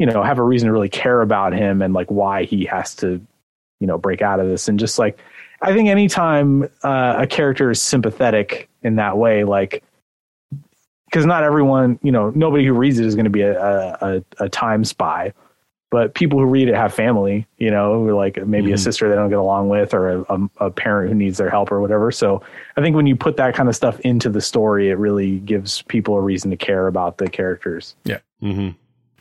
you 0.00 0.06
know 0.06 0.22
have 0.22 0.38
a 0.38 0.42
reason 0.42 0.66
to 0.66 0.72
really 0.72 0.88
care 0.88 1.20
about 1.20 1.52
him 1.52 1.82
and 1.82 1.92
like 1.94 2.10
why 2.10 2.44
he 2.44 2.64
has 2.64 2.94
to 2.96 3.20
you 3.80 3.86
know 3.86 3.98
break 3.98 4.22
out 4.22 4.40
of 4.40 4.48
this. 4.48 4.66
And 4.66 4.78
just 4.80 4.98
like 4.98 5.18
i 5.62 5.74
think 5.74 5.88
anytime 5.90 6.62
uh, 6.82 7.16
a 7.18 7.26
character 7.26 7.70
is 7.70 7.82
sympathetic 7.82 8.68
in 8.82 8.96
that 8.96 9.18
way 9.18 9.44
like 9.44 9.84
because 11.04 11.26
not 11.26 11.42
everyone 11.44 11.98
you 12.02 12.10
know 12.12 12.30
nobody 12.34 12.64
who 12.64 12.72
reads 12.72 12.98
it 12.98 13.04
is 13.04 13.14
going 13.14 13.24
to 13.24 13.30
be 13.30 13.42
a, 13.42 13.60
a, 13.60 13.98
a, 14.00 14.24
a 14.44 14.48
time 14.48 14.84
spy 14.84 15.32
but 15.90 16.14
people 16.14 16.38
who 16.38 16.46
read 16.46 16.68
it 16.68 16.74
have 16.74 16.94
family 16.94 17.46
you 17.58 17.70
know 17.70 18.00
like 18.16 18.46
maybe 18.46 18.72
a 18.72 18.76
Mhm. 18.76 18.78
sister 18.78 19.08
they 19.10 19.16
don't 19.16 19.28
get 19.28 19.38
along 19.38 19.68
with 19.68 19.92
or 19.92 20.08
a, 20.08 20.20
a, 20.30 20.66
a 20.66 20.70
parent 20.70 21.10
who 21.10 21.14
needs 21.14 21.36
their 21.36 21.50
help 21.50 21.70
or 21.70 21.80
whatever. 21.82 22.10
So 22.10 22.42
i 22.76 22.80
think 22.80 22.96
when 22.96 23.06
you 23.06 23.16
put 23.16 23.36
that 23.36 23.54
kind 23.54 23.68
of 23.68 23.76
stuff 23.76 24.00
into 24.00 24.30
the 24.30 24.40
story 24.40 24.88
it 24.88 24.98
really 24.98 25.40
gives 25.40 25.82
people 25.82 26.14
a 26.16 26.20
reason 26.22 26.50
to 26.52 26.56
care 26.56 26.86
about 26.86 27.18
the 27.18 27.28
characters. 27.28 27.96
Hmm 28.40 28.70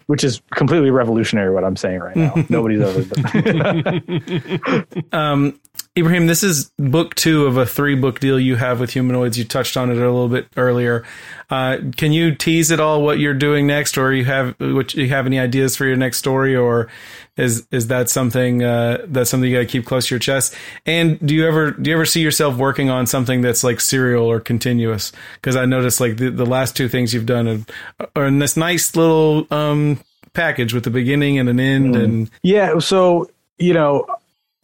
which 0.10 0.24
is 0.24 0.41
completely 0.56 0.89
revolutionary 0.89 1.53
what 1.53 1.64
i'm 1.64 1.76
saying 1.76 1.99
right 1.99 2.16
now. 2.16 2.34
Nobody's 2.49 2.82
ever 2.82 3.03
done 3.03 4.86
Um, 5.12 5.60
Ibrahim, 5.98 6.28
this 6.28 6.44
is 6.44 6.72
book 6.78 7.16
two 7.16 7.46
of 7.46 7.58
a 7.58 7.66
three 7.66 7.96
book 7.96 8.20
deal 8.20 8.40
you 8.40 8.56
have 8.56 8.80
with 8.80 8.92
humanoids. 8.92 9.38
You 9.38 9.44
touched 9.44 9.76
on 9.76 9.90
it 9.90 9.98
a 9.98 10.00
little 10.00 10.30
bit 10.30 10.48
earlier. 10.56 11.04
Uh, 11.50 11.78
can 11.98 12.12
you 12.12 12.36
tease 12.36 12.72
at 12.72 12.80
all 12.80 13.02
what 13.02 13.20
you're 13.20 13.34
doing 13.34 13.68
next, 13.68 13.98
or 13.98 14.14
you 14.14 14.24
have 14.26 14.56
what 14.60 14.94
you 14.94 15.10
have 15.10 15.26
any 15.26 15.40
ideas 15.40 15.76
for 15.76 15.86
your 15.86 15.98
next 15.98 16.18
story, 16.18 16.56
or 16.56 16.90
is 17.38 17.68
is 17.72 17.88
that 17.88 18.10
something 18.10 18.64
uh, 18.64 19.06
that's 19.08 19.30
something 19.30 19.50
you 19.50 19.56
got 19.58 19.62
to 19.62 19.66
keep 19.66 19.86
close 19.86 20.08
to 20.08 20.16
your 20.16 20.20
chest? 20.20 20.56
And 20.86 21.20
do 21.26 21.34
you 21.34 21.48
ever 21.48 21.72
do 21.72 21.90
you 21.90 21.96
ever 21.96 22.06
see 22.06 22.22
yourself 22.22 22.56
working 22.56 22.90
on 22.90 23.08
something 23.08 23.42
that's 23.42 23.64
like 23.64 23.82
serial 23.82 24.26
or 24.26 24.40
continuous? 24.40 25.12
Because 25.36 25.56
I 25.56 25.66
noticed 25.66 26.00
like 26.00 26.18
the, 26.18 26.30
the 26.30 26.46
last 26.46 26.78
two 26.78 26.88
things 26.88 27.14
you've 27.14 27.26
done 27.26 27.66
are, 28.00 28.10
are 28.16 28.26
in 28.28 28.40
this 28.40 28.56
nice 28.56 28.96
little 28.96 29.48
um, 29.52 30.00
package 30.34 30.74
with 30.74 30.86
a 30.88 30.92
beginning 30.92 31.40
and 31.40 31.50
an 31.50 31.60
end, 31.60 31.96
and 31.96 32.30
Yeah, 32.44 32.78
so 32.80 33.30
you 33.58 33.74
know, 33.74 34.06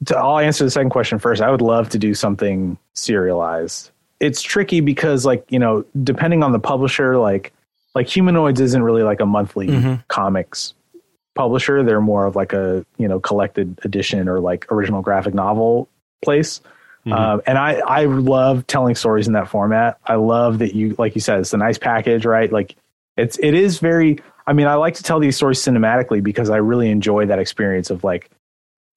to, 0.08 0.18
I'll 0.18 0.40
answer 0.40 0.64
the 0.64 0.72
second 0.72 0.90
question 0.90 1.20
first. 1.20 1.42
I 1.42 1.50
would 1.52 1.62
love 1.62 1.90
to 1.90 2.00
do 2.00 2.14
something 2.14 2.78
serialized. 2.94 3.92
It's 4.20 4.42
tricky 4.42 4.80
because, 4.80 5.26
like, 5.26 5.46
you 5.50 5.60
know, 5.60 5.86
depending 6.04 6.44
on 6.44 6.52
the 6.52 6.60
publisher, 6.60 7.18
like, 7.18 7.54
like 7.94 8.08
humanoids 8.08 8.60
isn't 8.60 8.84
really 8.84 9.04
like 9.04 9.22
a 9.22 9.26
monthly 9.26 9.68
Mhm. 9.68 10.04
comics 10.08 10.74
publisher. 11.34 11.84
They're 11.84 12.02
more 12.02 12.26
of 12.26 12.36
like 12.36 12.54
a 12.54 12.86
you 12.98 13.08
know 13.08 13.20
collected 13.20 13.80
edition 13.84 14.28
or 14.30 14.40
like 14.40 14.72
original 14.72 15.02
graphic 15.02 15.34
novel 15.34 15.88
place. 16.24 16.60
Mm-hmm. 17.06 17.14
Um, 17.14 17.42
and 17.46 17.58
I 17.58 17.76
I 17.86 18.06
love 18.06 18.68
telling 18.68 18.96
stories 18.96 19.28
in 19.28 19.34
that 19.34 19.48
format. 19.48 19.98
I 20.06 20.16
love 20.16 20.60
that 20.60 20.76
you 20.76 20.96
like 20.98 21.16
you 21.16 21.22
said 21.22 21.40
it's 21.40 21.54
a 21.54 21.58
nice 21.58 21.78
package, 21.78 22.26
right? 22.26 22.52
Like 22.52 22.76
it's 23.18 23.38
it 23.38 23.54
is 23.54 23.80
very. 23.80 24.20
I 24.48 24.54
mean, 24.54 24.68
I 24.68 24.76
like 24.76 24.94
to 24.96 25.04
tell 25.04 25.20
these 25.20 25.36
stories 25.36 25.60
cinematically 25.60 26.22
because 26.22 26.50
I 26.50 26.58
really 26.58 26.90
enjoy 26.92 27.26
that 27.28 27.40
experience 27.40 27.90
of 27.90 28.04
like, 28.04 28.30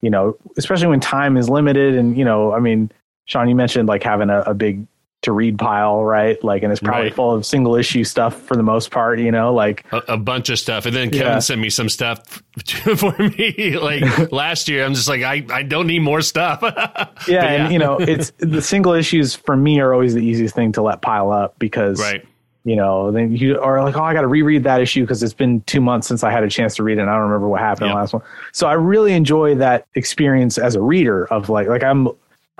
you 0.01 0.11
know, 0.11 0.37
especially 0.57 0.87
when 0.89 1.01
time 1.01 1.37
is 1.37 1.49
limited 1.49 1.95
and 1.95 2.17
you 2.17 2.25
know, 2.25 2.53
I 2.53 2.61
mean, 2.61 2.91
Sean, 3.25 3.49
you 3.49 3.55
mentioned 3.55 3.89
like 3.89 4.03
having 4.03 4.31
a, 4.31 4.41
a 4.43 4.55
big 4.55 4.87
to 5.23 5.33
read 5.33 5.59
pile, 5.59 6.05
right? 6.05 6.43
Like, 6.45 6.63
and 6.63 6.71
it's 6.71 6.81
probably 6.81 7.07
right. 7.07 7.15
full 7.15 7.35
of 7.35 7.45
single 7.45 7.75
issue 7.75 8.05
stuff 8.05 8.41
for 8.43 8.57
the 8.57 8.63
most 8.63 8.93
part, 8.93 9.19
you 9.19 9.33
know, 9.33 9.53
like 9.53 9.85
a, 9.91 9.97
a 10.09 10.17
bunch 10.17 10.49
of 10.49 10.61
stuff. 10.61 10.87
And 10.87 10.95
then 10.95 11.11
Kevin 11.11 11.27
yeah. 11.27 11.39
sent 11.41 11.61
me 11.61 11.71
some 11.71 11.89
stuff 11.89 12.43
for 12.97 13.17
me. 13.19 13.77
Like 13.77 14.31
last 14.33 14.69
year, 14.69 14.85
I'm 14.85 14.95
just 14.95 15.09
like, 15.09 15.23
I, 15.23 15.45
I 15.51 15.65
don't 15.65 15.89
need 15.89 16.01
more 16.01 16.21
stuff. 16.21 16.61
yeah, 16.63 17.13
yeah, 17.27 17.43
And 17.43 17.73
you 17.73 17.81
know, 17.81 17.99
it's 17.99 18.31
the 18.39 18.63
single 18.63 18.93
issues 18.93 19.35
for 19.35 19.57
me 19.57 19.81
are 19.81 19.93
always 19.93 20.15
the 20.15 20.25
easiest 20.25 20.55
thing 20.55 20.73
to 20.73 20.83
let 20.83 21.03
pile 21.03 21.33
up 21.33 21.59
because, 21.59 22.01
right. 22.01 22.25
You 22.69 22.77
know, 22.77 23.11
then 23.11 23.35
you 23.35 23.59
are 23.61 23.83
like, 23.83 23.97
oh, 23.97 24.03
I 24.03 24.13
got 24.13 24.23
to 24.23 24.29
reread 24.29 24.65
that 24.65 24.81
issue 24.81 25.03
because 25.03 25.23
it's 25.23 25.33
been 25.33 25.63
two 25.63 25.81
months 25.81 26.07
since 26.07 26.23
I 26.23 26.31
had 26.31 26.45
a 26.45 26.51
chance 26.51 26.77
to 26.77 26.83
read 26.83 26.99
it. 26.99 27.01
And 27.01 27.11
I 27.11 27.15
don't 27.15 27.23
remember 27.23 27.49
what 27.49 27.61
happened 27.61 27.87
yep. 27.87 27.93
in 27.93 27.97
the 27.97 28.01
last 28.01 28.13
one. 28.13 28.23
So 28.53 28.67
I 28.67 28.75
really 28.75 29.13
enjoy 29.15 29.55
that 29.57 29.87
experience 29.95 30.59
as 30.59 30.75
a 30.75 30.83
reader 30.83 31.27
of 31.33 31.49
like, 31.49 31.69
like 31.69 31.83
I'm, 31.83 32.09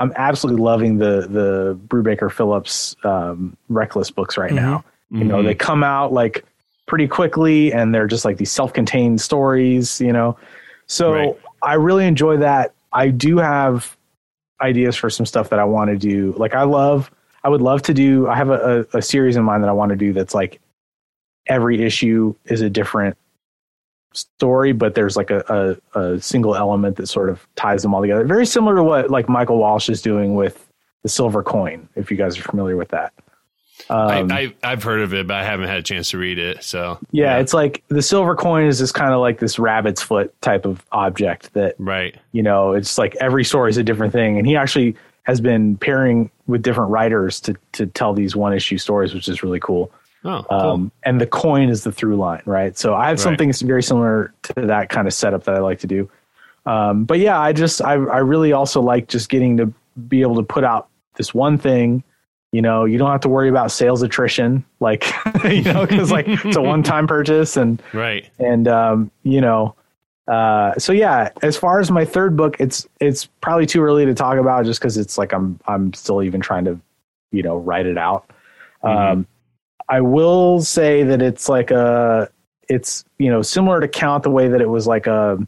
I'm 0.01 0.13
absolutely 0.15 0.63
loving 0.63 0.99
the 0.99 1.27
the 1.29 1.77
Brubaker 1.89 2.31
Phillips 2.31 2.95
um, 3.03 3.57
Reckless 3.69 4.13
books 4.13 4.39
right 4.39 4.53
mm-hmm. 4.53 4.65
now. 4.65 4.85
You 5.11 5.19
mm-hmm. 5.19 5.29
know, 5.29 5.43
they 5.43 5.57
come 5.57 5.83
out 5.83 6.13
like 6.13 6.45
pretty 6.87 7.09
quickly, 7.09 7.73
and 7.73 7.93
they're 7.93 8.07
just 8.07 8.25
like 8.25 8.37
these 8.37 8.53
self-contained 8.53 9.21
stories. 9.21 10.01
You 10.01 10.13
know, 10.13 10.39
so 10.87 11.13
right. 11.13 11.41
I 11.63 11.75
really 11.75 12.07
enjoy 12.07 12.37
that. 12.37 12.75
I 12.93 13.09
do 13.09 13.39
have 13.39 13.97
ideas 14.61 14.95
for 14.95 15.11
some 15.11 15.27
stuff 15.27 15.51
that 15.51 15.59
I 15.59 15.65
want 15.65 15.91
to 15.91 15.97
do. 15.97 16.33
Like 16.37 16.55
I 16.55 16.63
love, 16.63 17.11
I 17.49 17.51
would 17.51 17.63
love 17.63 17.81
to 17.85 17.95
do. 17.95 18.29
I 18.29 18.37
have 18.37 18.51
a, 18.51 18.87
a, 18.93 18.99
a 18.99 19.01
series 19.01 19.35
in 19.35 19.43
mind 19.43 19.63
that 19.63 19.71
I 19.71 19.73
want 19.73 19.89
to 19.89 19.97
do. 19.97 20.13
That's 20.13 20.35
like 20.35 20.61
every 21.47 21.83
issue 21.83 22.35
is 22.45 22.61
a 22.61 22.69
different 22.69 23.17
story, 24.13 24.73
but 24.73 24.95
there's 24.95 25.17
like 25.17 25.31
a, 25.31 25.79
a, 25.95 25.99
a, 25.99 26.21
single 26.21 26.55
element 26.55 26.97
that 26.97 27.07
sort 27.07 27.31
of 27.31 27.49
ties 27.57 27.81
them 27.81 27.95
all 27.95 28.03
together. 28.03 28.23
Very 28.25 28.45
similar 28.45 28.77
to 28.77 28.85
what 28.85 29.11
like 29.11 29.31
Michael 29.31 29.57
Walsh 29.57 29.89
is 29.89 30.03
doing 30.03 30.35
with 30.35 30.69
the 31.03 31.09
Silver 31.09 31.43
Coin, 31.43 31.89
if 31.97 32.11
you 32.11 32.19
guys 32.19 32.39
are 32.39 32.43
familiar 32.43 32.77
with 32.77 32.91
that. 32.91 33.15
Um, 33.89 34.31
I, 34.31 34.55
I, 34.63 34.69
have 34.69 34.83
heard 34.83 35.01
of 35.01 35.15
it, 35.15 35.27
but 35.27 35.39
I 35.39 35.45
haven't 35.45 35.69
had 35.69 35.79
a 35.79 35.83
chance 35.83 36.11
to 36.11 36.19
read 36.19 36.39
it. 36.39 36.63
So 36.63 36.99
yeah, 37.13 37.37
yeah. 37.37 37.39
it's 37.39 37.55
like 37.55 37.83
the 37.89 38.03
silver 38.03 38.37
coin 38.37 38.67
is 38.67 38.81
just 38.81 38.93
kind 38.93 39.15
of 39.15 39.21
like 39.21 39.39
this 39.39 39.59
rabbit's 39.59 40.03
foot 40.03 40.39
type 40.43 40.67
of 40.67 40.85
object 40.93 41.55
that, 41.55 41.77
right? 41.79 42.15
You 42.33 42.43
know, 42.43 42.73
it's 42.73 42.99
like 42.99 43.17
every 43.17 43.45
story 43.45 43.71
is 43.71 43.79
a 43.79 43.83
different 43.83 44.13
thing, 44.13 44.37
and 44.37 44.47
he 44.47 44.57
actually 44.57 44.95
has 45.29 45.43
been 45.43 45.77
pairing 45.77 46.31
with 46.47 46.63
different 46.63 46.91
writers 46.91 47.39
to 47.43 47.55
to 47.73 47.87
tell 47.87 48.15
these 48.15 48.35
one 48.35 48.55
issue 48.55 48.79
stories, 48.79 49.15
which 49.15 49.29
is 49.29 49.43
really 49.43 49.61
cool. 49.61 49.93
Oh, 50.25 50.45
cool. 50.49 50.59
um, 50.59 50.93
and 51.05 51.21
the 51.21 51.27
coin 51.27 51.69
is 51.69 51.85
the 51.85 51.93
through 51.93 52.17
line, 52.17 52.43
right? 52.45 52.77
So 52.77 52.95
I 52.95 53.09
have 53.09 53.19
right. 53.19 53.21
something 53.21 53.53
very 53.53 53.85
similar 53.85 54.35
to 54.45 54.53
that 54.55 54.89
kind 54.89 55.07
of 55.07 55.15
setup 55.15 55.45
that 55.45 55.55
I 55.55 55.59
like 55.59 55.79
to 55.81 55.87
do. 55.87 56.11
Um, 56.67 57.05
but 57.05 57.21
yeah, 57.21 57.39
I 57.39 57.53
just 57.53 57.83
I 57.83 57.93
I 57.93 58.19
really 58.19 58.53
also 58.53 58.81
like 58.81 59.07
just 59.07 59.29
getting 59.29 59.59
to 59.59 59.73
be 60.09 60.23
able 60.23 60.37
to 60.37 60.43
put 60.43 60.65
out 60.65 60.89
this 61.17 61.33
one 61.33 61.59
thing. 61.59 62.03
You 62.51 62.63
know, 62.63 62.87
you 62.87 62.97
don't 62.97 63.11
have 63.11 63.21
to 63.21 63.29
worry 63.29 63.51
about 63.51 63.71
sales 63.71 64.03
attrition, 64.03 64.65
like 64.81 65.05
you 65.45 65.63
know, 65.63 65.87
because 65.87 66.11
like 66.11 66.27
it's 66.27 66.57
a 66.57 66.63
one 66.75 66.83
time 66.83 67.07
purchase, 67.07 67.59
and 67.59 67.83
right, 67.93 68.29
and 68.39 68.67
um, 68.67 69.11
you 69.23 69.43
know, 69.43 69.75
uh, 70.29 70.79
so 70.79 70.93
yeah, 70.93 71.31
as 71.43 71.57
far 71.57 71.81
as 71.81 71.91
my 71.91 72.05
third 72.05 72.37
book, 72.37 72.57
it's 72.61 72.87
it's 73.01 73.27
probably 73.41 73.65
too 73.67 73.83
early 73.83 74.05
to 74.05 74.15
talk 74.15 74.37
about 74.37 74.67
just 74.67 74.79
because 74.79 74.99
it's 74.99 75.17
like 75.17 75.33
I'm 75.33 75.59
I'm 75.67 75.93
still 75.95 76.23
even 76.23 76.41
trying 76.41 76.67
to, 76.67 76.79
you 77.33 77.43
know, 77.43 77.57
write 77.57 77.87
it 77.87 77.97
out. 77.97 78.31
Mm-hmm. 78.85 79.13
Um, 79.13 79.27
I 79.89 80.03
will 80.03 80.61
say 80.61 81.03
that 81.03 81.23
it's 81.23 81.49
like 81.49 81.71
a 81.71 82.29
it's 82.69 83.05
you 83.19 83.31
know 83.31 83.41
similar 83.41 83.81
to 83.81 83.89
Count 83.89 84.23
the 84.23 84.31
way 84.31 84.49
that 84.49 84.61
it 84.61 84.69
was 84.69 84.87
like 84.87 85.07
a 85.07 85.39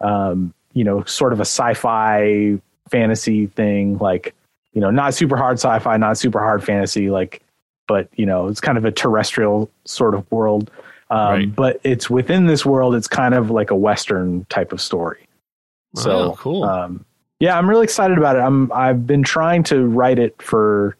um, 0.00 0.54
you 0.74 0.84
know 0.84 1.02
sort 1.04 1.32
of 1.32 1.40
a 1.40 1.44
sci-fi 1.44 2.58
fantasy 2.88 3.46
thing 3.46 3.98
like 3.98 4.34
you 4.72 4.80
know 4.80 4.90
not 4.90 5.12
super 5.12 5.36
hard 5.36 5.58
sci-fi 5.58 5.96
not 5.96 6.16
super 6.16 6.38
hard 6.38 6.64
fantasy 6.64 7.10
like 7.10 7.42
but 7.86 8.08
you 8.14 8.24
know 8.24 8.46
it's 8.46 8.60
kind 8.60 8.78
of 8.78 8.84
a 8.84 8.90
terrestrial 8.90 9.70
sort 9.84 10.14
of 10.14 10.30
world 10.30 10.70
um, 11.10 11.32
right. 11.32 11.56
but 11.56 11.80
it's 11.84 12.10
within 12.10 12.46
this 12.46 12.66
world 12.66 12.94
it's 12.94 13.08
kind 13.08 13.34
of 13.34 13.50
like 13.50 13.70
a 13.70 13.76
western 13.76 14.44
type 14.46 14.72
of 14.72 14.80
story 14.80 15.26
so 15.94 16.10
oh, 16.10 16.36
cool 16.36 16.64
um, 16.64 17.04
yeah 17.40 17.56
i'm 17.56 17.68
really 17.68 17.84
excited 17.84 18.18
about 18.18 18.36
it 18.36 18.40
i'm 18.40 18.70
i've 18.72 19.06
been 19.06 19.22
trying 19.22 19.62
to 19.62 19.86
write 19.86 20.18
it 20.18 20.40
for 20.42 20.96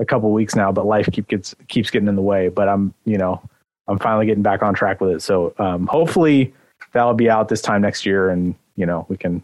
a 0.00 0.04
couple 0.04 0.30
weeks 0.32 0.54
now, 0.54 0.72
but 0.72 0.86
life 0.86 1.08
keep 1.12 1.28
gets 1.28 1.54
keeps 1.68 1.90
getting 1.90 2.08
in 2.08 2.16
the 2.16 2.22
way. 2.22 2.48
But 2.48 2.68
I'm 2.68 2.94
you 3.04 3.18
know 3.18 3.42
I'm 3.86 3.98
finally 3.98 4.26
getting 4.26 4.42
back 4.42 4.62
on 4.62 4.74
track 4.74 5.00
with 5.00 5.10
it. 5.10 5.22
So 5.22 5.54
um, 5.58 5.86
hopefully 5.86 6.52
that'll 6.92 7.14
be 7.14 7.30
out 7.30 7.48
this 7.48 7.62
time 7.62 7.82
next 7.82 8.06
year, 8.06 8.30
and 8.30 8.54
you 8.76 8.86
know 8.86 9.06
we 9.08 9.16
can 9.16 9.42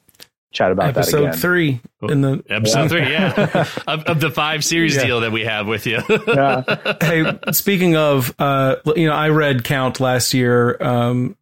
chat 0.55 0.73
about 0.73 0.97
episode 0.97 1.19
that 1.19 1.29
again. 1.29 1.39
three 1.39 1.81
in 2.03 2.21
the 2.23 2.43
episode 2.49 2.83
yeah. 2.83 2.89
three, 2.89 3.13
yeah, 3.13 3.69
of, 3.87 4.05
of, 4.05 4.21
the 4.21 4.31
five 4.31 4.65
series 4.65 4.97
yeah. 4.97 5.05
deal 5.05 5.21
that 5.21 5.33
we 5.33 5.45
have 5.45 5.67
with 5.67 5.87
you. 5.87 6.01
yeah. 6.27 6.63
Hey, 7.01 7.39
speaking 7.53 7.97
of, 7.97 8.35
uh, 8.39 8.77
you 8.97 9.07
know, 9.07 9.15
I 9.15 9.29
read 9.29 9.65
Count 9.65 10.01
last 10.01 10.33
year. 10.33 10.83
Um, 10.83 11.37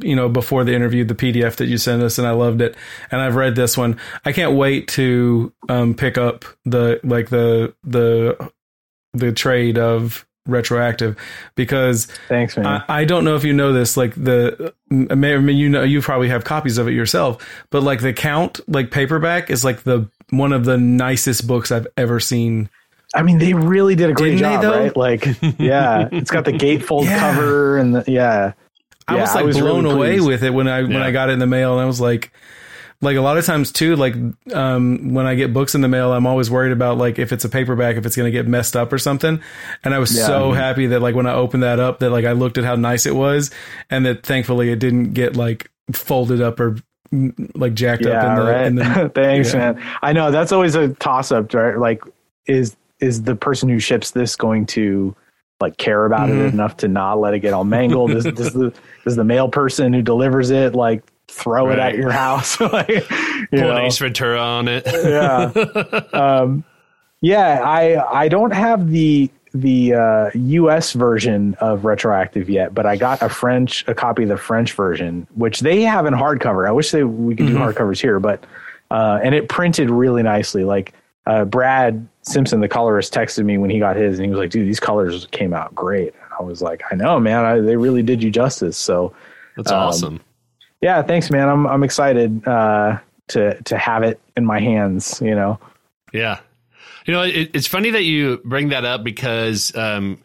you 0.00 0.14
know, 0.14 0.28
before 0.28 0.64
the 0.64 0.74
interview, 0.74 1.04
the 1.04 1.14
PDF 1.14 1.56
that 1.56 1.66
you 1.66 1.76
sent 1.76 2.02
us, 2.02 2.18
and 2.18 2.26
I 2.26 2.32
loved 2.32 2.62
it. 2.62 2.76
And 3.10 3.20
I've 3.20 3.34
read 3.34 3.56
this 3.56 3.76
one. 3.76 3.98
I 4.24 4.32
can't 4.32 4.54
wait 4.54 4.88
to 4.88 5.52
um, 5.68 5.94
pick 5.94 6.16
up 6.16 6.44
the 6.64 7.00
like 7.02 7.30
the 7.30 7.74
the 7.82 8.52
the 9.12 9.32
trade 9.32 9.78
of 9.78 10.26
retroactive 10.46 11.16
because 11.54 12.06
thanks 12.28 12.56
man. 12.56 12.66
I, 12.66 12.84
I, 12.88 13.04
don't 13.04 13.24
know 13.24 13.36
if 13.36 13.44
you 13.44 13.52
know 13.52 13.72
this 13.72 13.96
like 13.96 14.14
the 14.14 14.74
I 14.90 15.14
mean 15.14 15.48
you 15.56 15.68
know 15.68 15.84
you 15.84 16.00
probably 16.00 16.28
have 16.30 16.42
copies 16.42 16.78
of 16.78 16.88
it 16.88 16.92
yourself 16.92 17.46
but 17.70 17.84
like 17.84 18.00
the 18.00 18.12
count 18.12 18.58
like 18.66 18.90
paperback 18.90 19.50
is 19.50 19.64
like 19.64 19.84
the 19.84 20.08
one 20.30 20.52
of 20.52 20.64
the 20.64 20.76
nicest 20.76 21.46
books 21.46 21.70
i've 21.70 21.86
ever 21.96 22.18
seen. 22.20 22.68
I 23.14 23.22
mean, 23.22 23.36
they 23.36 23.52
really 23.52 23.94
did 23.94 24.08
a 24.08 24.14
great 24.14 24.38
Didn't 24.38 24.62
job, 24.62 24.64
right? 24.64 24.96
Like, 24.96 25.26
yeah, 25.58 26.08
it's 26.10 26.30
got 26.30 26.46
the 26.46 26.52
gatefold 26.52 27.04
yeah. 27.04 27.18
cover 27.18 27.76
and 27.76 27.94
the, 27.94 28.04
yeah, 28.10 28.54
I 29.06 29.16
was 29.16 29.34
like 29.34 29.42
I 29.42 29.46
was 29.46 29.58
blown 29.58 29.84
really 29.84 29.94
away 29.94 30.20
with 30.20 30.42
it 30.42 30.50
when 30.50 30.68
I 30.68 30.82
when 30.82 30.96
I 30.96 31.10
got 31.10 31.28
it 31.28 31.32
in 31.32 31.38
the 31.38 31.46
mail, 31.46 31.72
and 31.72 31.80
I 31.80 31.86
was 31.86 32.00
like, 32.00 32.32
like 33.02 33.16
a 33.16 33.20
lot 33.20 33.36
of 33.36 33.44
times 33.44 33.72
too, 33.72 33.96
like 33.96 34.14
um, 34.54 35.12
when 35.12 35.26
I 35.26 35.34
get 35.34 35.52
books 35.52 35.74
in 35.74 35.80
the 35.80 35.88
mail, 35.88 36.12
I'm 36.12 36.26
always 36.26 36.50
worried 36.50 36.72
about 36.72 36.96
like 36.96 37.18
if 37.18 37.32
it's 37.32 37.44
a 37.44 37.48
paperback, 37.48 37.96
if 37.96 38.06
it's 38.06 38.16
going 38.16 38.26
to 38.26 38.36
get 38.36 38.46
messed 38.46 38.76
up 38.76 38.92
or 38.92 38.98
something. 38.98 39.42
And 39.84 39.92
I 39.92 39.98
was 39.98 40.16
yeah, 40.16 40.26
so 40.26 40.52
happy 40.52 40.86
that 40.86 41.02
like 41.02 41.14
when 41.14 41.26
I 41.26 41.34
opened 41.34 41.64
that 41.64 41.80
up, 41.80 41.98
that 41.98 42.10
like 42.10 42.24
I 42.24 42.32
looked 42.32 42.58
at 42.58 42.64
how 42.64 42.76
nice 42.76 43.04
it 43.04 43.14
was, 43.14 43.50
and 43.90 44.06
that 44.06 44.24
thankfully 44.24 44.70
it 44.70 44.78
didn't 44.78 45.12
get 45.12 45.36
like 45.36 45.70
folded 45.92 46.40
up 46.40 46.60
or 46.60 46.76
like 47.54 47.74
jacked 47.74 48.06
yeah, 48.06 48.22
up 48.22 48.24
in 48.24 48.34
the, 48.34 48.50
right. 48.50 48.66
in 48.66 48.74
the 48.76 49.12
thanks 49.14 49.52
yeah. 49.52 49.72
man 49.72 49.98
i 50.00 50.14
know 50.14 50.30
that's 50.30 50.50
always 50.50 50.74
a 50.74 50.88
toss 50.94 51.30
up 51.30 51.52
right 51.52 51.76
like 51.76 52.02
is 52.46 52.74
is 53.00 53.24
the 53.24 53.36
person 53.36 53.68
who 53.68 53.78
ships 53.78 54.12
this 54.12 54.34
going 54.34 54.64
to 54.64 55.14
like 55.62 55.76
care 55.76 56.04
about 56.04 56.28
mm-hmm. 56.28 56.40
it 56.40 56.52
enough 56.52 56.76
to 56.78 56.88
not 56.88 57.18
let 57.18 57.34
it 57.34 57.40
get 57.40 57.54
all 57.54 57.64
mangled? 57.64 58.10
does, 58.10 58.24
does 58.24 58.52
the 58.52 58.74
does 59.04 59.16
the 59.16 59.24
mail 59.24 59.48
person 59.48 59.92
who 59.92 60.02
delivers 60.02 60.50
it 60.50 60.74
like 60.74 61.02
throw 61.28 61.68
right. 61.68 61.78
it 61.78 61.80
at 61.80 61.96
your 61.96 62.10
house? 62.10 62.60
like, 62.60 62.88
you 62.88 63.00
Pull 63.00 63.60
know. 63.60 63.76
an 63.76 63.84
Ace 63.84 63.98
Ventura 63.98 64.40
on 64.40 64.68
it. 64.68 64.84
yeah, 64.86 65.52
um, 66.12 66.64
yeah. 67.20 67.60
I 67.64 68.22
I 68.22 68.28
don't 68.28 68.52
have 68.52 68.90
the 68.90 69.30
the 69.54 69.94
uh, 69.94 70.30
U.S. 70.34 70.92
version 70.92 71.54
of 71.60 71.84
Retroactive 71.84 72.48
yet, 72.48 72.74
but 72.74 72.86
I 72.86 72.96
got 72.96 73.20
a 73.22 73.28
French 73.28 73.86
a 73.86 73.94
copy 73.94 74.22
of 74.22 74.28
the 74.30 74.36
French 74.36 74.72
version, 74.72 75.26
which 75.34 75.60
they 75.60 75.82
have 75.82 76.06
in 76.06 76.14
hardcover. 76.14 76.66
I 76.66 76.72
wish 76.72 76.90
they 76.90 77.04
we 77.04 77.34
could 77.36 77.46
mm-hmm. 77.46 77.56
do 77.56 77.60
hardcovers 77.60 78.00
here, 78.00 78.18
but 78.18 78.44
uh, 78.90 79.20
and 79.22 79.34
it 79.34 79.48
printed 79.48 79.90
really 79.90 80.22
nicely. 80.22 80.64
Like 80.64 80.94
uh, 81.26 81.44
Brad 81.44 82.06
Simpson, 82.22 82.60
the 82.60 82.68
colorist, 82.68 83.12
texted 83.12 83.44
me 83.44 83.58
when 83.58 83.70
he 83.70 83.78
got 83.78 83.96
his, 83.96 84.18
and 84.18 84.26
he 84.26 84.30
was 84.30 84.38
like, 84.38 84.50
"Dude, 84.50 84.66
these 84.66 84.80
colors 84.80 85.26
came 85.32 85.52
out 85.54 85.74
great." 85.74 86.14
I 86.38 86.42
was 86.42 86.62
like, 86.62 86.82
"I 86.90 86.94
know, 86.94 87.20
man. 87.20 87.44
I, 87.44 87.60
they 87.60 87.76
really 87.76 88.02
did 88.02 88.22
you 88.22 88.30
justice." 88.30 88.76
So 88.76 89.14
that's 89.56 89.70
um, 89.70 89.78
awesome. 89.78 90.20
Yeah, 90.82 91.00
thanks, 91.02 91.30
man. 91.30 91.48
I'm 91.48 91.66
I'm 91.66 91.84
excited 91.84 92.46
uh, 92.46 92.98
to 93.28 93.62
to 93.62 93.78
have 93.78 94.02
it 94.02 94.20
in 94.36 94.44
my 94.44 94.60
hands. 94.60 95.20
You 95.24 95.34
know. 95.34 95.58
Yeah, 96.12 96.40
you 97.06 97.14
know, 97.14 97.22
it, 97.22 97.50
it's 97.54 97.68
funny 97.68 97.90
that 97.90 98.04
you 98.04 98.42
bring 98.44 98.68
that 98.68 98.84
up 98.84 99.02
because. 99.02 99.74
Um, 99.74 100.18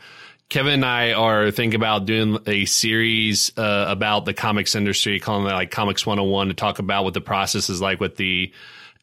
Kevin 0.50 0.76
and 0.76 0.86
I 0.86 1.12
are 1.12 1.52
thinking 1.52 1.76
about 1.76 2.06
doing 2.06 2.40
a 2.48 2.64
series 2.64 3.52
uh, 3.58 3.88
about 3.90 4.24
the 4.24 4.34
comics 4.34 4.76
industry, 4.76 5.20
calling 5.20 5.46
it 5.46 5.52
like 5.52 5.72
Comics 5.72 6.06
101 6.06 6.48
to 6.48 6.54
talk 6.54 6.80
about 6.80 7.04
what 7.04 7.14
the 7.14 7.20
process 7.20 7.70
is 7.70 7.82
like 7.82 8.00
with 8.00 8.16
the 8.16 8.54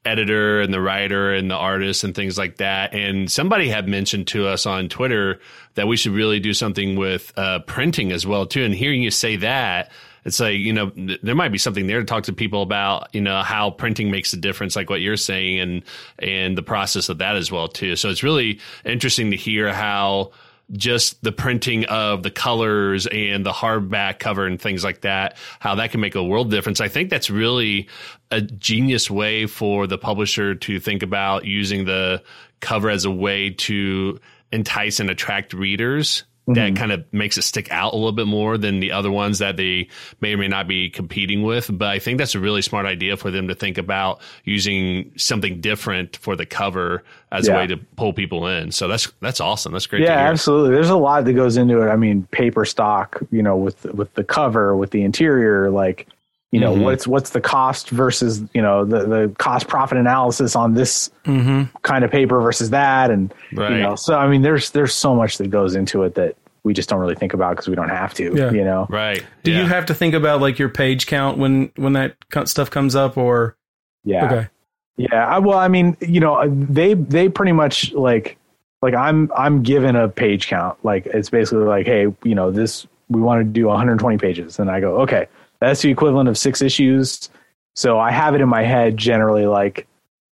editor 0.07 0.63
and 0.63 0.73
the 0.73 0.81
writer 0.81 1.35
and 1.35 1.51
the 1.51 1.55
artist 1.55 2.03
and 2.03 2.15
things 2.15 2.39
like 2.39 2.57
that. 2.57 2.95
And 2.95 3.31
somebody 3.31 3.69
had 3.69 3.87
mentioned 3.87 4.27
to 4.29 4.47
us 4.47 4.65
on 4.65 4.89
Twitter 4.89 5.39
that 5.75 5.87
we 5.87 5.99
should 5.99 6.13
really 6.13 6.41
do 6.41 6.55
something 6.55 6.97
with 6.97 7.31
uh, 7.37 7.59
printing 7.61 8.11
as 8.11 8.27
well 8.27 8.47
too. 8.47 8.65
And 8.65 8.75
hearing 8.75 9.03
you 9.03 9.11
say 9.11 9.37
that, 9.37 9.91
it's 10.25 10.41
like 10.41 10.57
you 10.57 10.73
know 10.73 10.91
there 11.23 11.35
might 11.35 11.53
be 11.53 11.59
something 11.59 11.87
there 11.87 12.01
to 12.01 12.07
talk 12.07 12.25
to 12.25 12.33
people 12.33 12.63
about 12.63 13.15
you 13.15 13.21
know 13.21 13.43
how 13.43 13.71
printing 13.71 14.11
makes 14.11 14.33
a 14.33 14.37
difference 14.37 14.77
like 14.77 14.91
what 14.91 15.01
you're 15.01 15.17
saying 15.17 15.61
and 15.61 15.83
and 16.19 16.59
the 16.59 16.63
process 16.63 17.09
of 17.09 17.19
that 17.19 17.37
as 17.37 17.51
well 17.51 17.69
too 17.69 17.97
so 17.97 18.09
it's 18.09 18.23
really 18.23 18.61
interesting 18.85 19.31
to 19.31 19.37
hear 19.37 19.73
how 19.73 20.31
just 20.73 21.23
the 21.23 21.33
printing 21.33 21.85
of 21.87 22.23
the 22.23 22.31
colors 22.31 23.07
and 23.07 23.45
the 23.45 23.53
hardback 23.53 24.19
cover 24.19 24.47
and 24.47 24.61
things 24.61 24.83
like 24.83 25.03
that, 25.03 25.37
how 25.61 25.75
that 25.75 25.91
can 25.91 26.01
make 26.01 26.15
a 26.15 26.25
world 26.25 26.51
difference. 26.51 26.81
I 26.81 26.89
think 26.89 27.11
that's 27.11 27.29
really 27.29 27.89
a 28.31 28.41
genius 28.41 29.11
way 29.11 29.47
for 29.47 29.87
the 29.87 29.99
publisher 29.99 30.55
to 30.55 30.81
think 30.81 31.03
about 31.03 31.45
using 31.45 31.85
the 31.85 32.23
cover 32.61 32.89
as 32.89 33.05
a 33.05 33.11
way 33.11 33.51
to 33.51 34.19
entice 34.53 35.01
and 35.01 35.11
attract 35.11 35.53
readers 35.53 36.25
mm-hmm. 36.47 36.55
that 36.55 36.77
kind 36.77 36.93
of 36.93 37.05
makes 37.13 37.39
it 37.39 37.43
stick 37.43 37.71
out 37.71 37.93
a 37.93 37.97
little 37.97 38.13
bit 38.13 38.27
more 38.27 38.59
than 38.59 38.81
the 38.81 38.93
other 38.93 39.11
ones 39.11 39.39
that 39.39 39.57
they 39.57 39.89
may 40.21 40.35
or 40.35 40.39
may 40.39 40.49
not 40.49 40.69
be 40.69 40.91
competing 40.91 41.43
with. 41.43 41.71
But 41.73 41.89
I 41.89 41.99
think 41.99 42.19
that's 42.19 42.35
a 42.35 42.41
really 42.41 42.63
smart 42.63 42.87
idea 42.87 43.17
for 43.17 43.31
them 43.31 43.49
to 43.49 43.55
think 43.55 43.79
about 43.79 44.21
using 44.45 45.13
something 45.17 45.61
different 45.61 46.17
for 46.17 46.37
the 46.37 46.47
cover 46.47 47.03
as 47.33 47.49
yeah. 47.49 47.55
a 47.55 47.57
way 47.57 47.67
to 47.69 47.77
pull 47.97 48.13
people 48.13 48.47
in. 48.47 48.71
So 48.71 48.89
that's 48.89 49.13
that's 49.21 49.41
awesome. 49.41 49.73
That's 49.73 49.87
great. 49.87 50.03
Yeah, 50.03 50.29
absolutely. 50.29 50.75
There's 50.75 50.91
a 50.91 50.97
lot 50.97 51.25
that 51.25 51.33
goes 51.33 51.57
into 51.57 51.81
it. 51.83 51.91
I 51.91 51.97
mean, 51.97 52.25
paper 52.31 52.65
stock, 52.65 53.23
you 53.31 53.43
know, 53.43 53.57
with 53.57 53.85
with 53.87 54.13
the 54.15 54.25
cover, 54.25 54.77
with 54.77 54.91
the 54.91 55.03
interior, 55.03 55.71
like 55.71 56.09
you 56.55 56.61
know 56.61 56.73
mm-hmm. 56.73 56.85
what's 56.85 57.05
what's 57.05 57.31
the 57.31 57.41
cost 57.41 57.91
versus 57.91 58.41
you 58.55 58.63
know 58.63 58.85
the 58.85 59.05
the 59.07 59.35
cost 59.39 59.67
profit 59.67 59.99
analysis 59.99 60.55
on 60.55 60.75
this 60.75 61.11
mm-hmm. 61.25 61.65
kind 61.83 62.05
of 62.05 62.13
paper 62.13 62.41
versus 62.41 62.71
that 62.71 63.11
and 63.11 63.35
right. 63.55 63.73
you 63.73 63.79
know 63.79 63.97
so 63.97 64.17
i 64.17 64.29
mean 64.29 64.43
there's 64.43 64.71
there's 64.71 64.95
so 64.95 65.17
much 65.17 65.37
that 65.39 65.49
goes 65.51 65.75
into 65.75 66.05
it 66.05 66.15
that 66.15 66.37
we 66.63 66.73
just 66.73 66.89
don't 66.89 67.01
really 67.01 67.17
think 67.17 67.35
about 67.35 67.51
because 67.51 67.67
we 67.67 67.75
don't 67.75 67.89
have 67.89 68.15
to 68.15 68.33
yeah. 68.37 68.53
you 68.53 68.63
know 68.63 68.87
right 68.89 69.25
do 69.43 69.51
yeah. 69.51 69.63
you 69.63 69.67
have 69.67 69.85
to 69.85 69.95
think 69.95 70.15
about 70.15 70.41
like 70.41 70.57
your 70.57 70.69
page 70.69 71.09
count 71.09 71.39
when 71.39 71.73
when 71.75 71.95
that 71.95 72.15
stuff 72.45 72.71
comes 72.71 72.95
up 72.95 73.19
or 73.19 73.57
yeah 74.05 74.25
okay 74.25 74.49
yeah 74.97 75.27
I, 75.27 75.41
well 75.41 75.59
i 75.59 75.67
mean 75.67 75.97
you 76.01 76.21
know 76.21 76.49
they 76.49 76.95
they 76.95 77.29
pretty 77.29 77.53
much 77.53 77.93
like 77.95 78.39
like 78.81 78.95
i'm 78.95 79.29
i'm 79.37 79.65
given 79.65 79.97
a 79.97 80.09
page 80.09 80.47
count 80.47 80.79
like 80.85 81.07
it's 81.07 81.31
basically 81.31 81.65
like 81.65 81.85
hey 81.85 82.07
you 82.23 82.35
know 82.37 82.53
this 82.53 82.87
we 83.09 83.21
want 83.21 83.41
to 83.41 83.45
do 83.45 83.67
120 83.67 84.19
pages 84.19 84.61
and 84.61 84.71
i 84.71 84.79
go 84.79 85.01
okay 85.01 85.27
that's 85.65 85.83
the 85.83 85.91
equivalent 85.91 86.29
of 86.29 86.39
six 86.39 86.63
issues. 86.63 87.29
So 87.75 87.99
I 87.99 88.11
have 88.11 88.35
it 88.35 88.41
in 88.41 88.49
my 88.49 88.63
head 88.63 88.97
generally 88.97 89.47
like 89.47 89.87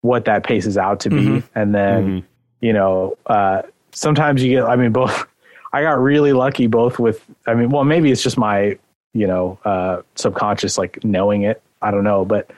what 0.03 0.24
that 0.26 0.45
paces 0.45 0.78
out 0.78 1.01
to 1.01 1.11
be. 1.11 1.16
Mm-hmm. 1.16 1.59
And 1.59 1.74
then, 1.74 2.07
mm-hmm. 2.07 2.26
you 2.61 2.72
know, 2.72 3.16
uh, 3.26 3.62
sometimes 3.93 4.43
you 4.43 4.51
get, 4.51 4.64
I 4.64 4.76
mean, 4.76 4.93
both, 4.93 5.26
I 5.72 5.83
got 5.83 5.99
really 6.01 6.33
lucky 6.33 6.66
both 6.66 6.99
with, 6.99 7.24
I 7.47 7.55
mean, 7.55 7.70
well, 7.70 7.85
maybe 7.85 8.11
it's 8.11 8.22
just 8.22 8.39
my, 8.39 8.78
you 9.12 9.26
know, 9.26 9.59
uh, 9.64 10.03
subconscious, 10.16 10.78
like 10.78 11.03
knowing 11.05 11.43
it. 11.43 11.62
I 11.83 11.91
don't 11.91 12.05
know, 12.05 12.24
but, 12.24 12.51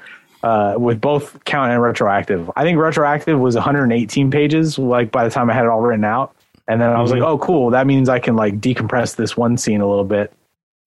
uh, 0.42 0.74
with 0.76 1.00
both 1.00 1.44
count 1.44 1.70
and 1.70 1.80
retroactive, 1.80 2.50
I 2.56 2.64
think 2.64 2.76
retroactive 2.78 3.38
was 3.38 3.54
118 3.54 4.32
pages, 4.32 4.76
like 4.76 5.12
by 5.12 5.22
the 5.22 5.30
time 5.30 5.48
I 5.48 5.54
had 5.54 5.64
it 5.64 5.68
all 5.68 5.80
written 5.80 6.04
out. 6.04 6.34
And 6.66 6.80
then 6.80 6.90
I 6.90 7.00
was 7.00 7.12
mm-hmm. 7.12 7.20
like, 7.20 7.28
oh, 7.28 7.38
cool. 7.38 7.70
That 7.70 7.86
means 7.86 8.08
I 8.08 8.18
can 8.18 8.34
like 8.34 8.60
decompress 8.60 9.14
this 9.14 9.36
one 9.36 9.56
scene 9.56 9.80
a 9.80 9.88
little 9.88 10.04
bit 10.04 10.32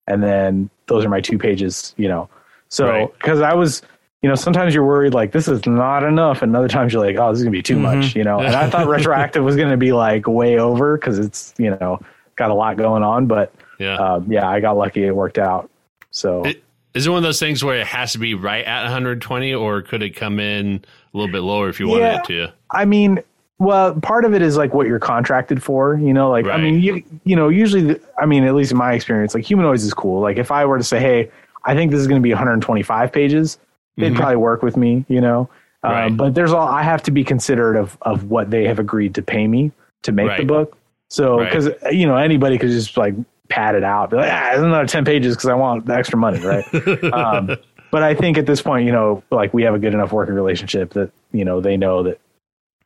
and 0.07 0.21
then 0.21 0.69
those 0.88 1.05
are 1.05 1.09
my 1.09 1.21
two 1.21 1.38
pages, 1.38 1.93
you 1.97 2.07
know. 2.07 2.29
So 2.69 3.13
because 3.19 3.39
right. 3.39 3.51
I 3.51 3.55
was, 3.55 3.81
you 4.21 4.29
know, 4.29 4.36
sometimes 4.36 4.73
you're 4.73 4.86
worried 4.86 5.13
like 5.13 5.31
this 5.31 5.47
is 5.47 5.65
not 5.65 6.03
enough, 6.03 6.41
and 6.41 6.55
other 6.55 6.67
times 6.67 6.93
you're 6.93 7.05
like, 7.05 7.17
oh, 7.17 7.31
this 7.31 7.39
is 7.39 7.43
gonna 7.43 7.51
be 7.51 7.61
too 7.61 7.75
mm-hmm. 7.75 7.99
much, 7.99 8.15
you 8.15 8.23
know. 8.23 8.39
And 8.39 8.55
I 8.55 8.69
thought 8.69 8.88
retroactive 8.88 9.43
was 9.43 9.55
gonna 9.55 9.77
be 9.77 9.93
like 9.93 10.27
way 10.27 10.57
over 10.57 10.97
because 10.97 11.19
it's 11.19 11.53
you 11.57 11.71
know 11.71 11.99
got 12.36 12.51
a 12.51 12.53
lot 12.53 12.77
going 12.77 13.03
on, 13.03 13.27
but 13.27 13.53
yeah, 13.79 13.95
um, 13.97 14.31
yeah, 14.31 14.49
I 14.49 14.59
got 14.59 14.77
lucky 14.77 15.03
it 15.03 15.15
worked 15.15 15.38
out. 15.38 15.69
So. 16.11 16.43
It, 16.45 16.61
is 16.93 17.05
it 17.05 17.09
one 17.09 17.17
of 17.17 17.23
those 17.23 17.41
things 17.41 17.61
where 17.61 17.75
it 17.75 17.88
has 17.88 18.13
to 18.13 18.19
be 18.19 18.36
right 18.36 18.63
at 18.63 18.83
120, 18.83 19.53
or 19.53 19.81
could 19.81 20.01
it 20.01 20.15
come 20.15 20.39
in 20.39 20.86
a 21.13 21.17
little 21.17 21.29
bit 21.29 21.41
lower 21.41 21.67
if 21.67 21.77
you 21.77 21.89
wanted 21.89 22.03
yeah, 22.03 22.19
it 22.19 22.23
to? 22.27 22.53
I 22.71 22.86
mean, 22.86 23.19
well, 23.57 23.95
part 24.01 24.25
of 24.25 24.33
it 24.33 24.41
is 24.41 24.57
like 24.57 24.73
what 24.73 24.85
you're 24.87 24.99
contracted 24.99 25.63
for, 25.63 25.97
you 25.97 26.13
know, 26.13 26.29
like, 26.29 26.45
right. 26.45 26.59
I 26.59 26.61
mean, 26.61 26.81
you, 26.81 27.03
you 27.23 27.35
know, 27.35 27.47
usually, 27.47 27.93
the, 27.93 28.01
I 28.19 28.25
mean, 28.25 28.43
at 28.43 28.53
least 28.53 28.71
in 28.71 28.77
my 28.77 28.93
experience, 28.93 29.33
like 29.33 29.45
humanoids 29.45 29.83
is 29.83 29.93
cool. 29.93 30.21
Like 30.21 30.37
if 30.37 30.51
I 30.51 30.65
were 30.65 30.77
to 30.77 30.83
say, 30.83 30.99
Hey, 30.99 31.31
I 31.63 31.73
think 31.73 31.91
this 31.91 32.01
is 32.01 32.07
going 32.07 32.19
to 32.19 32.23
be 32.23 32.31
125 32.31 33.11
pages, 33.13 33.57
they'd 33.95 34.07
mm-hmm. 34.07 34.17
probably 34.17 34.35
work 34.35 34.61
with 34.61 34.75
me, 34.75 35.05
you 35.07 35.21
know? 35.21 35.49
Um, 35.83 35.91
right. 35.91 36.05
Um, 36.07 36.17
but 36.17 36.35
there's 36.35 36.51
all, 36.51 36.67
I 36.67 36.83
have 36.83 37.01
to 37.03 37.11
be 37.11 37.23
considerate 37.23 37.77
of, 37.77 37.97
of 38.01 38.25
what 38.25 38.51
they 38.51 38.65
have 38.65 38.79
agreed 38.79 39.15
to 39.15 39.21
pay 39.21 39.47
me 39.47 39.71
to 40.03 40.11
make 40.11 40.27
right. 40.27 40.39
the 40.39 40.45
book. 40.45 40.77
So, 41.09 41.47
cause 41.49 41.69
you 41.91 42.07
know, 42.07 42.17
anybody 42.17 42.57
could 42.57 42.71
just 42.71 42.97
like 42.97 43.15
pad 43.47 43.75
it 43.75 43.83
out, 43.83 44.09
be 44.09 44.17
like, 44.17 44.31
ah, 44.31 44.51
another 44.55 44.87
10 44.87 45.05
pages 45.05 45.35
cause 45.35 45.45
I 45.45 45.53
want 45.53 45.85
the 45.85 45.95
extra 45.95 46.17
money. 46.17 46.39
Right. 46.39 46.65
um, 47.13 47.55
but 47.89 48.03
I 48.03 48.15
think 48.15 48.37
at 48.37 48.47
this 48.47 48.61
point, 48.61 48.85
you 48.85 48.91
know, 48.91 49.23
like 49.31 49.53
we 49.53 49.63
have 49.63 49.75
a 49.75 49.79
good 49.79 49.93
enough 49.93 50.11
working 50.11 50.35
relationship 50.35 50.91
that, 50.93 51.11
you 51.31 51.45
know, 51.45 51.61
they 51.61 51.77
know 51.77 52.03
that 52.03 52.19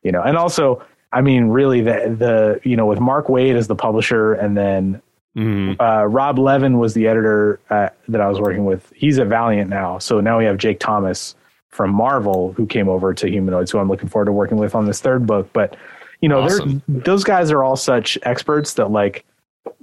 you 0.02 0.12
know, 0.12 0.22
and 0.22 0.36
also, 0.36 0.82
I 1.12 1.20
mean, 1.20 1.48
really 1.48 1.80
the, 1.80 2.14
the, 2.18 2.60
you 2.68 2.76
know, 2.76 2.86
with 2.86 3.00
Mark 3.00 3.26
Waid 3.26 3.54
as 3.54 3.66
the 3.66 3.74
publisher 3.74 4.32
and 4.32 4.56
then 4.56 5.02
mm-hmm. 5.36 5.80
uh, 5.80 6.04
Rob 6.04 6.38
Levin 6.38 6.78
was 6.78 6.94
the 6.94 7.06
editor 7.06 7.60
uh, 7.70 7.88
that 8.08 8.20
I 8.20 8.28
was 8.28 8.40
working 8.40 8.64
with. 8.64 8.92
He's 8.94 9.18
at 9.18 9.26
Valiant 9.26 9.68
now. 9.68 9.98
So 9.98 10.20
now 10.20 10.38
we 10.38 10.44
have 10.44 10.56
Jake 10.56 10.80
Thomas 10.80 11.34
from 11.68 11.90
Marvel 11.90 12.52
who 12.52 12.66
came 12.66 12.88
over 12.88 13.14
to 13.14 13.28
Humanoids, 13.28 13.70
who 13.70 13.78
I'm 13.78 13.88
looking 13.88 14.08
forward 14.08 14.26
to 14.26 14.32
working 14.32 14.56
with 14.56 14.74
on 14.74 14.86
this 14.86 15.00
third 15.00 15.26
book. 15.26 15.52
But, 15.52 15.76
you 16.20 16.28
know, 16.28 16.42
awesome. 16.42 16.82
those 16.88 17.24
guys 17.24 17.50
are 17.50 17.62
all 17.62 17.76
such 17.76 18.18
experts 18.22 18.74
that 18.74 18.90
like, 18.90 19.24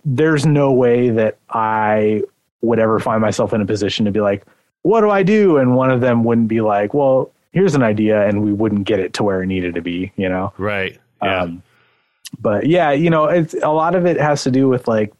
there's 0.05 0.45
no 0.45 0.71
way 0.71 1.09
that 1.09 1.37
I 1.49 2.23
would 2.61 2.79
ever 2.79 2.99
find 2.99 3.21
myself 3.21 3.53
in 3.53 3.61
a 3.61 3.65
position 3.65 4.05
to 4.05 4.11
be 4.11 4.21
like, 4.21 4.45
what 4.81 5.01
do 5.01 5.09
I 5.09 5.23
do? 5.23 5.57
And 5.57 5.75
one 5.75 5.91
of 5.91 6.01
them 6.01 6.23
wouldn't 6.23 6.47
be 6.47 6.61
like, 6.61 6.93
well, 6.93 7.31
here's 7.57 7.73
an 7.73 7.81
idea 7.81 8.27
and 8.27 8.43
we 8.43 8.53
wouldn't 8.53 8.83
get 8.83 8.99
it 8.99 9.13
to 9.13 9.23
where 9.23 9.41
it 9.41 9.47
needed 9.47 9.73
to 9.73 9.81
be, 9.81 10.11
you 10.15 10.29
know? 10.29 10.53
Right. 10.59 10.95
Yeah. 11.23 11.41
Um, 11.41 11.63
but 12.39 12.67
yeah, 12.67 12.91
you 12.91 13.09
know, 13.09 13.25
it's 13.25 13.55
a 13.55 13.69
lot 13.69 13.95
of 13.95 14.05
it 14.05 14.19
has 14.19 14.43
to 14.43 14.51
do 14.51 14.69
with 14.69 14.87
like, 14.87 15.11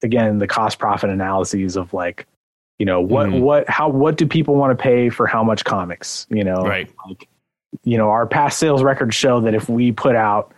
again, 0.00 0.38
the 0.38 0.46
cost 0.46 0.78
profit 0.78 1.10
analyses 1.10 1.74
of 1.74 1.92
like, 1.92 2.24
you 2.78 2.86
know, 2.86 3.00
what, 3.00 3.30
mm. 3.30 3.40
what, 3.40 3.68
how, 3.68 3.88
what 3.88 4.16
do 4.16 4.26
people 4.28 4.54
want 4.54 4.78
to 4.78 4.80
pay 4.80 5.08
for 5.08 5.26
how 5.26 5.42
much 5.42 5.64
comics, 5.64 6.28
you 6.30 6.44
know? 6.44 6.62
Right. 6.62 6.88
Like, 7.04 7.26
you 7.82 7.98
know, 7.98 8.10
our 8.10 8.28
past 8.28 8.58
sales 8.58 8.84
records 8.84 9.16
show 9.16 9.40
that 9.40 9.54
if 9.54 9.68
we 9.68 9.90
put 9.90 10.14
out, 10.14 10.52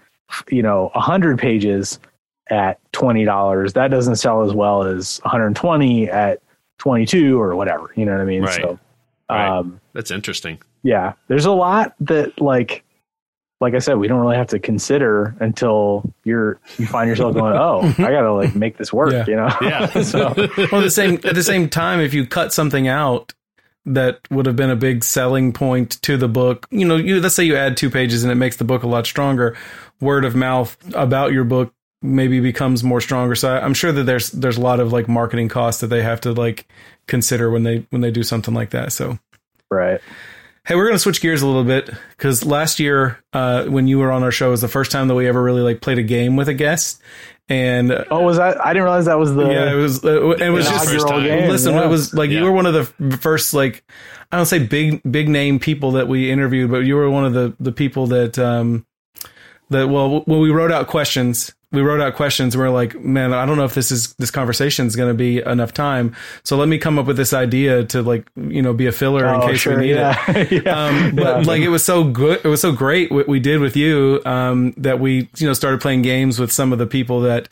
you 0.51 0.63
know, 0.63 0.91
a 0.95 1.01
hundred 1.01 1.39
pages 1.39 2.01
at 2.51 2.81
$20, 2.93 3.73
that 3.73 3.89
doesn't 3.89 4.17
sell 4.17 4.43
as 4.43 4.53
well 4.53 4.83
as 4.83 5.21
120 5.23 6.11
at 6.11 6.43
22 6.77 7.41
or 7.41 7.57
whatever, 7.57 7.93
you 7.97 8.05
know 8.05 8.13
what 8.13 8.21
I 8.21 8.25
mean? 8.27 8.43
Right. 8.43 8.55
So, 8.61 8.79
right. 9.31 9.49
Um, 9.49 9.81
that's 9.95 10.11
interesting 10.11 10.59
yeah, 10.83 11.14
there's 11.29 11.45
a 11.45 11.53
lot 11.53 11.95
that 12.01 12.41
like 12.41 12.85
like 13.61 13.74
I 13.74 13.79
said, 13.79 13.95
we 13.95 14.07
don't 14.07 14.20
really 14.20 14.37
have 14.37 14.47
to 14.49 14.59
consider 14.59 15.35
until 15.41 16.12
you're 16.24 16.61
you 16.79 16.87
find 16.87 17.09
yourself 17.09 17.35
going, 17.35 17.57
oh, 17.57 17.81
I 17.99 18.11
gotta 18.11 18.33
like 18.33 18.55
make 18.55 18.76
this 18.76 18.93
work, 18.93 19.12
yeah. 19.12 19.24
you 19.26 19.37
know? 19.37 19.51
Yeah. 19.61 19.87
so, 20.03 20.35
well, 20.72 20.81
the 20.81 20.91
same 20.91 21.14
at 21.24 21.35
the 21.35 21.43
same 21.43 21.68
time, 21.68 22.01
if 22.01 22.14
you 22.14 22.26
cut 22.26 22.53
something 22.53 22.87
out 22.89 23.33
that 23.85 24.20
would 24.31 24.47
have 24.47 24.57
been 24.57 24.70
a 24.70 24.76
big 24.76 25.03
selling 25.03 25.53
point 25.53 26.03
to 26.03 26.16
the 26.16 26.29
book, 26.29 26.66
you 26.70 26.87
know, 26.87 26.97
you 26.97 27.20
let's 27.20 27.35
say 27.35 27.45
you 27.45 27.57
add 27.57 27.76
two 27.76 27.91
pages 27.91 28.22
and 28.22 28.31
it 28.31 28.37
makes 28.37 28.57
the 28.57 28.64
book 28.64 28.83
a 28.83 28.89
lot 28.89 29.07
stronger. 29.07 29.57
Word 30.01 30.24
of 30.24 30.37
mouth 30.37 30.76
about 30.95 31.33
your 31.33 31.45
book 31.45 31.72
maybe 32.01 32.39
becomes 32.39 32.85
more 32.85 33.01
stronger. 33.01 33.35
So 33.35 33.57
I'm 33.57 33.74
sure 33.74 33.91
that 33.91 34.05
there's 34.05 34.31
there's 34.31 34.57
a 34.57 34.61
lot 34.61 34.79
of 34.79 34.93
like 34.93 35.09
marketing 35.09 35.49
costs 35.49 35.81
that 35.81 35.89
they 35.89 36.03
have 36.03 36.20
to 36.20 36.33
like 36.33 36.68
consider 37.09 37.51
when 37.51 37.64
they 37.64 37.87
when 37.91 38.03
they 38.03 38.12
do 38.12 38.22
something 38.22 38.55
like 38.55 38.70
that. 38.70 38.93
So 38.93 39.18
right. 39.68 40.01
Hey, 40.69 40.75
we're 40.75 40.85
going 40.85 40.97
to 40.97 40.99
switch 40.99 41.23
gears 41.23 41.41
a 41.41 41.47
little 41.47 41.64
bit 41.64 41.89
because 42.11 42.45
last 42.45 42.79
year, 42.79 43.25
uh, 43.33 43.64
when 43.64 43.89
you 43.89 43.99
were 43.99 44.12
on 44.12 44.23
our 44.23 44.31
show, 44.31 44.51
was 44.51 44.61
the 44.61 44.69
first 44.69 44.93
time 44.93 45.09
that 45.09 45.14
we 45.14 45.27
ever 45.27 45.43
really 45.43 45.62
like 45.62 45.81
played 45.81 45.97
a 45.97 46.03
game 46.03 46.37
with 46.37 46.47
a 46.47 46.53
guest. 46.53 47.01
And 47.49 47.91
uh, 47.91 48.05
oh, 48.11 48.21
was 48.21 48.37
that? 48.37 48.62
I 48.62 48.75
didn't 48.75 48.83
realize 48.83 49.07
that 49.07 49.19
was 49.19 49.35
the 49.35 49.47
yeah. 49.47 49.73
It 49.73 49.77
was 49.77 50.05
uh, 50.05 50.29
it 50.33 50.51
was 50.51 50.69
just 50.69 50.91
first 50.91 51.09
time. 51.09 51.23
listen. 51.23 51.73
Yeah. 51.73 51.87
It 51.87 51.89
was 51.89 52.12
like 52.12 52.29
yeah. 52.29 52.41
you 52.41 52.45
were 52.45 52.53
one 52.53 52.66
of 52.66 52.75
the 52.75 53.16
first 53.16 53.55
like 53.55 53.83
I 54.31 54.37
don't 54.37 54.45
say 54.45 54.59
big 54.59 55.01
big 55.11 55.31
name 55.31 55.59
people 55.59 55.93
that 55.93 56.07
we 56.07 56.31
interviewed, 56.31 56.71
but 56.71 56.81
you 56.81 56.97
were 56.97 57.09
one 57.09 57.25
of 57.25 57.33
the 57.33 57.57
the 57.59 57.73
people 57.73 58.09
that 58.09 58.39
um 58.39 58.85
that 59.71 59.89
well 59.89 60.21
when 60.27 60.41
we 60.41 60.51
wrote 60.51 60.71
out 60.71 60.87
questions 60.87 61.55
we 61.71 61.83
wrote 61.83 62.01
out 62.01 62.14
questions 62.14 62.55
and 62.55 62.62
we 62.62 62.66
are 62.66 62.73
like, 62.73 62.99
man, 62.99 63.35
I 63.35 63.45
don't 63.45 63.59
know 63.59 63.64
if 63.64 63.75
this 63.75 63.93
is 63.93 64.14
this 64.14 64.31
conversation 64.31 64.87
is 64.87 64.97
going 64.97 65.11
to 65.11 65.14
be 65.14 65.43
enough 65.43 65.75
time. 65.75 66.16
So 66.43 66.57
let 66.57 66.66
me 66.66 66.79
come 66.79 66.99
up 66.99 67.05
with 67.07 67.19
this 67.19 67.35
idea 67.35 67.85
to 67.85 68.03
like, 68.03 68.27
you 68.37 68.62
know, 68.62 68.73
be 68.73 68.87
a 68.87 68.93
filler 68.93 69.27
oh, 69.27 69.43
in 69.43 69.49
case 69.49 69.61
sure, 69.61 69.77
we 69.77 69.89
need 69.89 69.97
yeah. 69.97 70.25
it. 70.29 70.64
yeah. 70.64 70.79
Um, 70.89 71.16
but 71.16 71.25
yeah. 71.25 71.47
like, 71.47 71.61
it 71.61 71.69
was 71.69 71.85
so 71.85 72.05
good. 72.05 72.41
It 72.45 72.49
was 72.49 72.61
so 72.61 72.73
great 72.73 73.11
what 73.11 73.29
we 73.29 73.41
did 73.41 73.61
with 73.61 73.77
you 73.77 74.23
um, 74.25 74.73
that 74.79 75.01
we, 75.01 75.29
you 75.37 75.47
know, 75.47 75.53
started 75.53 75.81
playing 75.81 76.03
games 76.03 76.39
with 76.39 76.53
some 76.53 76.73
of 76.73 76.79
the 76.79 76.87
people 76.87 77.23
that 77.23 77.49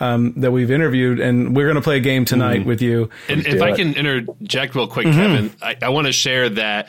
um, 0.00 0.32
that 0.36 0.52
we've 0.52 0.70
interviewed, 0.70 1.18
and 1.18 1.56
we're 1.56 1.66
going 1.66 1.74
to 1.74 1.82
play 1.82 1.96
a 1.96 2.00
game 2.00 2.24
tonight 2.24 2.60
mm-hmm. 2.60 2.68
with 2.68 2.80
you. 2.80 3.10
And 3.28 3.44
if 3.44 3.60
I 3.60 3.72
can 3.74 3.94
interject 3.94 4.76
real 4.76 4.86
quick, 4.86 5.08
mm-hmm. 5.08 5.18
Kevin, 5.18 5.56
I, 5.60 5.76
I 5.82 5.88
want 5.88 6.06
to 6.06 6.12
share 6.12 6.48
that. 6.50 6.88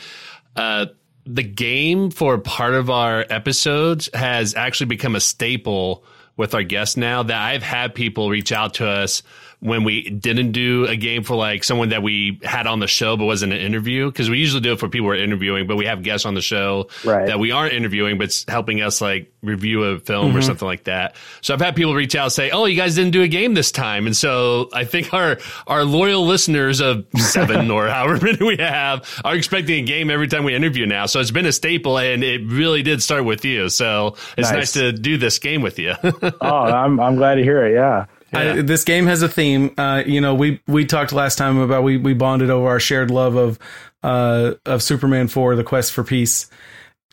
Uh, 0.56 0.88
the 1.26 1.44
game 1.44 2.10
for 2.10 2.38
part 2.40 2.74
of 2.74 2.90
our 2.90 3.26
episodes 3.30 4.10
has 4.14 4.56
actually 4.56 4.88
become 4.88 5.16
a 5.16 5.20
staple 5.20 6.04
with 6.40 6.56
our 6.56 6.64
guests 6.64 6.96
now 6.96 7.22
that 7.22 7.38
I've 7.38 7.62
had 7.62 7.94
people 7.94 8.30
reach 8.30 8.54
out 8.54 8.76
to 8.76 8.88
us 8.88 9.24
when 9.62 9.84
we 9.84 10.10
didn't 10.10 10.54
do 10.54 10.86
a 10.88 10.96
game 10.96 11.24
for 11.24 11.36
like 11.36 11.64
someone 11.66 11.90
that 11.90 12.02
we 12.02 12.40
had 12.44 12.66
on 12.68 12.80
the 12.80 12.88
show 12.88 13.18
but 13.18 13.26
wasn't 13.26 13.52
an 13.52 13.60
interview 13.60 14.10
because 14.10 14.30
we 14.30 14.38
usually 14.38 14.62
do 14.62 14.72
it 14.74 14.80
for 14.80 14.88
people 14.88 15.08
we're 15.08 15.16
interviewing, 15.16 15.68
but 15.68 15.76
we 15.76 15.86
have 15.86 16.02
guests 16.02 16.26
on 16.26 16.34
the 16.34 16.42
show 16.42 16.88
Right. 17.04 17.28
that 17.28 17.40
we 17.40 17.52
aren't 17.52 17.74
interviewing 17.74 18.18
but 18.18 18.26
it's 18.26 18.46
helping 18.48 18.82
us 18.82 19.02
like 19.02 19.32
review 19.42 19.84
a 19.84 20.00
film 20.00 20.30
Mm-hmm. 20.30 20.38
or 20.38 20.42
something 20.42 20.66
like 20.68 20.86
that. 20.86 21.16
So 21.42 21.54
I've 21.54 21.62
had 21.62 21.76
people 21.76 21.94
reach 21.94 22.16
out 22.16 22.24
and 22.26 22.32
say, 22.32 22.52
"Oh, 22.52 22.66
you 22.66 22.76
guys 22.76 22.96
didn't 22.96 23.12
do 23.12 23.22
a 23.22 23.28
game 23.28 23.54
this 23.54 23.72
time," 23.72 24.06
and 24.06 24.16
so 24.16 24.70
I 24.74 24.84
think 24.86 25.14
our 25.14 25.38
our 25.68 25.84
loyal 25.86 26.26
listeners 26.26 26.80
of 26.82 27.06
seven 27.18 27.70
or 27.78 27.88
however 27.88 28.20
many 28.26 28.38
we 28.46 28.58
have 28.58 29.10
are 29.24 29.36
expecting 29.36 29.84
a 29.84 29.86
game 29.88 30.10
every 30.10 30.28
time 30.28 30.44
we 30.44 30.56
interview 30.56 30.86
now. 30.86 31.06
So 31.06 31.20
it's 31.20 31.32
been 31.32 31.46
a 31.46 31.52
staple, 31.54 31.98
and 31.98 32.24
it 32.24 32.42
really 32.46 32.82
did 32.84 33.02
start 33.04 33.24
with 33.26 33.46
you. 33.46 33.70
So 33.70 34.16
it's 34.38 34.50
Nice. 34.52 34.54
nice, 34.54 34.74
to 34.74 34.92
do 34.94 35.18
this 35.18 35.40
game 35.40 35.62
with 35.62 35.80
you. 35.80 35.94
Oh, 36.42 36.48
I'm 36.48 37.00
I'm 37.00 37.16
glad 37.16 37.36
to 37.36 37.44
hear 37.44 37.66
it. 37.66 37.74
Yeah. 37.74 38.06
I, 38.34 38.62
this 38.62 38.84
game 38.84 39.06
has 39.08 39.22
a 39.22 39.30
theme. 39.30 39.74
Uh, 39.78 40.04
you 40.06 40.22
know, 40.22 40.36
we 40.36 40.62
we 40.68 40.86
talked 40.86 41.12
last 41.14 41.38
time 41.38 41.58
about 41.58 41.84
we 41.84 41.98
we 41.98 42.14
bonded 42.14 42.50
over 42.50 42.68
our 42.68 42.80
shared 42.80 43.12
love 43.12 43.36
of 43.36 43.60
uh, 44.04 44.54
of 44.66 44.84
Superman 44.84 45.28
Four: 45.28 45.56
The 45.56 45.64
Quest 45.64 45.92
for 45.94 46.04
Peace, 46.04 46.50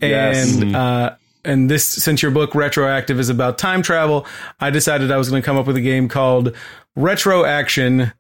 Yes. 0.00 0.54
and 0.60 0.76
uh, 0.76 1.16
and 1.44 1.70
this 1.70 1.86
since 1.86 2.22
your 2.22 2.30
book 2.30 2.54
Retroactive 2.54 3.18
is 3.20 3.28
about 3.28 3.58
time 3.58 3.82
travel, 3.82 4.26
I 4.60 4.70
decided 4.70 5.10
I 5.10 5.16
was 5.16 5.30
going 5.30 5.42
to 5.42 5.46
come 5.46 5.56
up 5.56 5.66
with 5.66 5.76
a 5.76 5.80
game 5.80 6.08
called 6.08 6.54
Retro 6.94 7.44
Action. 7.44 8.12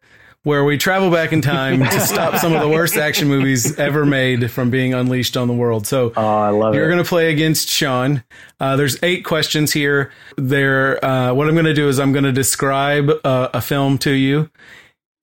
Where 0.46 0.64
we 0.64 0.78
travel 0.78 1.10
back 1.10 1.32
in 1.32 1.42
time 1.42 1.80
to 1.80 2.00
stop 2.00 2.36
some 2.36 2.52
of 2.52 2.60
the 2.60 2.68
worst 2.68 2.94
action 2.96 3.26
movies 3.26 3.80
ever 3.80 4.06
made 4.06 4.48
from 4.48 4.70
being 4.70 4.94
unleashed 4.94 5.36
on 5.36 5.48
the 5.48 5.54
world. 5.54 5.88
So, 5.88 6.12
Oh, 6.16 6.24
I 6.24 6.50
love 6.50 6.72
you're 6.76 6.86
going 6.86 7.02
to 7.02 7.08
play 7.08 7.32
against 7.32 7.68
Sean. 7.68 8.22
Uh, 8.60 8.76
there's 8.76 8.96
eight 9.02 9.24
questions 9.24 9.72
here. 9.72 10.12
There, 10.36 11.04
uh, 11.04 11.34
what 11.34 11.48
I'm 11.48 11.54
going 11.54 11.66
to 11.66 11.74
do 11.74 11.88
is 11.88 11.98
I'm 11.98 12.12
going 12.12 12.26
to 12.26 12.30
describe 12.30 13.10
uh, 13.24 13.48
a 13.54 13.60
film 13.60 13.98
to 13.98 14.12
you, 14.12 14.48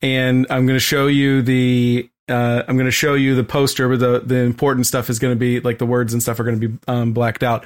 and 0.01 0.45
I'm 0.49 0.65
going 0.65 0.75
to 0.75 0.83
show 0.83 1.07
you 1.07 1.41
the. 1.41 2.09
Uh, 2.27 2.63
I'm 2.67 2.75
going 2.75 2.87
to 2.87 2.91
show 2.91 3.13
you 3.13 3.33
the 3.35 3.45
poster, 3.45 3.87
but 3.87 3.99
the 3.99 4.19
the 4.19 4.39
important 4.39 4.87
stuff 4.87 5.09
is 5.09 5.19
going 5.19 5.31
to 5.31 5.39
be 5.39 5.61
like 5.61 5.77
the 5.77 5.85
words 5.85 6.11
and 6.11 6.21
stuff 6.21 6.37
are 6.41 6.43
going 6.43 6.59
to 6.59 6.67
be 6.67 6.77
um, 6.89 7.13
blacked 7.13 7.43
out. 7.43 7.63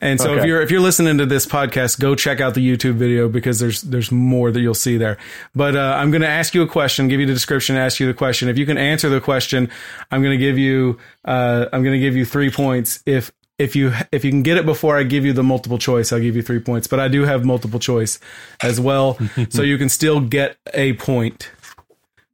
And 0.00 0.18
so 0.18 0.34
if 0.34 0.44
you're 0.46 0.62
if 0.62 0.70
you're 0.70 0.80
listening 0.80 1.18
to 1.18 1.26
this 1.26 1.46
podcast, 1.46 2.00
go 2.00 2.14
check 2.14 2.40
out 2.40 2.54
the 2.54 2.66
YouTube 2.66 2.94
video 2.94 3.28
because 3.28 3.58
there's 3.58 3.82
there's 3.82 4.10
more 4.10 4.50
that 4.50 4.60
you'll 4.60 4.74
see 4.74 4.96
there. 4.96 5.18
But 5.54 5.76
uh, 5.76 5.96
I'm 5.98 6.10
going 6.10 6.22
to 6.22 6.28
ask 6.28 6.54
you 6.54 6.62
a 6.62 6.66
question, 6.66 7.08
give 7.08 7.20
you 7.20 7.26
the 7.26 7.34
description, 7.34 7.76
ask 7.76 8.00
you 8.00 8.06
the 8.06 8.14
question. 8.14 8.48
If 8.48 8.56
you 8.56 8.64
can 8.64 8.78
answer 8.78 9.10
the 9.10 9.20
question, 9.20 9.68
I'm 10.10 10.22
going 10.22 10.38
to 10.38 10.42
give 10.42 10.56
you 10.56 10.98
uh, 11.24 11.66
I'm 11.72 11.82
going 11.82 11.94
to 11.94 12.00
give 12.00 12.16
you 12.16 12.24
three 12.24 12.50
points. 12.50 13.02
If 13.04 13.30
if 13.58 13.76
you 13.76 13.92
if 14.10 14.24
you 14.24 14.30
can 14.30 14.42
get 14.42 14.56
it 14.56 14.64
before 14.64 14.96
I 14.96 15.02
give 15.02 15.26
you 15.26 15.34
the 15.34 15.42
multiple 15.42 15.76
choice, 15.76 16.12
I'll 16.12 16.20
give 16.20 16.34
you 16.34 16.42
three 16.42 16.60
points. 16.60 16.86
But 16.86 16.98
I 16.98 17.08
do 17.08 17.24
have 17.24 17.44
multiple 17.44 17.78
choice 17.78 18.18
as 18.62 18.80
well, 18.80 19.18
so 19.50 19.60
you 19.60 19.76
can 19.76 19.90
still 19.90 20.20
get 20.20 20.56
a 20.72 20.94
point. 20.94 21.50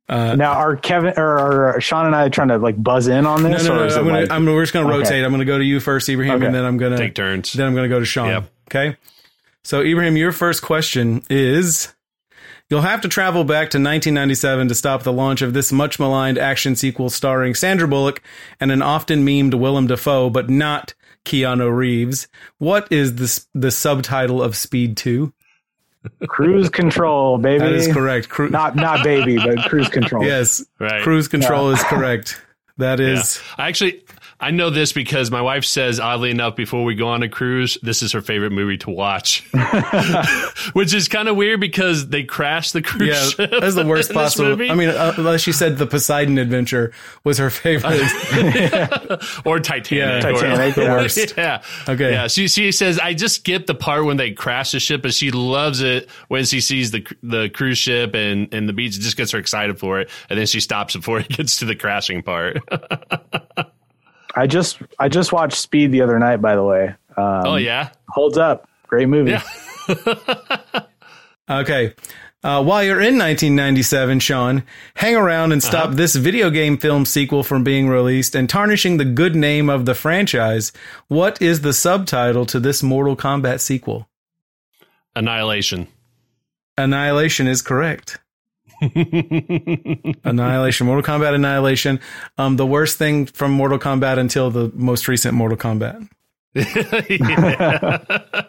Uh, 0.09 0.37
now, 0.37 0.53
are 0.53 0.77
Kevin 0.77 1.15
or 1.17 1.67
are 1.75 1.81
Sean 1.81 2.07
and 2.07 2.15
I 2.15 2.29
trying 2.29 2.49
to 2.49 2.59
like 2.59 2.81
buzz 2.81 3.09
in 3.09 3.27
on 3.27 3.43
this, 3.43 3.65
no, 3.65 3.73
or 3.73 3.77
no. 3.79 3.85
is 3.87 3.97
I'm 3.97 4.05
gonna, 4.05 4.21
like, 4.21 4.31
I'm, 4.31 4.47
we're 4.47 4.63
just 4.63 4.73
going 4.73 4.87
to 4.87 4.93
Okay. 4.93 5.03
rotate. 5.03 5.25
I'm 5.25 5.31
going 5.31 5.41
to 5.41 5.45
go 5.45 5.59
to 5.59 5.65
you 5.65 5.81
first, 5.81 6.09
Ibrahim, 6.09 6.35
Okay. 6.37 6.47
and 6.47 6.55
then 6.55 6.65
I'm 6.65 6.77
going 6.77 6.93
to 6.93 6.99
Take 6.99 7.15
turns. 7.15 7.53
Then 7.53 7.67
I'm 7.67 7.75
going 7.75 7.89
to 7.91 7.95
go 7.95 7.99
to 7.99 8.07
Sean. 8.07 8.29
Yep. 8.29 8.51
Okay. 8.71 8.97
So, 9.65 9.81
Ibrahim, 9.83 10.17
your 10.17 10.31
first 10.33 10.63
question 10.63 11.23
is 11.29 11.93
You'll 12.69 12.81
have 12.83 13.01
to 13.03 13.09
travel 13.09 13.45
back 13.45 13.71
to 13.71 13.79
1997 13.79 14.69
to 14.69 14.75
stop 14.75 15.05
the 15.05 15.13
launch 15.13 15.41
of 15.41 15.53
this 15.55 15.71
much 15.71 16.01
maligned 16.01 16.37
action 16.37 16.75
sequel 16.75 17.11
starring 17.11 17.55
Sandra 17.55 17.87
Bullock 17.87 18.21
and 18.59 18.73
an 18.73 18.83
often 18.83 19.25
memed 19.25 19.55
Willem 19.55 19.87
Dafoe, 19.87 20.31
but 20.31 20.51
not 20.51 20.93
Keanu 21.25 21.73
Reeves. 21.73 22.27
What 22.59 22.91
is 22.91 23.15
this, 23.17 23.47
the 23.55 23.71
subtitle 23.71 24.43
of 24.43 24.57
Speed 24.57 24.97
2? 24.97 25.33
Cruise 26.29 26.69
control, 26.69 27.39
baby? 27.39 27.59
That 27.61 27.73
is 27.73 27.89
correct. 27.93 28.29
Cru- 28.29 28.51
Not 28.51 28.77
not 28.77 29.05
baby, 29.05 29.37
but 29.37 29.59
cruise 29.69 29.89
control. 29.89 30.25
yes. 30.25 30.65
Right. 30.79 31.03
Cruise 31.03 31.29
control 31.29 31.71
is 31.71 31.83
correct. 31.85 32.41
That 32.79 33.01
is. 33.01 33.37
Yeah. 33.59 33.65
I 33.65 33.69
actually 33.69 34.05
I 34.39 34.51
know 34.51 34.69
this 34.69 34.93
because 34.93 35.31
my 35.31 35.41
wife 35.41 35.65
says 35.65 35.99
oddly 35.99 36.31
enough 36.31 36.57
before 36.57 36.85
we 36.85 36.95
go 36.95 37.09
on 37.09 37.23
a 37.23 37.29
cruise, 37.29 37.79
this 37.83 38.03
is 38.03 38.13
her 38.13 38.21
favorite 38.21 38.53
movie 38.53 38.77
to 38.79 38.91
watch. 38.91 39.43
Which 40.75 40.93
is 40.93 41.09
kind 41.09 41.29
of 41.29 41.37
weird 41.37 41.59
because 41.59 42.09
they 42.09 42.23
crash 42.23 42.73
the 42.73 42.83
cruise 42.83 43.09
Yeah, 43.09 43.47
ship. 43.47 43.51
that's 43.61 43.75
the 43.75 43.87
worst 43.87 44.13
possible. 44.15 44.51
movie. 44.51 44.71
I 44.71 44.75
mean, 44.75 44.91
uh, 44.91 45.15
unless 45.17 45.41
she 45.41 45.53
said 45.53 45.79
the 45.79 45.87
Poseidon 45.87 46.37
Adventure 46.37 46.93
was 47.25 47.39
her 47.39 47.49
favorite. 47.49 48.03
or 49.47 49.59
Titanic. 49.59 50.23
Yeah, 50.23 50.29
or- 50.29 50.33
Titanic, 50.35 50.75
the 50.75 50.83
worst. 50.83 51.35
yeah. 51.37 51.63
Okay. 51.89 52.13
Yeah. 52.13 52.27
She 52.29 52.49
she 52.49 52.73
says 52.73 52.99
I 52.99 53.15
just 53.15 53.37
skip 53.37 53.67
the 53.67 53.75
part 53.75 54.05
when 54.05 54.19
they 54.19 54.33
crash 54.33 54.73
the 54.73 54.81
ship, 54.81 55.01
but 55.01 55.15
she 55.15 55.31
loves 55.31 55.81
it 55.81 56.11
when 56.29 56.45
she 56.45 56.61
sees 56.61 56.91
the 56.91 57.07
the 57.23 57.49
cruise 57.49 57.79
ship 57.79 58.15
and 58.15 58.53
and 58.53 58.69
the 58.69 58.75
beach. 58.75 58.97
It 58.97 59.01
just 59.01 59.17
gets 59.17 59.31
her 59.31 59.39
excited 59.39 59.79
for 59.79 60.01
it, 60.01 60.11
and 60.29 60.39
then 60.39 60.47
she 60.47 60.61
stops 60.61 60.95
before 60.95 61.21
it 61.21 61.29
gets 61.29 61.61
to 61.61 61.65
the 61.65 61.75
crashing 61.75 62.23
part. 62.23 62.59
I 64.37 64.47
just 64.47 64.81
I 64.99 65.09
just 65.09 65.33
watched 65.33 65.57
Speed 65.57 65.93
the 65.93 66.03
other 66.03 66.19
night. 66.19 66.37
By 66.37 66.55
the 66.55 66.65
way, 66.65 66.95
um, 67.17 67.43
oh 67.47 67.57
yeah. 67.57 67.91
holds 68.09 68.39
up. 68.39 68.69
Great 68.87 69.09
movie. 69.09 69.33
Yeah. 69.33 69.43
Okay. 71.49 71.95
Uh, 72.43 72.63
while 72.63 72.83
you're 72.83 73.01
in 73.01 73.19
1997, 73.19 74.21
Sean, 74.21 74.63
hang 74.95 75.17
around 75.17 75.53
and 75.53 75.63
stop 75.63 75.93
this 75.93 76.15
video 76.15 76.51
game 76.51 76.77
film 76.77 77.05
sequel 77.05 77.43
from 77.43 77.65
being 77.65 77.89
released 77.89 78.35
and 78.35 78.49
tarnishing 78.49 78.97
the 78.97 79.05
good 79.05 79.35
name 79.35 79.69
of 79.69 79.85
the 79.85 79.95
franchise. 79.95 80.73
What 81.09 81.41
is 81.43 81.63
the 81.63 81.73
subtitle 81.73 82.47
to 82.47 82.61
this 82.61 82.83
Mortal 82.83 83.17
Kombat 83.17 83.61
sequel? 83.61 84.09
Annihilation. 85.17 85.89
Annihilation 86.79 87.47
is 87.49 87.63
correct. 87.63 88.19
Annihilation, 90.25 90.87
Mortal 90.87 91.03
Kombat 91.03 91.35
Annihilation. 91.35 92.01
Um, 92.39 92.57
the 92.57 92.67
worst 92.67 92.99
thing 92.99 93.27
from 93.27 93.53
Mortal 93.53 93.79
Kombat 93.79 94.19
until 94.19 94.51
the 94.51 94.71
most 94.75 95.09
recent 95.09 95.35
Mortal 95.35 95.57
Kombat. 95.59 96.09
yeah. 96.55 97.99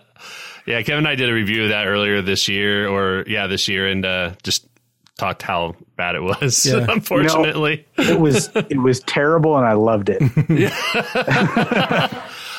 yeah, 0.65 0.81
Kevin 0.81 0.99
and 0.99 1.07
I 1.07 1.15
did 1.15 1.29
a 1.29 1.33
review 1.33 1.63
of 1.63 1.69
that 1.69 1.87
earlier 1.87 2.21
this 2.21 2.47
year, 2.47 2.87
or 2.87 3.23
yeah, 3.27 3.47
this 3.47 3.67
year, 3.67 3.87
and 3.87 4.05
uh, 4.05 4.31
just 4.43 4.67
talked 5.17 5.41
how 5.41 5.75
bad 5.95 6.15
it 6.15 6.21
was. 6.21 6.65
Yeah. 6.65 6.85
Unfortunately, 6.89 7.85
It 7.97 8.19
was 8.19 8.49
it 8.55 8.77
was 8.81 8.99
terrible, 9.01 9.57
and 9.57 9.65
I 9.65 9.73
loved 9.73 10.09
it. 10.09 10.21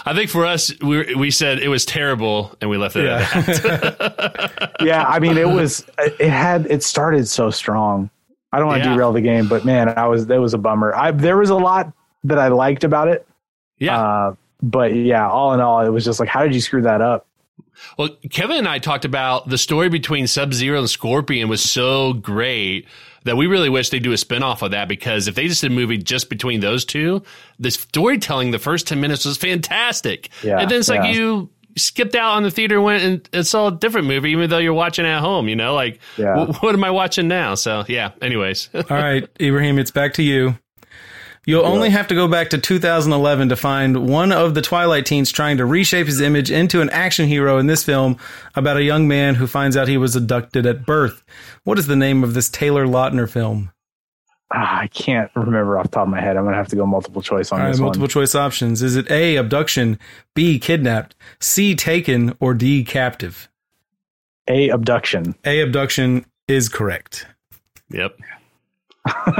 I 0.04 0.14
think 0.14 0.30
for 0.30 0.44
us, 0.46 0.72
we 0.80 1.14
we 1.14 1.30
said 1.30 1.58
it 1.58 1.68
was 1.68 1.84
terrible, 1.84 2.54
and 2.60 2.70
we 2.70 2.76
left 2.76 2.96
it 2.96 3.06
at 3.06 3.30
that. 3.46 4.76
Yeah. 4.80 4.84
yeah, 4.86 5.04
I 5.06 5.18
mean, 5.18 5.36
it 5.38 5.48
was 5.48 5.84
it 5.98 6.30
had 6.30 6.66
it 6.66 6.82
started 6.82 7.28
so 7.28 7.50
strong. 7.50 8.10
I 8.52 8.58
don't 8.58 8.66
want 8.68 8.82
to 8.82 8.88
Yeah. 8.88 8.94
derail 8.94 9.12
the 9.12 9.20
game, 9.20 9.48
but 9.48 9.64
man, 9.64 9.88
I 9.90 10.06
was 10.06 10.26
that 10.26 10.40
was 10.40 10.54
a 10.54 10.58
bummer. 10.58 10.94
I 10.94 11.10
there 11.10 11.36
was 11.36 11.50
a 11.50 11.56
lot 11.56 11.92
that 12.24 12.38
I 12.38 12.48
liked 12.48 12.84
about 12.84 13.08
it, 13.08 13.26
Yeah. 13.78 14.00
uh, 14.00 14.34
but 14.62 14.94
yeah, 14.94 15.28
all 15.28 15.52
in 15.54 15.60
all, 15.60 15.84
it 15.84 15.90
was 15.90 16.04
just 16.04 16.18
like, 16.20 16.28
how 16.28 16.42
did 16.42 16.54
you 16.54 16.60
screw 16.60 16.82
that 16.82 17.00
up? 17.00 17.26
Well, 17.96 18.08
Kevin 18.30 18.56
and 18.56 18.68
I 18.68 18.78
talked 18.80 19.04
about 19.04 19.48
the 19.48 19.58
story 19.58 19.88
between 19.88 20.26
Sub 20.26 20.52
Zero 20.52 20.80
and 20.80 20.90
Scorpion 20.90 21.48
was 21.48 21.62
so 21.62 22.12
great 22.12 22.86
that 23.24 23.36
we 23.36 23.46
really 23.46 23.68
wish 23.68 23.90
they 23.90 23.98
do 23.98 24.12
a 24.12 24.16
spinoff 24.16 24.62
of 24.62 24.70
that 24.70 24.88
because 24.88 25.28
if 25.28 25.34
they 25.34 25.48
just 25.48 25.60
did 25.60 25.70
a 25.72 25.74
movie 25.74 25.98
just 25.98 26.28
between 26.30 26.60
those 26.60 26.84
two, 26.84 27.22
the 27.58 27.70
storytelling 27.70 28.50
the 28.50 28.58
first 28.58 28.86
10 28.86 29.00
minutes 29.00 29.24
was 29.24 29.36
fantastic. 29.36 30.30
Yeah, 30.42 30.60
and 30.60 30.70
then 30.70 30.78
it's 30.80 30.88
like 30.88 31.02
yeah. 31.04 31.12
you 31.12 31.50
skipped 31.76 32.14
out 32.14 32.36
on 32.36 32.42
the 32.42 32.50
theater 32.50 32.76
and 32.76 32.84
went 32.84 33.02
and, 33.04 33.28
and 33.32 33.46
saw 33.46 33.68
a 33.68 33.72
different 33.72 34.06
movie, 34.08 34.30
even 34.30 34.50
though 34.50 34.58
you're 34.58 34.72
watching 34.74 35.06
at 35.06 35.20
home, 35.20 35.48
you 35.48 35.56
know, 35.56 35.74
like, 35.74 36.00
Yeah. 36.16 36.46
wh- 36.46 36.62
what 36.62 36.74
am 36.74 36.82
I 36.84 36.90
watching 36.90 37.28
now? 37.28 37.54
So, 37.54 37.84
yeah, 37.88 38.12
anyways. 38.20 38.68
All 38.74 38.82
right, 38.90 39.28
Ibrahim, 39.40 39.78
it's 39.78 39.90
back 39.92 40.14
to 40.14 40.22
you. 40.22 40.58
You'll 41.48 41.64
only 41.64 41.88
have 41.88 42.08
to 42.08 42.14
go 42.14 42.28
back 42.28 42.50
to 42.50 42.58
2011 42.58 43.48
to 43.48 43.56
find 43.56 44.06
one 44.06 44.32
of 44.32 44.52
the 44.52 44.60
Twilight 44.60 45.06
teens 45.06 45.32
trying 45.32 45.56
to 45.56 45.64
reshape 45.64 46.06
his 46.06 46.20
image 46.20 46.50
into 46.50 46.82
an 46.82 46.90
action 46.90 47.26
hero 47.26 47.56
in 47.56 47.66
this 47.66 47.82
film 47.82 48.18
about 48.54 48.76
a 48.76 48.82
young 48.82 49.08
man 49.08 49.34
who 49.34 49.46
finds 49.46 49.74
out 49.74 49.88
he 49.88 49.96
was 49.96 50.14
abducted 50.14 50.66
at 50.66 50.84
birth. 50.84 51.24
What 51.64 51.78
is 51.78 51.86
the 51.86 51.96
name 51.96 52.22
of 52.22 52.34
this 52.34 52.50
Taylor 52.50 52.86
Lautner 52.86 53.26
film? 53.30 53.72
Ah, 54.52 54.80
I 54.80 54.88
can't 54.88 55.30
remember 55.34 55.78
off 55.78 55.84
the 55.84 55.92
top 55.92 56.02
of 56.02 56.10
my 56.10 56.20
head. 56.20 56.36
I'm 56.36 56.44
gonna 56.44 56.54
have 56.54 56.68
to 56.68 56.76
go 56.76 56.84
multiple 56.84 57.22
choice 57.22 57.50
on 57.50 57.60
All 57.60 57.64
right, 57.64 57.70
this 57.72 57.80
multiple 57.80 58.02
one. 58.02 58.10
choice 58.10 58.34
options. 58.34 58.82
Is 58.82 58.94
it 58.96 59.10
A, 59.10 59.36
abduction, 59.36 59.98
B, 60.34 60.58
kidnapped, 60.58 61.14
C, 61.40 61.74
taken, 61.74 62.36
or 62.40 62.52
D, 62.52 62.84
captive? 62.84 63.48
A 64.50 64.68
abduction. 64.68 65.34
A, 65.46 65.60
abduction 65.60 66.26
is 66.46 66.68
correct. 66.68 67.26
yep. 67.88 68.18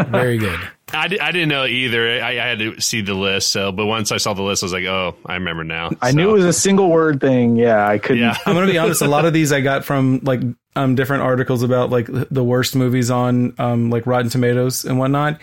Very 0.09 0.39
good. 0.39 0.59
I, 0.93 1.09
di- 1.09 1.21
I 1.21 1.33
didn't 1.33 1.51
know 1.51 1.67
either. 1.67 2.09
I, 2.23 2.31
I 2.31 2.47
had 2.47 2.59
to 2.61 2.81
see 2.81 3.03
the 3.03 3.13
list. 3.15 3.49
So, 3.51 3.73
but 3.73 3.85
once 3.87 4.11
I 4.11 4.17
saw 4.17 4.33
the 4.33 4.43
list, 4.43 4.63
I 4.63 4.67
was 4.67 4.73
like, 4.73 4.85
oh, 4.87 5.17
I 5.27 5.35
remember 5.35 5.65
now. 5.65 5.91
I 6.01 6.11
So, 6.13 6.17
knew 6.17 6.31
it 6.31 6.33
was 6.33 6.45
a 6.47 6.53
single 6.53 6.89
word 6.89 7.21
thing. 7.21 7.57
Yeah, 7.57 7.87
I 7.87 7.99
couldn't. 7.99 8.23
Yeah. 8.23 8.37
I'm 8.47 8.55
gonna 8.55 8.67
be 8.67 8.79
honest. 8.79 9.03
A 9.03 9.09
lot 9.09 9.25
of 9.27 9.33
these 9.35 9.53
I 9.53 9.61
got 9.61 9.85
from 9.85 10.21
like 10.23 10.41
um 10.77 10.95
different 10.95 11.25
articles 11.25 11.63
about 11.63 11.91
like 11.91 12.07
the 12.31 12.43
worst 12.45 12.75
movies 12.77 13.11
on 13.11 13.55
um 13.59 13.91
like 13.91 14.07
Rotten 14.07 14.31
Tomatoes 14.31 14.85
and 14.85 14.99
whatnot. 14.99 15.35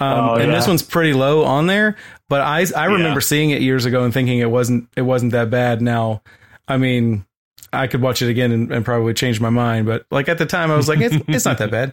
Um, 0.00 0.18
Oh, 0.30 0.34
and 0.36 0.52
this 0.52 0.66
one's 0.66 0.82
pretty 0.82 1.12
low 1.12 1.44
on 1.44 1.66
there, 1.66 1.96
but 2.28 2.40
I 2.40 2.64
I 2.76 2.86
remember 2.86 3.20
Yeah. 3.20 3.24
seeing 3.24 3.50
it 3.50 3.62
years 3.62 3.84
ago 3.84 4.02
and 4.04 4.12
thinking 4.12 4.38
it 4.40 4.50
wasn't 4.50 4.88
it 4.96 5.02
wasn't 5.02 5.32
that 5.32 5.50
bad. 5.50 5.80
Now, 5.80 6.22
I 6.66 6.76
mean, 6.76 7.24
I 7.72 7.86
could 7.86 8.00
watch 8.02 8.20
it 8.22 8.30
again 8.30 8.50
and, 8.50 8.72
and 8.72 8.84
probably 8.84 9.14
change 9.14 9.40
my 9.40 9.50
mind. 9.50 9.86
But 9.86 10.06
like 10.10 10.28
at 10.28 10.38
the 10.38 10.46
time, 10.46 10.70
I 10.72 10.76
was 10.76 10.88
like, 10.88 11.00
it's, 11.00 11.16
it's 11.28 11.44
not 11.44 11.58
that 11.58 11.70
bad. 11.70 11.92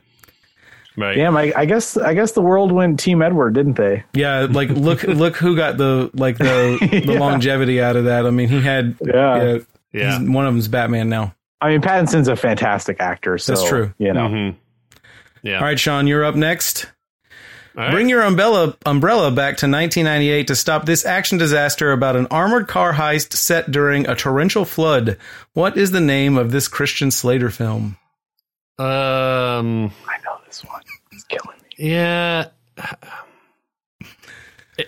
Right. 0.97 1.15
Damn, 1.15 1.35
I, 1.35 1.51
I 1.55 1.65
guess 1.65 1.97
I 1.97 2.13
guess 2.13 2.31
the 2.31 2.41
world 2.41 2.71
went 2.71 2.99
Team 2.99 3.21
Edward, 3.21 3.53
didn't 3.53 3.73
they? 3.75 4.03
Yeah, 4.13 4.47
like 4.49 4.69
look 4.69 5.03
look 5.03 5.35
who 5.35 5.55
got 5.55 5.77
the 5.77 6.09
like 6.13 6.37
the 6.37 6.77
the 7.05 7.13
Yeah. 7.13 7.19
longevity 7.19 7.81
out 7.81 7.95
of 7.97 8.05
that. 8.05 8.25
I 8.25 8.29
mean, 8.29 8.47
he 8.49 8.61
had 8.61 8.95
Yeah. 9.05 9.13
yeah, 9.43 9.57
Yeah. 9.91 10.17
he's- 10.19 10.29
one 10.29 10.45
of 10.47 10.53
them's 10.53 10.67
Batman 10.69 11.09
now. 11.09 11.35
I 11.61 11.69
mean, 11.69 11.81
Pattinson's 11.81 12.27
a 12.27 12.35
fantastic 12.35 12.99
actor. 12.99 13.37
So, 13.37 13.53
That's 13.53 13.67
true. 13.67 13.93
You 13.97 14.13
know, 14.13 14.27
Mhm. 14.27 14.55
Yeah. 15.41 15.57
All 15.57 15.63
right, 15.63 15.79
Sean, 15.79 16.05
you're 16.07 16.23
up 16.25 16.35
next. 16.35 16.89
All 17.77 17.83
right. 17.83 17.91
Bring 17.91 18.07
your 18.07 18.21
umbrella 18.21 18.77
umbrella 18.85 19.31
back 19.31 19.57
to 19.57 19.67
1998 19.67 20.47
to 20.47 20.55
stop 20.55 20.85
this 20.85 21.05
action 21.05 21.37
disaster 21.37 21.91
about 21.91 22.15
an 22.15 22.25
armored 22.31 22.67
car 22.69 22.93
heist 22.93 23.33
set 23.33 23.69
during 23.69 24.07
a 24.07 24.15
torrential 24.15 24.63
flood. 24.63 25.17
What 25.53 25.75
is 25.77 25.91
the 25.91 25.99
name 25.99 26.37
of 26.37 26.51
this 26.51 26.67
Christian 26.69 27.11
Slater 27.11 27.49
film? 27.49 27.97
um. 28.77 29.91
I 30.07 30.17
know 30.23 30.24
this 30.61 30.69
one. 30.69 30.81
It's 31.11 31.23
killing 31.25 31.57
me. 31.61 31.69
Yeah. 31.89 32.47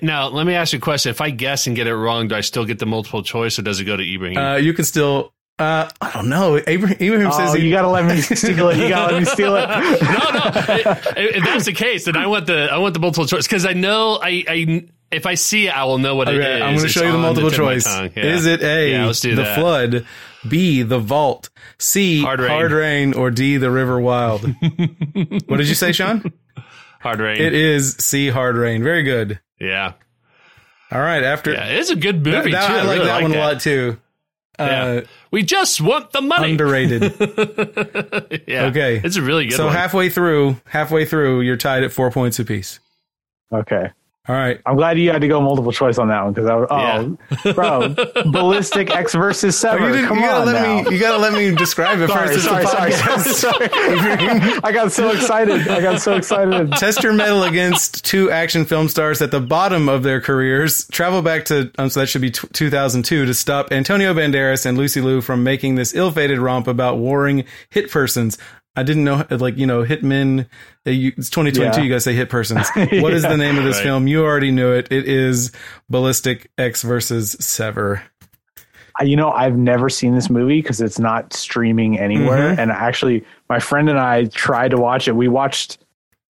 Now, 0.02 0.28
let 0.28 0.46
me 0.46 0.54
ask 0.54 0.74
you 0.74 0.80
a 0.80 0.82
question. 0.82 1.12
If 1.12 1.22
I 1.22 1.30
guess 1.30 1.66
and 1.66 1.74
get 1.74 1.88
it 1.88 1.96
wrong, 1.96 2.28
do 2.28 2.36
I 2.36 2.42
still 2.42 2.66
get 2.66 2.78
the 2.78 2.86
multiple 2.86 3.24
choice 3.24 3.58
or 3.58 3.62
does 3.62 3.80
it 3.80 3.86
go 3.86 3.96
to 3.96 4.04
Ibrahim? 4.04 4.38
Uh, 4.38 4.56
you 4.58 4.74
can 4.74 4.84
still. 4.84 5.32
Uh, 5.58 5.90
I 6.02 6.12
don't 6.12 6.28
know. 6.28 6.58
Ibrahim, 6.58 6.98
Ibrahim 7.00 7.28
Oh, 7.28 7.32
says 7.32 7.54
he, 7.54 7.66
you 7.66 7.72
gotta 7.72 7.88
let 7.88 8.04
me 8.04 8.20
steal 8.20 8.68
it. 8.68 8.78
You 8.80 8.90
gotta 8.90 9.14
let 9.14 9.20
me 9.22 9.26
steal 9.26 9.56
it. 9.56 9.66
no, 9.70 9.76
no. 9.80 10.92
If 11.16 11.38
if 11.38 11.44
that's 11.46 11.66
the 11.66 11.72
case, 11.74 12.04
then 12.04 12.18
I 12.18 12.28
want 12.28 12.48
the 12.48 12.68
I 12.70 12.78
want 12.80 12.96
the 12.96 13.00
multiple 13.00 13.26
choice 13.28 13.48
because 13.48 13.66
I 13.66 13.72
know 13.74 14.20
I, 14.22 14.44
I 14.48 14.86
if 15.10 15.26
I 15.26 15.36
see 15.36 15.68
it, 15.68 15.72
I 15.76 15.86
will 15.86 16.00
know 16.00 16.16
what 16.16 16.28
it 16.28 16.36
Okay, 16.38 16.58
is. 16.58 16.62
I'm 16.64 16.74
going 16.76 16.84
to 16.86 16.90
show 16.90 17.06
you 17.06 17.14
the 17.14 17.18
multiple 17.18 17.50
tip 17.50 17.60
of 17.60 17.66
my 17.66 17.74
choice. 17.76 17.88
Yeah. 17.88 18.24
Is 18.26 18.46
it 18.46 18.62
A, 18.62 18.92
Yeah, 18.92 19.06
let's 19.06 19.22
do 19.22 19.36
the 19.36 19.44
that. 19.44 19.58
flood, 19.58 20.06
B, 20.50 20.82
the 20.84 21.00
vault, 21.00 21.50
C, 21.80 22.22
Hard 22.22 22.40
hard 22.40 22.72
Rain. 22.72 23.12
rain, 23.12 23.14
or 23.14 23.32
D, 23.32 23.58
the 23.58 23.72
river 23.72 24.00
wild? 24.00 24.42
what 25.48 25.58
did 25.58 25.68
you 25.68 25.76
say, 25.76 25.92
Sean? 25.92 26.32
Hard 27.02 27.20
rain? 27.20 27.42
It 27.42 27.54
is 27.54 27.96
C, 27.96 28.30
hard 28.30 28.56
rain. 28.58 28.84
Very 28.84 29.04
good. 29.04 29.40
yeah, 29.60 29.94
All 30.92 31.00
right, 31.00 31.24
after 31.24 31.52
yeah. 31.54 31.66
It's 31.66 31.90
a 31.90 31.96
good 31.96 32.24
that, 32.24 32.30
movie 32.38 32.52
that- 32.52 32.68
too. 32.68 32.74
I 32.74 32.82
like 32.84 32.96
really 32.96 33.06
that 33.06 33.14
like 33.14 33.22
one 33.24 33.32
that. 33.32 33.38
a 33.38 33.40
lot 33.54 33.62
too. 33.62 33.98
Uh, 34.60 34.64
Yeah. 34.66 35.02
We 35.30 35.44
just 35.44 35.80
want 35.82 36.12
the 36.14 36.22
money. 36.22 36.52
underrated. 36.52 37.02
yeah. 38.48 38.66
Okay. 38.66 39.00
It's 39.04 39.18
a 39.18 39.22
really 39.22 39.46
good 39.46 39.56
so 39.58 39.66
one. 39.66 39.76
halfway 39.76 40.10
through, 40.10 40.56
halfway 40.66 41.06
through, 41.06 41.42
you're 41.42 41.58
tied 41.58 41.84
at 41.84 41.92
four 41.92 42.10
points 42.12 42.40
apiece. 42.40 42.80
Okay. 43.52 43.92
All 44.28 44.36
right. 44.36 44.60
I'm 44.66 44.76
glad 44.76 45.00
you 45.00 45.10
had 45.12 45.22
to 45.22 45.28
go 45.28 45.40
multiple 45.42 45.72
choice 45.72 45.98
on 45.98 46.10
that 46.10 46.24
one 46.24 46.34
because 46.34 46.50
I 46.50 46.56
was, 46.56 47.18
oh, 47.46 47.54
bro, 47.54 47.96
ballistic 48.32 48.90
Ecks 48.94 49.14
versus 49.14 49.64
Oh, 49.64 49.76
you, 49.76 49.88
didn't, 49.94 50.06
Come 50.08 50.18
you 50.18 50.24
gotta 50.26 50.40
on 50.42 50.46
let 50.48 50.54
now. 50.62 50.90
me. 50.90 50.96
You 50.96 51.00
gotta 51.00 51.18
let 51.18 51.34
me 51.34 51.56
describe 51.56 52.00
it 52.02 52.10
sorry, 52.10 52.28
first. 52.28 52.44
Sorry, 52.46 52.66
sorry, 52.66 52.92
sorry, 52.92 53.22
sorry. 53.24 53.68
I 54.64 54.72
got 54.74 54.92
so 54.92 55.12
excited. 55.12 55.68
I 55.70 55.82
got 55.82 56.02
so 56.02 56.16
excited. 56.16 56.72
Test 56.74 57.04
your 57.04 57.14
metal 57.14 57.44
against 57.44 58.04
two 58.06 58.30
action 58.30 58.66
film 58.66 58.90
stars 58.90 59.22
at 59.22 59.32
the 59.32 59.40
bottom 59.40 59.88
of 59.88 60.04
their 60.04 60.20
careers. 60.20 60.88
Travel 60.90 61.22
back 61.22 61.46
to, 61.46 61.72
um, 61.78 61.90
so 61.90 62.02
that 62.02 62.08
should 62.08 62.22
be 62.22 62.32
t- 62.32 62.48
2002 62.52 63.26
to 63.26 63.34
stop 63.34 63.72
Antonio 63.72 64.14
Banderas 64.14 64.66
and 64.66 64.78
Lucy 64.78 65.00
Liu 65.02 65.22
from 65.22 65.44
making 65.44 65.76
this 65.76 65.96
ill-fated 65.96 66.38
romp 66.40 66.68
about 66.68 66.98
warring 66.98 67.46
hit 67.70 67.90
persons. 67.92 68.38
I 68.78 68.84
didn't 68.84 69.04
know, 69.04 69.26
like, 69.32 69.58
you 69.58 69.66
know, 69.66 69.84
hitmen. 69.84 70.48
you- 70.86 71.12
It's 71.18 71.30
2022. 71.32 71.80
Yeah. 71.82 71.86
You 71.86 71.92
guys 71.92 72.04
say 72.04 72.14
hit 72.14 72.30
persons. 72.30 72.68
What 72.76 73.14
is 73.14 73.24
the 73.24 73.36
name 73.36 73.58
of 73.58 73.64
this 73.66 73.78
Right. 73.78 73.84
film? 73.84 74.08
You 74.08 74.24
already 74.24 74.52
knew 74.52 74.72
it. 74.72 74.88
It 74.92 75.06
is 75.10 75.52
Ballistic 75.90 76.50
Ecks 76.58 76.84
versus 76.84 77.36
Sever. 77.40 78.04
You 79.02 79.16
know, 79.16 79.32
I've 79.32 79.56
never 79.58 79.90
seen 79.90 80.16
this 80.16 80.30
movie 80.30 80.60
because 80.62 80.82
it's 80.82 80.98
not 81.00 81.32
streaming 81.34 82.00
anywhere. 82.00 82.52
Mm-hmm. 82.52 82.60
And 82.60 82.72
actually, 82.72 83.24
my 83.50 83.60
friend 83.60 83.90
and 83.90 84.00
I 84.00 84.26
tried 84.26 84.72
to 84.72 84.78
watch 84.78 85.08
it. 85.08 85.16
We 85.16 85.28
watched 85.28 85.78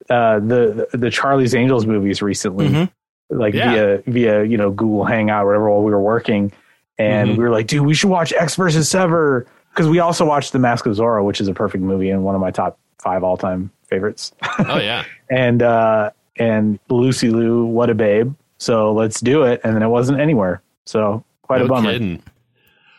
uh, 0.10 0.39
the 0.39 0.88
the 0.93 1.10
Charlie's 1.10 1.54
Angels 1.56 1.86
movies 1.86 2.22
recently, 2.22 2.68
Mhm. 2.70 2.91
like 3.30 3.54
Yeah. 3.54 3.72
via 3.72 4.02
via 4.08 4.43
you 4.43 4.58
know 4.58 4.72
Google 4.72 5.06
Hangout 5.06 5.43
or 5.43 5.48
whatever 5.48 5.70
while 5.70 5.82
we 5.84 5.91
were 5.91 6.02
working. 6.02 6.52
And 6.98 7.30
Mm-hmm. 7.30 7.38
we 7.38 7.43
were 7.45 7.52
like, 7.52 7.68
dude, 7.68 7.86
we 7.86 7.93
should 7.93 8.10
watch 8.10 8.34
X 8.34 8.56
versus 8.56 8.89
Sever 8.89 9.48
because 9.78 9.88
we 9.88 9.99
also 9.99 10.25
watched 10.25 10.53
The 10.53 10.59
Mask 10.59 10.88
of 10.88 10.95
Zorro, 10.95 11.23
which 11.23 11.39
is 11.39 11.47
a 11.47 11.53
perfect 11.53 11.84
movie 11.84 12.09
and 12.09 12.23
one 12.23 12.34
of 12.34 12.41
my 12.41 12.49
top 12.49 12.80
five 12.97 13.23
all 13.23 13.38
time 13.38 13.69
favorites. 13.86 14.32
oh 14.57 14.80
yeah. 14.80 15.05
and 15.30 15.61
uh, 15.61 16.09
and 16.36 16.80
Lucy 16.89 17.30
Liu, 17.30 17.63
what 17.65 17.91
a 17.91 17.95
babe! 17.95 18.34
So 18.57 18.91
let's 18.93 19.21
do 19.21 19.43
it. 19.43 19.61
And 19.63 19.75
then 19.75 19.84
it 19.84 19.88
wasn't 19.88 20.19
anywhere. 20.19 20.63
So 20.86 21.23
quite 21.43 21.61
a 21.61 21.65
no 21.65 21.69
bummer. 21.69 21.91
kidding. 21.91 22.23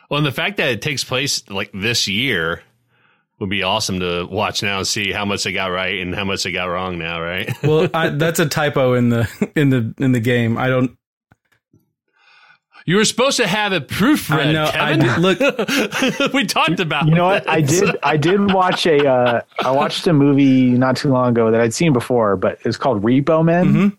Well, 0.08 0.18
and 0.18 0.26
the 0.26 0.32
fact 0.32 0.58
that 0.58 0.68
it 0.68 0.80
takes 0.80 1.02
place 1.02 1.48
like 1.50 1.70
this 1.74 2.06
year 2.06 2.62
would 3.40 3.50
be 3.50 3.64
awesome 3.64 3.98
to 4.00 4.26
watch 4.30 4.62
now 4.62 4.78
and 4.78 4.86
see 4.86 5.10
how 5.10 5.24
much 5.24 5.42
they 5.42 5.52
got 5.52 5.66
right 5.66 6.00
and 6.00 6.14
how 6.14 6.24
much 6.24 6.44
they 6.44 6.52
got 6.52 6.66
wrong 6.66 6.98
now, 6.98 7.20
right? 7.20 7.50
Well, 7.64 7.88
I, 7.92 8.10
that's 8.10 8.38
a 8.38 8.46
typo 8.46 8.94
in 8.94 9.08
the 9.08 9.50
in 9.56 9.70
the 9.70 9.94
in 9.98 10.12
the 10.12 10.20
game. 10.20 10.56
I 10.56 10.68
don't. 10.68 10.96
You 12.88 12.96
were 12.96 13.04
supposed 13.04 13.36
to 13.36 13.46
have 13.46 13.74
it 13.74 13.86
proofread, 13.86 14.46
I 14.46 14.52
know. 14.52 14.64
I 14.64 14.96
Kevin. 14.96 15.00
did, 15.00 15.18
look. 15.18 16.32
we 16.32 16.46
talked 16.46 16.80
about. 16.80 17.06
You 17.06 17.16
know 17.16 17.26
what? 17.26 17.46
I 17.46 17.60
did. 17.60 17.98
I 18.02 18.16
did 18.16 18.50
watch 18.50 18.86
a. 18.86 19.06
Uh, 19.06 19.42
I 19.62 19.70
watched 19.72 20.06
a 20.06 20.14
movie 20.14 20.70
not 20.70 20.96
too 20.96 21.10
long 21.10 21.28
ago 21.28 21.50
that 21.50 21.60
I'd 21.60 21.74
seen 21.74 21.92
before, 21.92 22.36
but 22.36 22.58
it's 22.64 22.78
called 22.78 23.02
Repo 23.02 23.44
Men. 23.44 23.66
Mhm. 23.66 23.98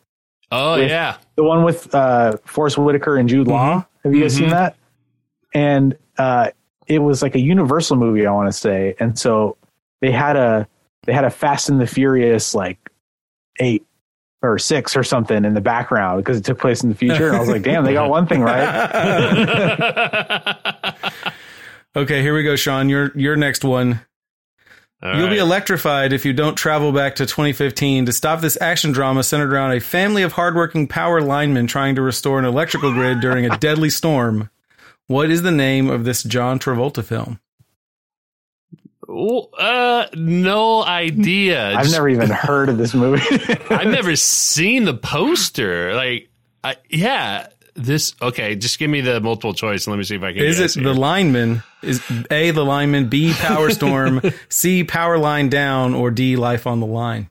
Oh 0.51 0.73
yeah, 0.77 1.17
The 1.35 1.43
one 1.43 1.63
with 1.63 1.93
uh, 1.93 2.37
Forest 2.45 2.79
Whitaker 2.79 3.15
and 3.15 3.29
Jude 3.29 3.47
Law. 3.47 3.85
Have 4.03 4.15
you 4.15 4.21
guys 4.23 4.35
seen 4.35 4.49
that? 4.49 4.75
And 5.53 5.95
uh, 6.17 6.49
it 6.87 6.97
was 6.97 7.21
like 7.21 7.35
a 7.35 7.39
Universal 7.39 7.97
movie, 7.97 8.25
I 8.25 8.31
want 8.31 8.47
to 8.51 8.57
say. 8.57 8.95
And 8.99 9.19
so 9.19 9.57
they 10.01 10.09
had 10.11 10.35
a 10.35 10.67
they 11.03 11.13
had 11.13 11.25
a 11.25 11.29
Fast 11.29 11.69
and 11.69 11.79
the 11.79 11.85
Furious 11.85 12.55
like 12.55 12.79
eight 13.59 13.85
or 14.41 14.57
six 14.57 14.95
or 14.95 15.03
something 15.03 15.43
in 15.43 15.53
the 15.53 15.61
background 15.61 16.23
because 16.23 16.37
it 16.37 16.45
took 16.45 16.59
place 16.59 16.81
in 16.83 16.89
the 16.89 16.95
future. 16.95 17.27
And 17.27 17.35
I 17.35 17.39
was 17.39 17.49
like, 17.49 17.63
damn, 17.63 17.83
they 17.83 17.93
got 17.93 18.09
one 18.09 18.25
thing 18.25 18.41
right. 18.41 18.93
okay, 21.95 22.21
here 22.21 22.33
we 22.33 22.43
go, 22.43 22.55
Sean. 22.55 22.89
Your 22.89 23.11
your 23.17 23.35
next 23.35 23.63
one. 23.63 24.01
All 25.01 25.15
You'll 25.15 25.29
be 25.29 25.37
electrified 25.37 26.11
if 26.11 26.25
you 26.25 26.33
don't 26.33 26.55
travel 26.55 26.91
back 26.91 27.15
to 27.15 27.25
2015 27.25 28.05
to 28.07 28.11
stop 28.11 28.41
this 28.41 28.57
action 28.59 28.91
drama 28.91 29.23
centered 29.23 29.53
around 29.53 29.71
a 29.71 29.79
family 29.79 30.23
of 30.23 30.33
hardworking 30.33 30.87
power 30.87 31.21
linemen 31.21 31.67
trying 31.67 31.95
to 31.95 32.01
restore 32.01 32.37
an 32.37 32.43
electrical 32.43 32.91
grid 32.91 33.21
during 33.21 33.45
a 33.45 33.57
deadly 33.57 33.89
storm. 33.89 34.49
What 35.07 35.29
is 35.29 35.41
the 35.41 35.51
name 35.51 35.89
of 35.89 36.03
this 36.03 36.21
John 36.23 36.59
Travolta 36.59 37.03
film? 37.03 37.39
Ooh, 39.09 39.39
uh, 39.57 40.05
no 40.13 40.83
idea. 40.83 41.69
I've 41.69 41.81
Just- 41.83 41.93
never 41.95 42.09
even 42.09 42.29
heard 42.31 42.69
of 42.69 42.77
this 42.77 42.93
movie. 42.93 43.21
I've 43.69 43.87
never 43.87 44.15
seen 44.15 44.85
the 44.85 44.93
poster. 44.93 45.95
Like, 45.95 46.29
I, 46.63 46.75
yeah, 46.89 47.47
this. 47.75 48.13
Okay, 48.21 48.55
just 48.55 48.77
give 48.77 48.89
me 48.89 49.01
the 49.01 49.19
multiple 49.19 49.53
choice 49.55 49.87
and 49.87 49.91
let 49.93 49.97
me 49.97 50.03
see 50.03 50.15
if 50.15 50.21
I 50.23 50.33
can. 50.33 50.43
Is 50.43 50.59
it 50.59 50.63
guess 50.63 50.73
the 50.75 50.93
lineman? 50.93 51.63
Is 51.81 52.03
A 52.29 52.51
the 52.51 52.63
lineman, 52.63 53.09
B 53.09 53.33
power 53.33 53.69
storm, 53.71 54.21
C 54.49 54.83
power 54.83 55.17
line 55.17 55.49
down, 55.49 55.93
or 55.95 56.11
D 56.11 56.35
life 56.35 56.67
on 56.67 56.79
the 56.79 56.85
line? 56.85 57.29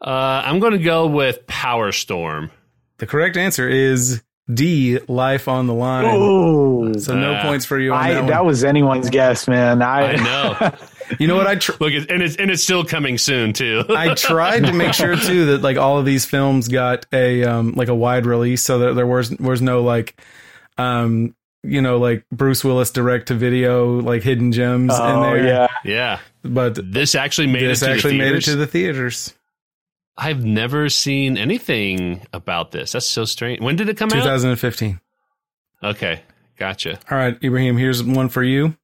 Uh, 0.00 0.42
I'm 0.44 0.58
going 0.60 0.72
to 0.72 0.78
go 0.78 1.06
with 1.08 1.46
Power 1.46 1.90
Storm. 1.92 2.50
The 2.98 3.06
correct 3.06 3.36
answer 3.36 3.68
is 3.68 4.22
D 4.52 4.98
life 5.08 5.46
on 5.48 5.66
the 5.66 5.74
line. 5.74 6.04
oh, 6.06 6.92
So 6.98 7.14
no 7.18 7.34
Ah. 7.34 7.42
points 7.42 7.64
for 7.66 7.78
you 7.78 7.92
on 7.92 7.98
I, 8.02 8.14
that, 8.14 8.26
that 8.28 8.44
was 8.44 8.64
anyone's 8.64 9.10
guess, 9.10 9.46
man. 9.48 9.82
I, 9.82 10.12
I 10.12 10.16
know. 10.16 10.72
You 11.18 11.26
know 11.26 11.36
what? 11.36 11.46
I 11.46 11.54
tr- 11.54 11.72
Look, 11.80 11.94
it- 11.94 12.10
and 12.10 12.22
it's 12.22 12.36
and 12.36 12.50
it's 12.50 12.62
still 12.62 12.84
coming 12.84 13.16
soon 13.16 13.54
too. 13.54 13.82
I 13.88 14.12
tried 14.12 14.66
to 14.66 14.74
make 14.74 14.92
sure 14.92 15.16
too 15.16 15.46
that 15.46 15.62
like 15.62 15.78
all 15.78 15.98
of 15.98 16.04
these 16.04 16.26
films 16.26 16.68
got 16.68 17.06
a 17.14 17.44
um 17.44 17.72
like 17.72 17.88
a 17.88 17.94
wide 17.94 18.26
release 18.26 18.62
so 18.62 18.80
that 18.80 18.92
there 18.94 19.06
was 19.06 19.30
was 19.38 19.62
no 19.62 19.82
like 19.82 20.20
um 20.76 21.34
you 21.62 21.80
know 21.80 21.96
like 21.96 22.24
Bruce 22.30 22.62
Willis 22.62 22.90
direct 22.90 23.28
to 23.28 23.34
video 23.34 24.02
like 24.02 24.22
hidden 24.22 24.52
gems 24.52 24.92
in 24.94 25.00
oh 25.00 25.22
there. 25.22 25.46
yeah, 25.46 25.66
yeah, 25.82 26.18
But 26.42 26.78
this 26.92 27.14
actually 27.14 27.46
made 27.46 27.62
this 27.62 27.80
it 27.80 27.86
to 27.86 27.92
actually 27.92 28.12
the 28.12 28.18
made 28.18 28.34
it 28.34 28.40
to 28.42 28.56
the 28.56 28.66
theaters. 28.66 29.32
I've 30.20 30.44
never 30.44 30.88
seen 30.88 31.38
anything 31.38 32.26
about 32.32 32.72
this. 32.72 32.92
That's 32.92 33.06
so 33.06 33.24
strange. 33.24 33.60
When 33.60 33.76
did 33.76 33.88
it 33.88 33.96
come 33.96 34.08
out? 34.08 34.16
2015. 34.16 35.00
Okay, 35.80 36.22
gotcha. 36.56 36.98
All 37.08 37.16
right, 37.16 37.38
Ibrahim, 37.42 37.76
here's 37.76 38.02
one 38.02 38.28
for 38.28 38.42
you. 38.42 38.76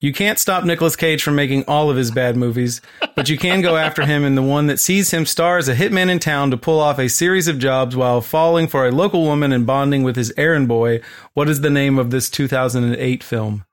You 0.00 0.14
can't 0.14 0.38
stop 0.38 0.64
Nicolas 0.64 0.96
Cage 0.96 1.22
from 1.22 1.34
making 1.34 1.64
all 1.68 1.90
of 1.90 1.96
his 1.98 2.10
bad 2.10 2.34
movies, 2.34 2.80
but 3.14 3.28
you 3.28 3.36
can 3.36 3.60
go 3.60 3.76
after 3.76 4.06
him 4.06 4.24
in 4.24 4.34
the 4.34 4.42
one 4.42 4.66
that 4.68 4.80
sees 4.80 5.10
him 5.10 5.26
star 5.26 5.58
as 5.58 5.68
a 5.68 5.74
hitman 5.74 6.08
in 6.08 6.18
town 6.18 6.50
to 6.52 6.56
pull 6.56 6.80
off 6.80 6.98
a 6.98 7.10
series 7.10 7.48
of 7.48 7.58
jobs 7.58 7.94
while 7.94 8.22
falling 8.22 8.66
for 8.66 8.86
a 8.86 8.90
local 8.90 9.24
woman 9.24 9.52
and 9.52 9.66
bonding 9.66 10.02
with 10.02 10.16
his 10.16 10.32
errand 10.38 10.68
boy. 10.68 11.02
What 11.34 11.50
is 11.50 11.60
the 11.60 11.68
name 11.68 11.98
of 11.98 12.10
this 12.10 12.30
2008 12.30 13.22
film? 13.22 13.66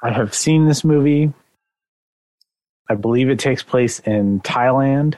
I 0.00 0.12
have 0.12 0.32
seen 0.32 0.68
this 0.68 0.84
movie. 0.84 1.32
I 2.88 2.94
believe 2.94 3.30
it 3.30 3.38
takes 3.38 3.62
place 3.62 4.00
in 4.00 4.40
Thailand. 4.40 5.14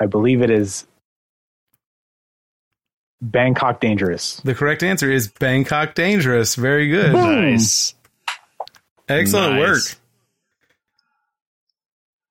I 0.00 0.06
believe 0.06 0.42
it 0.42 0.50
is 0.50 0.86
Bangkok 3.20 3.80
Dangerous. 3.80 4.36
The 4.40 4.54
correct 4.54 4.82
answer 4.82 5.10
is 5.10 5.28
Bangkok 5.28 5.94
Dangerous. 5.94 6.54
Very 6.54 6.88
good. 6.88 7.12
Nice. 7.12 7.94
Excellent 9.08 9.54
Nice. 9.54 9.60
work. 9.60 9.98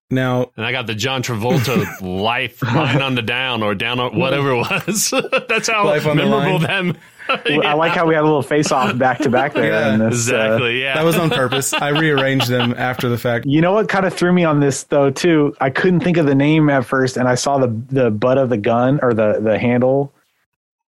Now, 0.10 0.52
And 0.58 0.66
I 0.66 0.74
got 0.74 0.88
the 0.88 0.96
John 0.96 1.24
Travolta 1.24 2.02
life 2.22 2.62
line 2.62 3.02
on 3.02 3.16
the 3.16 3.22
down 3.22 3.64
or 3.64 3.74
down 3.76 4.00
on 4.02 4.18
whatever 4.20 4.52
it 4.52 4.58
was. 4.58 5.14
That's 5.48 5.70
how 5.70 5.86
Life 5.86 6.06
on 6.06 6.18
the 6.18 6.24
memorable 6.26 6.60
line. 6.60 6.98
them. 7.45 7.61
I 7.63 7.73
like 7.73 7.91
how 7.93 8.05
we 8.05 8.13
had 8.13 8.21
a 8.21 8.25
little 8.25 8.41
face 8.41 8.71
off 8.71 8.97
back 8.97 9.19
to 9.19 9.29
back 9.29 9.53
there. 9.53 9.65
Yeah, 9.71 9.93
in 9.93 9.99
this, 9.99 10.29
uh, 10.29 10.36
exactly. 10.36 10.82
Yeah. 10.82 10.95
that 10.95 11.03
was 11.05 11.17
on 11.17 11.29
purpose. 11.29 11.73
I 11.73 11.89
rearranged 11.89 12.47
them 12.49 12.73
after 12.77 13.09
the 13.09 13.17
fact. 13.17 13.45
You 13.45 13.61
know 13.61 13.73
what 13.73 13.89
kind 13.89 14.05
of 14.05 14.13
threw 14.13 14.32
me 14.34 14.43
on 14.43 14.59
this 14.59 14.84
though 14.84 15.09
too? 15.09 15.55
I 15.61 15.69
couldn't 15.69 16.01
think 16.01 16.17
of 16.17 16.25
the 16.25 16.36
name 16.36 16.69
at 16.69 16.86
first, 16.86 17.17
and 17.17 17.27
I 17.27 17.36
saw 17.36 17.57
the 17.57 17.67
the 17.89 18.11
butt 18.11 18.38
of 18.38 18.49
the 18.49 18.57
gun 18.57 18.99
or 19.01 19.13
the 19.13 19.39
the 19.41 19.57
handle 19.59 20.13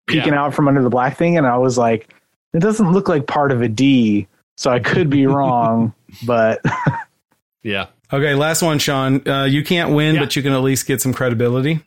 peeking 0.08 0.34
Yeah. 0.34 0.42
out 0.44 0.54
from 0.54 0.68
under 0.68 0.82
the 0.84 0.90
black 0.90 1.18
thing, 1.18 1.38
and 1.38 1.48
I 1.48 1.58
was 1.58 1.78
like, 1.78 2.14
it 2.54 2.60
doesn't 2.60 2.92
look 2.92 3.08
like 3.08 3.26
part 3.28 3.52
of 3.52 3.62
a 3.62 3.68
D, 3.70 4.28
so 4.58 4.70
I 4.70 4.80
could 4.80 5.10
be 5.10 5.26
wrong, 5.28 5.94
but 6.26 6.62
yeah. 7.64 7.88
Okay, 8.12 8.36
last 8.36 8.62
one, 8.62 8.78
Sean. 8.78 9.28
Uh, 9.28 9.46
you 9.46 9.64
can't 9.64 9.92
win, 9.92 10.16
Yeah. 10.16 10.22
but 10.22 10.36
you 10.36 10.44
can 10.44 10.54
at 10.54 10.62
least 10.62 10.86
get 10.86 11.02
some 11.02 11.14
credibility. 11.14 11.80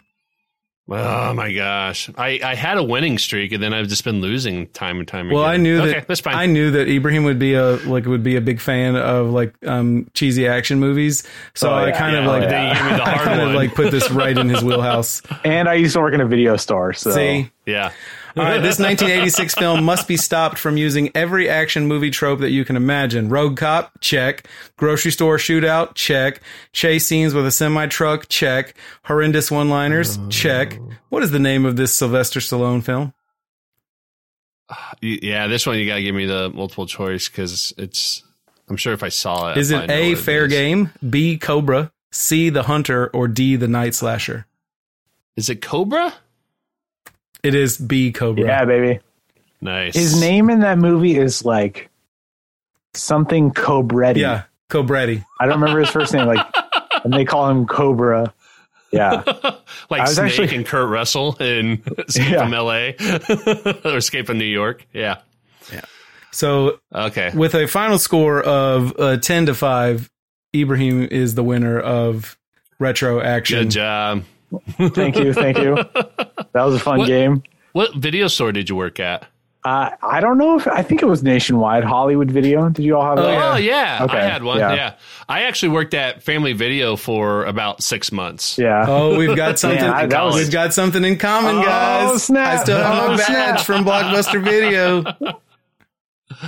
Oh 0.89 1.34
my 1.34 1.53
gosh. 1.53 2.09
I, 2.16 2.39
I 2.45 2.55
had 2.55 2.78
a 2.78 2.82
winning 2.82 3.18
streak 3.18 3.51
and 3.51 3.61
then 3.61 3.74
I've 3.74 3.89
just 3.89 4.05
been 4.05 4.20
losing 4.20 4.68
time 4.68 4.99
and 5.01 5.09
time 5.09 5.26
again. 5.26 5.37
Well, 5.37 5.45
I 5.45 5.57
knew 5.57 5.80
okay, 5.80 5.93
that 5.95 6.09
that's 6.09 6.20
fine. 6.20 6.37
I 6.37 6.47
knew 6.47 6.70
that 6.72 6.87
Ibrahim 6.89 7.24
would 7.24 7.41
be 7.41 7.55
a 7.55 7.72
like 7.76 8.07
would 8.07 8.22
be 8.22 8.37
a 8.37 8.41
big 8.41 8.61
fan 8.61 8.95
of 8.95 9.30
like 9.30 9.55
um 9.66 10.09
cheesy 10.14 10.47
action 10.47 10.78
movies. 10.78 11.24
So 11.55 11.70
Oh, 11.70 11.74
I 11.74 11.89
yeah. 11.89 11.99
kind 11.99 12.14
of 12.16 12.24
like 12.26 12.43
but 12.43 12.51
then 12.51 12.68
you 12.68 12.74
gave 12.74 12.84
me 12.84 12.97
the 12.99 13.03
I 13.05 13.11
hard 13.11 13.26
kind 13.26 13.41
of 13.41 13.55
like 13.55 13.74
put 13.74 13.91
this 13.91 14.11
right 14.12 14.37
in 14.39 14.49
his 14.49 14.62
wheelhouse. 14.62 15.22
and 15.45 15.68
I 15.68 15.74
used 15.74 15.95
to 15.95 16.01
work 16.01 16.14
in 16.14 16.20
a 16.20 16.26
video 16.26 16.57
store, 16.57 16.93
so 16.93 17.11
See, 17.11 17.51
yeah. 17.66 17.91
All 18.37 18.45
right, 18.45 18.62
this 18.62 18.78
1986 18.78 19.55
film 19.55 19.84
must 19.84 20.07
be 20.07 20.16
stopped 20.16 20.59
from 20.59 20.76
using 20.76 21.11
every 21.14 21.49
action 21.49 21.87
movie 21.87 22.11
trope 22.11 22.41
that 22.41 22.51
you 22.51 22.64
can 22.64 22.76
imagine. 22.76 23.28
Rogue 23.30 23.57
cop, 23.57 23.99
check. 24.01 24.47
Grocery 24.76 25.11
store 25.11 25.39
shootout, 25.39 25.95
check. 25.95 26.43
Chase 26.72 27.07
scenes 27.07 27.32
with 27.32 27.47
a 27.47 27.51
semi 27.51 27.87
truck, 27.87 28.28
check. 28.28 28.74
Horrendous 29.05 29.51
one 29.51 29.70
liners, 29.70 30.18
check. 30.28 30.78
What 31.09 31.22
is 31.22 31.30
the 31.30 31.39
name 31.39 31.64
of 31.64 31.76
this 31.76 31.95
Sylvester 31.95 32.41
Stallone 32.41 32.82
film? 32.82 33.14
Yeah, 35.01 35.47
this 35.47 35.66
one 35.66 35.78
you 35.78 35.87
got 35.87 35.97
to 35.97 36.03
give 36.03 36.14
me 36.14 36.26
the 36.26 36.51
multiple 36.51 36.87
choice 36.87 37.28
because 37.28 37.72
it's. 37.78 38.22
I'm 38.68 38.76
sure 38.76 38.93
if 38.93 39.03
I 39.03 39.11
saw 39.11 39.53
it, 39.53 39.59
Is 39.59 39.70
it 39.70 39.89
A, 39.91 40.16
Fair 40.16 40.47
is. 40.47 40.53
Game, 40.53 40.91
B, 41.09 41.39
Cobra, 41.39 41.93
C, 42.11 42.51
The 42.51 42.64
Hunter, 42.64 43.07
or 43.09 43.28
D, 43.28 43.55
The 43.57 43.68
Night 43.68 43.95
Slasher? 43.95 44.47
Is 45.37 45.49
it 45.49 45.62
Cobra? 45.62 46.12
It 47.47 47.55
is 47.55 47.78
B, 47.78 48.12
Cobra. 48.12 48.44
yeah, 48.44 48.64
baby. 48.64 49.01
Nice. 49.61 49.94
His 49.94 50.20
name 50.20 50.51
in 50.51 50.61
that 50.61 50.78
movie 50.78 51.16
is 51.16 51.44
like 51.44 51.88
something 52.94 53.53
Cobretti. 53.53 54.16
Yeah, 54.18 54.42
Cobretti. 54.68 55.24
I 55.40 55.47
don't 55.47 55.61
remember 55.61 55.80
his 55.80 55.90
first 55.90 56.12
name, 56.12 56.26
like, 56.26 56.44
and 57.05 57.12
they 57.12 57.24
call 57.24 57.49
him 57.51 57.66
Cobra. 57.66 58.32
Yeah, 58.92 59.22
like 59.90 60.01
I 60.01 60.05
was 60.05 60.14
Snake 60.14 60.26
actually- 60.32 60.57
and 60.57 60.66
Kurt 60.66 60.88
Russell 60.88 61.36
in 61.40 61.82
Escape 62.09 62.30
Yeah. 62.32 62.44
from 62.44 62.55
L.A. 62.55 62.97
or 63.84 63.97
Escape 63.97 64.26
from 64.26 64.38
New 64.38 64.44
York. 64.44 64.86
Yeah, 64.92 65.18
yeah. 65.72 65.82
So 66.32 66.80
Okay. 66.94 67.32
with 67.34 67.55
a 67.55 67.66
final 67.66 67.99
score 67.99 68.42
of 68.42 68.94
uh, 68.99 69.16
10 69.16 69.47
to 69.47 69.55
5, 69.55 70.11
Ibrahim 70.55 71.09
is 71.11 71.34
the 71.34 71.42
winner 71.42 71.80
of 71.80 72.36
Retro 72.78 73.20
Action. 73.20 73.64
Good 73.64 73.70
job. 73.70 74.24
Thank 74.94 75.16
you, 75.16 75.32
thank 75.32 75.59
you. 75.59 75.74
That 75.74 76.64
was 76.64 76.74
a 76.74 76.78
fun 76.78 76.99
What- 77.01 77.09
game. 77.09 77.42
What 77.72 77.94
video 77.94 78.28
store 78.28 78.53
did 78.53 78.68
you 78.70 78.76
work 78.76 78.99
at? 79.01 79.26
Uh, 79.64 79.90
I 80.01 80.20
don't 80.20 80.38
know 80.38 80.57
if 80.57 80.68
I 80.68 80.82
think 80.82 81.03
it 81.03 81.07
was 81.07 81.24
nationwide 81.24 81.82
Hollywood 81.82 82.30
Video. 82.30 82.68
Did 82.68 82.84
you 82.84 82.97
all 82.97 83.03
have 83.05 83.18
Oh, 83.18 83.22
that? 83.22 83.32
yeah. 83.34 83.53
Oh 83.53 83.57
yeah, 83.57 84.05
Okay, 84.05 84.18
I 84.18 84.22
had 84.22 84.44
one. 84.44 84.59
yeah. 84.59 84.74
Yeah. 84.74 84.94
I 85.28 85.42
actually 85.42 85.70
worked 85.70 85.92
at 85.92 86.22
Family 86.22 86.53
Video 86.53 86.94
for 86.94 87.44
about 87.47 87.82
six 87.82 88.12
months. 88.12 88.57
Yeah. 88.59 88.84
Oh, 88.86 89.18
we've 89.18 89.34
got 89.36 89.59
something. 89.59 89.80
Man, 89.80 89.90
I- 89.92 90.07
that 90.07 90.24
was- 90.24 90.36
we've 90.36 90.53
got 90.53 90.72
something 90.72 91.05
in 91.05 91.18
common, 91.18 91.57
Oh, 91.57 91.62
guys. 91.64 92.22
snap. 92.22 92.61
I 92.61 92.62
still 92.62 92.78
have 92.78 93.05
Oh, 93.05 93.11
my 93.11 93.16
badge 93.16 93.62
from 93.64 93.84
Blockbuster 93.84 94.40
Video. 94.42 95.03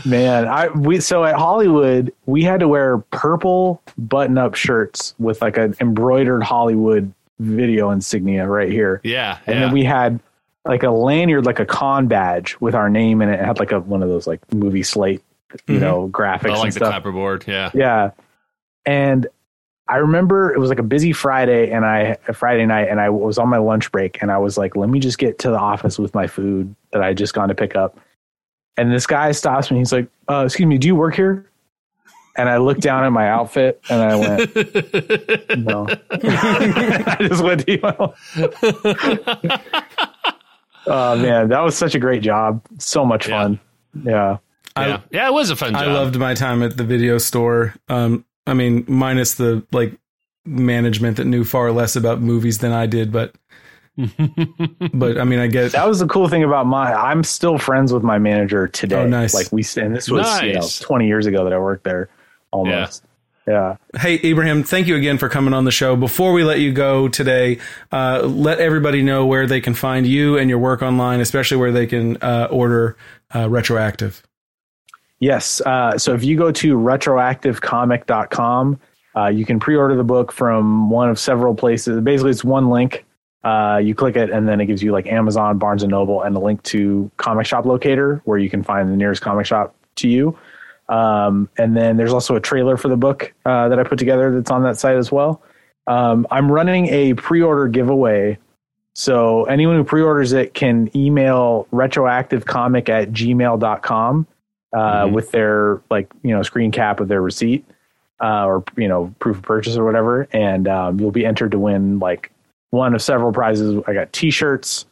Man, 0.04 0.46
I 0.48 0.68
we 0.68 1.00
so 1.00 1.24
at 1.24 1.36
Hollywood 1.36 2.12
we 2.26 2.42
had 2.42 2.60
to 2.60 2.68
wear 2.68 2.98
purple 3.10 3.80
button-up 3.96 4.54
shirts 4.54 5.14
with 5.18 5.40
like 5.40 5.56
an 5.56 5.74
embroidered 5.80 6.42
Hollywood 6.42 7.12
video 7.38 7.90
insignia 7.90 8.46
right 8.46 8.70
here, 8.70 9.00
Yeah, 9.04 9.38
and 9.46 9.56
yeah. 9.58 9.64
then 9.66 9.72
we 9.72 9.84
had 9.84 10.20
like 10.64 10.82
a 10.82 10.90
lanyard, 10.90 11.46
like 11.46 11.60
a 11.60 11.66
con 11.66 12.08
badge 12.08 12.56
with 12.60 12.74
our 12.74 12.90
name 12.90 13.22
in 13.22 13.28
it. 13.28 13.40
It 13.40 13.44
had 13.44 13.58
like 13.58 13.72
a 13.72 13.80
one 13.80 14.02
of 14.02 14.08
those 14.08 14.26
like 14.26 14.40
movie 14.52 14.82
slate, 14.82 15.22
you 15.66 15.76
Mhm. 15.76 15.80
know, 15.80 16.08
graphics 16.08 16.50
I 16.50 16.58
like 16.58 16.74
the 16.74 16.80
clapperboard. 16.80 17.46
Yeah. 17.46 17.70
Yeah. 17.72 18.10
And 18.84 19.26
I 19.88 19.96
remember 19.96 20.52
it 20.52 20.58
was 20.58 20.68
like 20.68 20.78
a 20.78 20.82
busy 20.82 21.12
Friday 21.12 21.70
and 21.70 21.86
I 21.86 22.18
a 22.28 22.34
Friday 22.34 22.66
night 22.66 22.88
and 22.88 23.00
I 23.00 23.08
was 23.08 23.38
on 23.38 23.48
my 23.48 23.56
lunch 23.56 23.90
break 23.90 24.20
and 24.20 24.30
I 24.30 24.36
was 24.36 24.58
like, 24.58 24.76
let 24.76 24.90
me 24.90 24.98
just 25.00 25.16
get 25.18 25.38
to 25.40 25.50
the 25.50 25.58
office 25.58 25.98
with 25.98 26.14
my 26.14 26.26
food 26.26 26.74
that 26.92 27.02
I 27.02 27.08
had 27.08 27.16
just 27.16 27.32
gone 27.32 27.48
to 27.48 27.54
pick 27.54 27.74
up. 27.74 27.98
And 28.76 28.92
this 28.92 29.06
guy 29.06 29.32
stops 29.32 29.70
me. 29.70 29.78
He's 29.78 29.92
like, 29.92 30.08
uh, 30.28 30.42
excuse 30.44 30.66
me, 30.66 30.76
do 30.76 30.86
you 30.86 30.94
work 30.96 31.14
here? 31.14 31.46
And 32.38 32.48
I 32.48 32.56
looked 32.58 32.80
down 32.80 33.04
at 33.04 33.10
my 33.10 33.28
outfit 33.28 33.80
and 33.90 34.00
I 34.00 34.14
went, 34.16 34.56
no. 35.58 35.86
I 36.10 37.16
just 37.20 37.42
went 37.42 37.66
to 37.66 37.72
you. 37.72 37.80
oh 40.86 41.16
man, 41.16 41.48
that 41.48 41.60
was 41.60 41.76
such 41.76 41.94
a 41.94 41.98
great 41.98 42.22
job. 42.22 42.62
So 42.78 43.04
much 43.04 43.28
Yeah. 43.28 43.42
fun. 43.42 43.60
Yeah. 44.04 44.36
yeah. 44.76 45.00
yeah, 45.10 45.28
it 45.28 45.32
was 45.32 45.50
a 45.50 45.56
fun 45.56 45.72
job. 45.72 45.82
I 45.82 45.86
loved 45.92 46.16
my 46.16 46.34
time 46.34 46.62
at 46.62 46.76
the 46.76 46.84
video 46.84 47.18
store. 47.18 47.74
Um, 47.88 48.24
I 48.46 48.54
mean, 48.54 48.84
minus 48.86 49.34
the 49.34 49.66
like 49.72 49.98
management 50.46 51.16
that 51.18 51.24
knew 51.26 51.44
far 51.44 51.72
less 51.72 51.96
about 51.96 52.20
movies 52.20 52.58
than 52.58 52.72
I 52.72 52.86
did, 52.86 53.10
but 53.12 53.34
but 54.94 55.18
I 55.18 55.24
mean, 55.24 55.40
I 55.40 55.48
guess 55.48 55.72
that 55.72 55.88
was 55.88 55.98
the 55.98 56.06
cool 56.06 56.28
thing 56.28 56.44
about 56.44 56.66
my 56.66 56.94
i'm 56.94 57.24
still 57.24 57.58
friends 57.58 57.92
with 57.92 58.04
my 58.04 58.16
manager 58.16 58.68
today 58.68 59.02
Oh, 59.02 59.08
nice. 59.08 59.34
like 59.34 59.50
we 59.50 59.64
and 59.76 59.92
this 59.92 60.08
was 60.08 60.40
you 60.40 60.52
know 60.52 60.60
20 60.80 61.08
years 61.08 61.26
ago 61.26 61.42
that 61.42 61.52
i 61.52 61.58
worked 61.58 61.82
there 61.82 62.08
almost. 62.50 63.04
Yeah, 63.46 63.76
Hey, 63.96 64.20
Ibrahim, 64.22 64.62
thank 64.62 64.88
you 64.88 64.96
again 64.96 65.16
for 65.16 65.30
coming 65.30 65.54
on 65.54 65.64
the 65.64 65.70
show. 65.70 65.96
Before 65.96 66.34
we 66.34 66.44
let 66.44 66.60
you 66.60 66.70
go 66.70 67.08
today, 67.08 67.60
uh, 67.90 68.20
let 68.22 68.60
everybody 68.60 69.02
know 69.02 69.24
where 69.24 69.46
they 69.46 69.62
can 69.62 69.72
find 69.72 70.06
you 70.06 70.36
and 70.36 70.50
your 70.50 70.58
work 70.58 70.82
online, 70.82 71.20
especially 71.20 71.56
where 71.56 71.72
they 71.72 71.86
can 71.86 72.18
uh, 72.18 72.48
order 72.50 72.98
uh, 73.34 73.48
Retroactive. 73.48 74.22
yes 75.18 75.60
uh, 75.62 75.98
so 75.98 76.14
if 76.14 76.24
you 76.24 76.36
go 76.36 76.50
to 76.52 76.76
retroactivecomic.com 76.76 78.80
uh, 79.16 79.26
you 79.28 79.44
can 79.44 79.58
pre-order 79.58 79.96
the 79.96 80.04
book 80.04 80.30
from 80.30 80.90
one 80.90 81.08
of 81.08 81.18
several 81.18 81.54
places. 81.54 82.00
Basically 82.02 82.30
it's 82.30 82.44
one 82.44 82.70
link 82.70 83.04
uh, 83.44 83.80
you 83.82 83.94
click 83.94 84.16
it 84.16 84.30
and 84.30 84.48
then 84.48 84.60
it 84.60 84.66
gives 84.66 84.82
you 84.82 84.92
like 84.92 85.06
amazon 85.06 85.58
barnes 85.58 85.82
and 85.82 85.90
noble 85.90 86.22
and 86.22 86.36
a 86.36 86.38
link 86.38 86.62
to 86.64 87.10
comic 87.16 87.46
shop 87.46 87.64
locator 87.64 88.20
where 88.24 88.38
you 88.38 88.50
can 88.50 88.62
find 88.62 88.90
the 88.90 88.96
nearest 88.96 89.22
comic 89.22 89.46
shop 89.46 89.74
to 89.96 90.08
you 90.08 90.36
Um, 90.88 91.48
and 91.58 91.76
then 91.76 91.96
there's 91.96 92.12
also 92.12 92.34
a 92.36 92.40
trailer 92.40 92.76
for 92.76 92.88
the 92.88 92.96
book 92.96 93.32
uh, 93.44 93.68
that 93.68 93.78
I 93.78 93.82
put 93.84 93.98
together 93.98 94.34
that's 94.34 94.50
on 94.50 94.62
that 94.62 94.78
site 94.78 94.96
as 94.96 95.12
well. 95.12 95.42
Um, 95.86 96.26
I'm 96.30 96.50
running 96.50 96.86
a 96.88 97.14
pre-order 97.14 97.68
giveaway. 97.68 98.38
So 98.94 99.44
anyone 99.44 99.76
who 99.76 99.84
pre-orders 99.84 100.32
it 100.32 100.54
can 100.54 100.90
email 100.96 101.66
retroactivecomic 101.72 102.88
at 102.88 103.10
gmail.com 103.12 104.26
uh, 104.74 104.78
Mhm. 104.78 105.12
with 105.12 105.30
their 105.30 105.80
like, 105.90 106.10
you 106.22 106.34
know, 106.34 106.42
screen 106.42 106.70
cap 106.72 107.00
of 107.00 107.08
their 107.08 107.22
receipt 107.22 107.64
uh, 108.20 108.44
or, 108.44 108.64
you 108.76 108.88
know, 108.88 109.14
proof 109.18 109.36
of 109.36 109.42
purchase 109.42 109.76
or 109.76 109.84
whatever. 109.84 110.26
And 110.32 110.66
um, 110.68 110.98
you'll 111.00 111.10
be 111.10 111.24
entered 111.24 111.52
to 111.52 111.58
win 111.58 111.98
like 112.00 112.32
one 112.70 112.94
of 112.94 113.00
several 113.00 113.32
prizes. 113.32 113.82
I 113.86 113.94
got 113.94 114.12
t-shirts, 114.12 114.84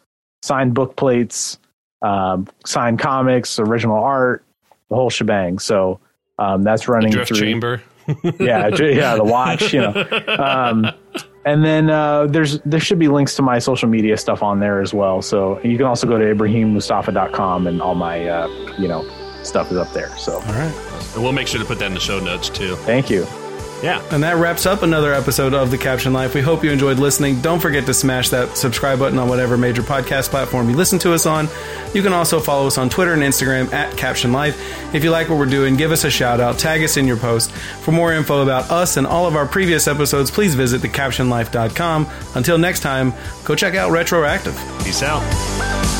signed 0.43 0.73
book 0.73 0.97
plates, 0.97 1.59
um, 2.03 2.47
signed 2.65 2.99
comics, 3.01 3.59
original 3.59 4.03
art, 4.03 4.45
the 4.89 4.95
whole 4.97 5.11
shebang. 5.11 5.59
So 5.59 6.01
um, 6.39 6.63
that's 6.63 6.89
running 6.89 7.11
Drift 7.13 7.29
through. 7.29 7.41
chamber. 7.41 7.83
Yeah, 8.39 8.69
yeah, 8.69 9.17
the 9.17 9.25
watch, 9.25 9.73
you 9.73 9.81
know. 9.81 9.93
Um, 10.39 10.87
and 11.45 11.65
then 11.65 11.91
uh, 11.91 12.27
there's 12.27 12.61
there 12.61 12.79
should 12.79 13.01
be 13.01 13.09
links 13.09 13.35
to 13.35 13.43
my 13.43 13.59
social 13.59 13.89
media 13.89 14.17
stuff 14.17 14.45
on 14.45 14.61
there 14.61 14.81
as 14.81 14.95
well. 14.95 15.21
So 15.23 15.61
you 15.63 15.77
can 15.77 15.87
also 15.87 16.07
go 16.07 16.17
to 16.17 16.25
ibrahimmoustafa.com 16.25 17.67
and 17.67 17.83
all 17.83 17.97
my 17.97 18.29
uh, 18.29 18.47
you 18.79 18.87
know 18.87 19.03
stuff 19.43 19.73
is 19.73 19.77
up 19.79 19.93
there. 19.93 20.17
So 20.19 20.35
All 20.35 20.41
right. 20.43 21.11
And 21.15 21.23
we'll 21.25 21.33
make 21.33 21.49
sure 21.49 21.59
to 21.61 21.67
put 21.67 21.81
that 21.81 21.87
in 21.87 21.95
the 21.95 22.01
show 22.01 22.21
notes 22.21 22.49
too. 22.49 22.77
thank 22.77 23.11
you. 23.11 23.27
Yeah. 23.83 24.03
And 24.11 24.23
that 24.23 24.37
wraps 24.37 24.67
up 24.67 24.83
another 24.83 25.13
episode 25.13 25.53
of 25.55 25.71
The 25.71 25.79
Captioned 25.79 26.15
Life. 26.15 26.35
We 26.35 26.41
hope 26.41 26.65
you 26.65 26.71
enjoyed 26.71 26.99
listening. 26.99 27.41
Don't 27.41 27.61
forget 27.61 27.87
to 27.87 27.95
smash 27.95 28.31
that 28.31 28.57
subscribe 28.57 28.99
button 28.99 29.19
on 29.19 29.29
whatever 29.29 29.57
major 29.59 29.83
podcast 29.83 30.31
platform 30.31 30.71
you 30.71 30.77
listen 30.77 30.99
to 31.01 31.13
us 31.13 31.27
on. 31.27 31.49
You 31.93 32.03
can 32.03 32.13
also 32.13 32.41
follow 32.41 32.67
us 32.67 32.79
on 32.79 32.89
Twitter 32.89 33.13
and 33.13 33.23
Instagram 33.23 33.73
at 33.73 33.97
Captioned 33.97 34.33
Life. 34.33 34.95
If 34.95 35.05
you 35.05 35.11
like 35.11 35.29
what 35.29 35.39
we're 35.39 35.47
doing, 35.47 35.77
give 35.77 35.93
us 35.93 36.05
a 36.05 36.11
shout 36.11 36.41
out, 36.41 36.59
tag 36.59 36.83
us 36.83 36.97
in 36.97 37.07
your 37.07 37.17
post. 37.19 37.51
For 37.53 37.93
more 37.93 38.13
info 38.13 38.43
about 38.43 38.71
us 38.71 38.97
and 38.97 39.07
all 39.07 39.27
of 39.27 39.37
our 39.37 39.47
previous 39.47 39.87
episodes, 39.87 40.31
please 40.31 40.55
visit 40.55 40.81
thecaptionedlife.com. 40.81 42.09
Until 42.35 42.59
next 42.59 42.81
time, 42.81 43.13
go 43.45 43.55
check 43.55 43.75
out 43.75 43.91
Retroactive. 43.91 44.57
Peace 44.83 45.03
out. 45.03 45.96